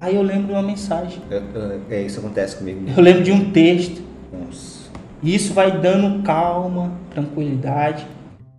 [0.00, 1.18] aí eu lembro de uma mensagem.
[1.30, 2.80] Eu- eu- É, isso acontece comigo.
[2.96, 4.00] Eu lembro de um texto.
[4.32, 4.80] Nossa.
[5.22, 8.06] E isso vai dando calma, tranquilidade,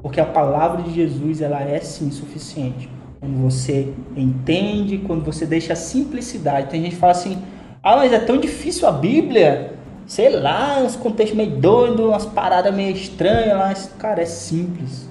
[0.01, 2.89] porque a palavra de Jesus ela é sim suficiente.
[3.19, 6.69] Quando você entende, quando você deixa a simplicidade.
[6.69, 7.37] Tem gente que fala assim:
[7.83, 9.73] "Ah, mas é tão difícil a Bíblia".
[10.07, 15.09] Sei lá, uns contextos meio doidos, umas paradas meio estranhas lá, cara, é simples.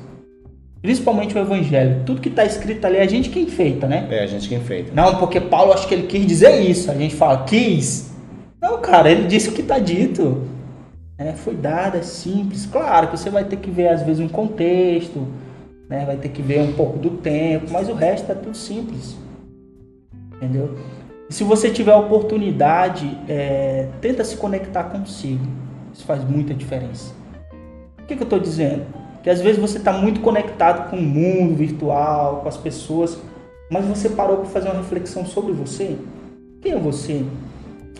[0.83, 2.03] Principalmente o evangelho.
[2.05, 4.07] Tudo que está escrito ali é a gente quem feita, né?
[4.11, 4.93] É, a gente quem feita.
[4.95, 6.91] Não, porque Paulo acho que ele quis dizer isso.
[6.91, 8.13] A gente fala, quis.
[8.61, 10.43] Não, cara, ele disse o que está dito.
[11.21, 12.65] É, foi dado, é simples.
[12.65, 15.29] Claro que você vai ter que ver, às vezes, um contexto,
[15.87, 16.07] né?
[16.07, 19.19] vai ter que ver um pouco do tempo, mas o resto é tudo simples.
[20.37, 20.79] Entendeu?
[21.29, 25.45] E se você tiver oportunidade, é, tenta se conectar consigo.
[25.93, 27.13] Isso faz muita diferença.
[27.99, 28.87] O que, que eu estou dizendo?
[29.23, 33.19] Que às vezes você está muito conectado com o mundo virtual, com as pessoas,
[33.71, 35.99] mas você parou para fazer uma reflexão sobre você?
[36.63, 37.27] Quem é você?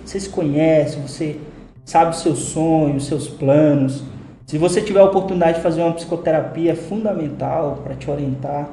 [0.07, 0.99] Você se conhece?
[1.01, 1.39] Você
[1.91, 4.05] sabe os seus sonhos, os seus planos.
[4.47, 8.69] Se você tiver a oportunidade de fazer uma psicoterapia, é fundamental para te orientar.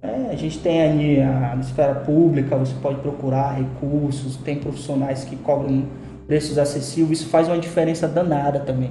[0.00, 5.22] É, a gente tem aí a, na esfera pública, você pode procurar recursos, tem profissionais
[5.22, 5.84] que cobram
[6.26, 8.90] preços acessíveis, isso faz uma diferença danada também.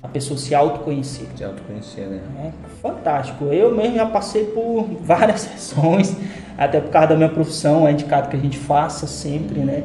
[0.00, 1.26] A pessoa se autoconhecer.
[1.34, 2.20] Se autoconhecer, né?
[2.38, 3.46] É fantástico.
[3.46, 6.16] Eu mesmo já passei por várias sessões,
[6.56, 9.82] até por causa da minha profissão, é indicado que a gente faça sempre, né?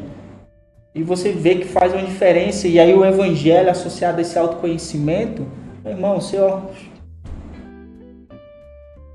[0.94, 2.68] E você vê que faz uma diferença.
[2.68, 5.46] E aí o evangelho associado a esse autoconhecimento,
[5.84, 6.62] meu irmão, você, ó,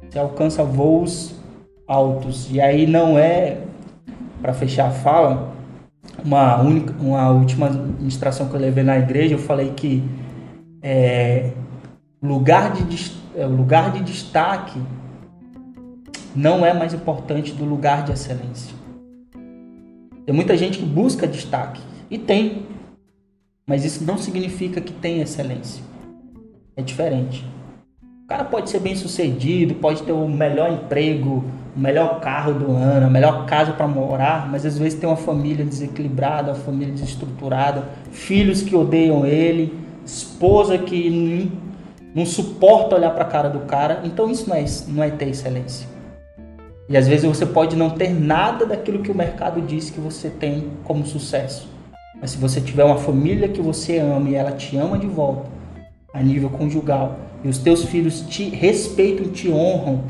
[0.08, 1.34] você alcança voos
[1.86, 2.50] altos.
[2.50, 3.58] E aí não é,
[4.40, 5.54] para fechar a fala,
[6.24, 10.02] uma, única, uma última administração que eu levei na igreja, eu falei que
[10.82, 11.50] é,
[12.22, 14.80] lugar, de, é, lugar de destaque
[16.34, 18.74] não é mais importante do lugar de excelência.
[20.26, 21.80] Tem muita gente que busca destaque.
[22.10, 22.66] E tem.
[23.64, 25.82] Mas isso não significa que tem excelência.
[26.76, 27.46] É diferente.
[28.24, 31.44] O cara pode ser bem sucedido, pode ter o melhor emprego,
[31.76, 35.16] o melhor carro do ano, a melhor casa para morar, mas às vezes tem uma
[35.16, 41.52] família desequilibrada, uma família desestruturada, filhos que odeiam ele, esposa que não,
[42.16, 44.00] não suporta olhar para a cara do cara.
[44.02, 45.95] Então isso não é, não é ter excelência.
[46.88, 50.30] E às vezes você pode não ter nada daquilo que o mercado diz que você
[50.30, 51.68] tem como sucesso.
[52.20, 55.48] Mas se você tiver uma família que você ama e ela te ama de volta,
[56.14, 60.04] a nível conjugal, e os teus filhos te respeitam, te honram,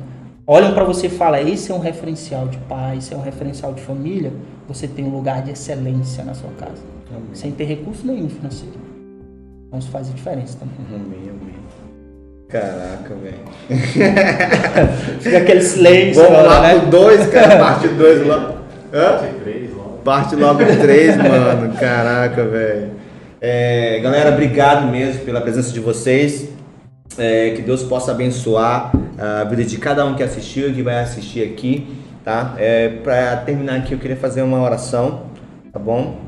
[0.47, 3.73] olham para você e falam: esse é um referencial de pai, esse é um referencial
[3.73, 4.33] de família,
[4.69, 6.83] você tem um lugar de excelência na sua casa.
[7.11, 7.35] Amém.
[7.35, 8.75] Sem ter recurso nenhum financeiro.
[9.67, 10.77] Então isso faz a diferença também.
[10.89, 11.55] Amém, amém.
[12.49, 13.41] Caraca, velho.
[15.21, 16.23] Fica aquele silêncio.
[16.23, 16.79] Vamos lá né?
[16.79, 17.59] pro 2, cara.
[17.59, 18.55] Parte 2 lá.
[18.93, 19.99] Parte 3 logo.
[20.05, 21.75] Parte logo 3, mano.
[21.75, 22.91] Caraca, velho.
[23.41, 26.49] É, galera, obrigado mesmo pela presença de vocês.
[27.19, 31.01] É, que Deus possa abençoar a vida de cada um que assistiu e que vai
[31.01, 32.55] assistir aqui, tá?
[32.59, 35.23] É, para terminar aqui, eu queria fazer uma oração,
[35.73, 36.19] tá bom?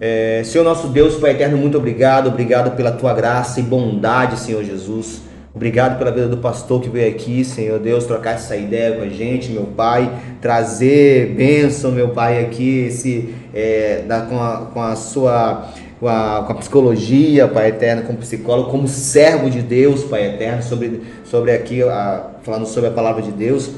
[0.00, 4.62] É, Senhor nosso Deus, Pai eterno, muito obrigado, obrigado pela tua graça e bondade, Senhor
[4.64, 5.25] Jesus.
[5.56, 9.08] Obrigado pela vida do pastor que veio aqui, Senhor Deus, trocar essa ideia com a
[9.08, 14.94] gente, meu Pai, trazer bênção, meu Pai, aqui, esse, é, da, com, a, com a
[14.94, 20.26] sua com a, com a, psicologia, Pai Eterno, como psicólogo, como servo de Deus, Pai
[20.26, 23.70] Eterno, sobre, sobre aqui, a, falando sobre a palavra de Deus.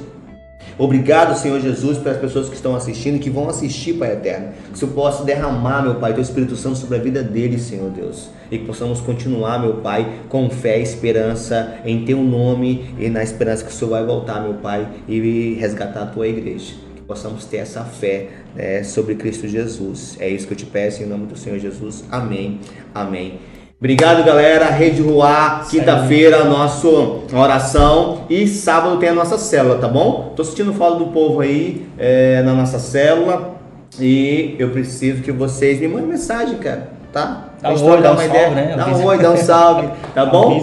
[0.78, 4.50] Obrigado, Senhor Jesus, pelas pessoas que estão assistindo e que vão assistir, Pai Eterno.
[4.72, 8.30] Que Senhor possa derramar, meu Pai, Teu Espírito Santo sobre a vida deles, Senhor Deus.
[8.48, 13.24] E que possamos continuar, meu Pai, com fé e esperança em Teu nome e na
[13.24, 16.74] esperança que o Senhor vai voltar, meu Pai, e resgatar a Tua igreja.
[16.94, 20.16] Que possamos ter essa fé né, sobre Cristo Jesus.
[20.20, 22.04] É isso que eu te peço em nome do Senhor Jesus.
[22.08, 22.60] Amém.
[22.94, 23.40] Amém.
[23.80, 24.64] Obrigado, galera.
[24.70, 26.88] Rede Ruá, quinta-feira, nossa
[27.32, 28.22] oração.
[28.28, 30.32] E sábado tem a nossa célula, tá bom?
[30.34, 33.54] Tô sentindo falta do povo aí é, na nossa célula.
[34.00, 37.50] E eu preciso que vocês me mandem mensagem, cara, tá?
[37.62, 38.74] Dá um oi, dá um salve, né?
[38.76, 40.60] Dá um oi, dá um salve, tá bom?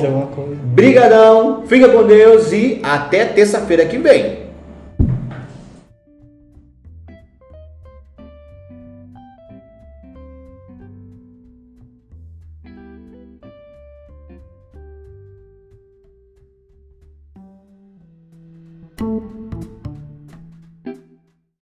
[0.65, 4.44] Brigadão, fica com Deus e até terça-feira que vem.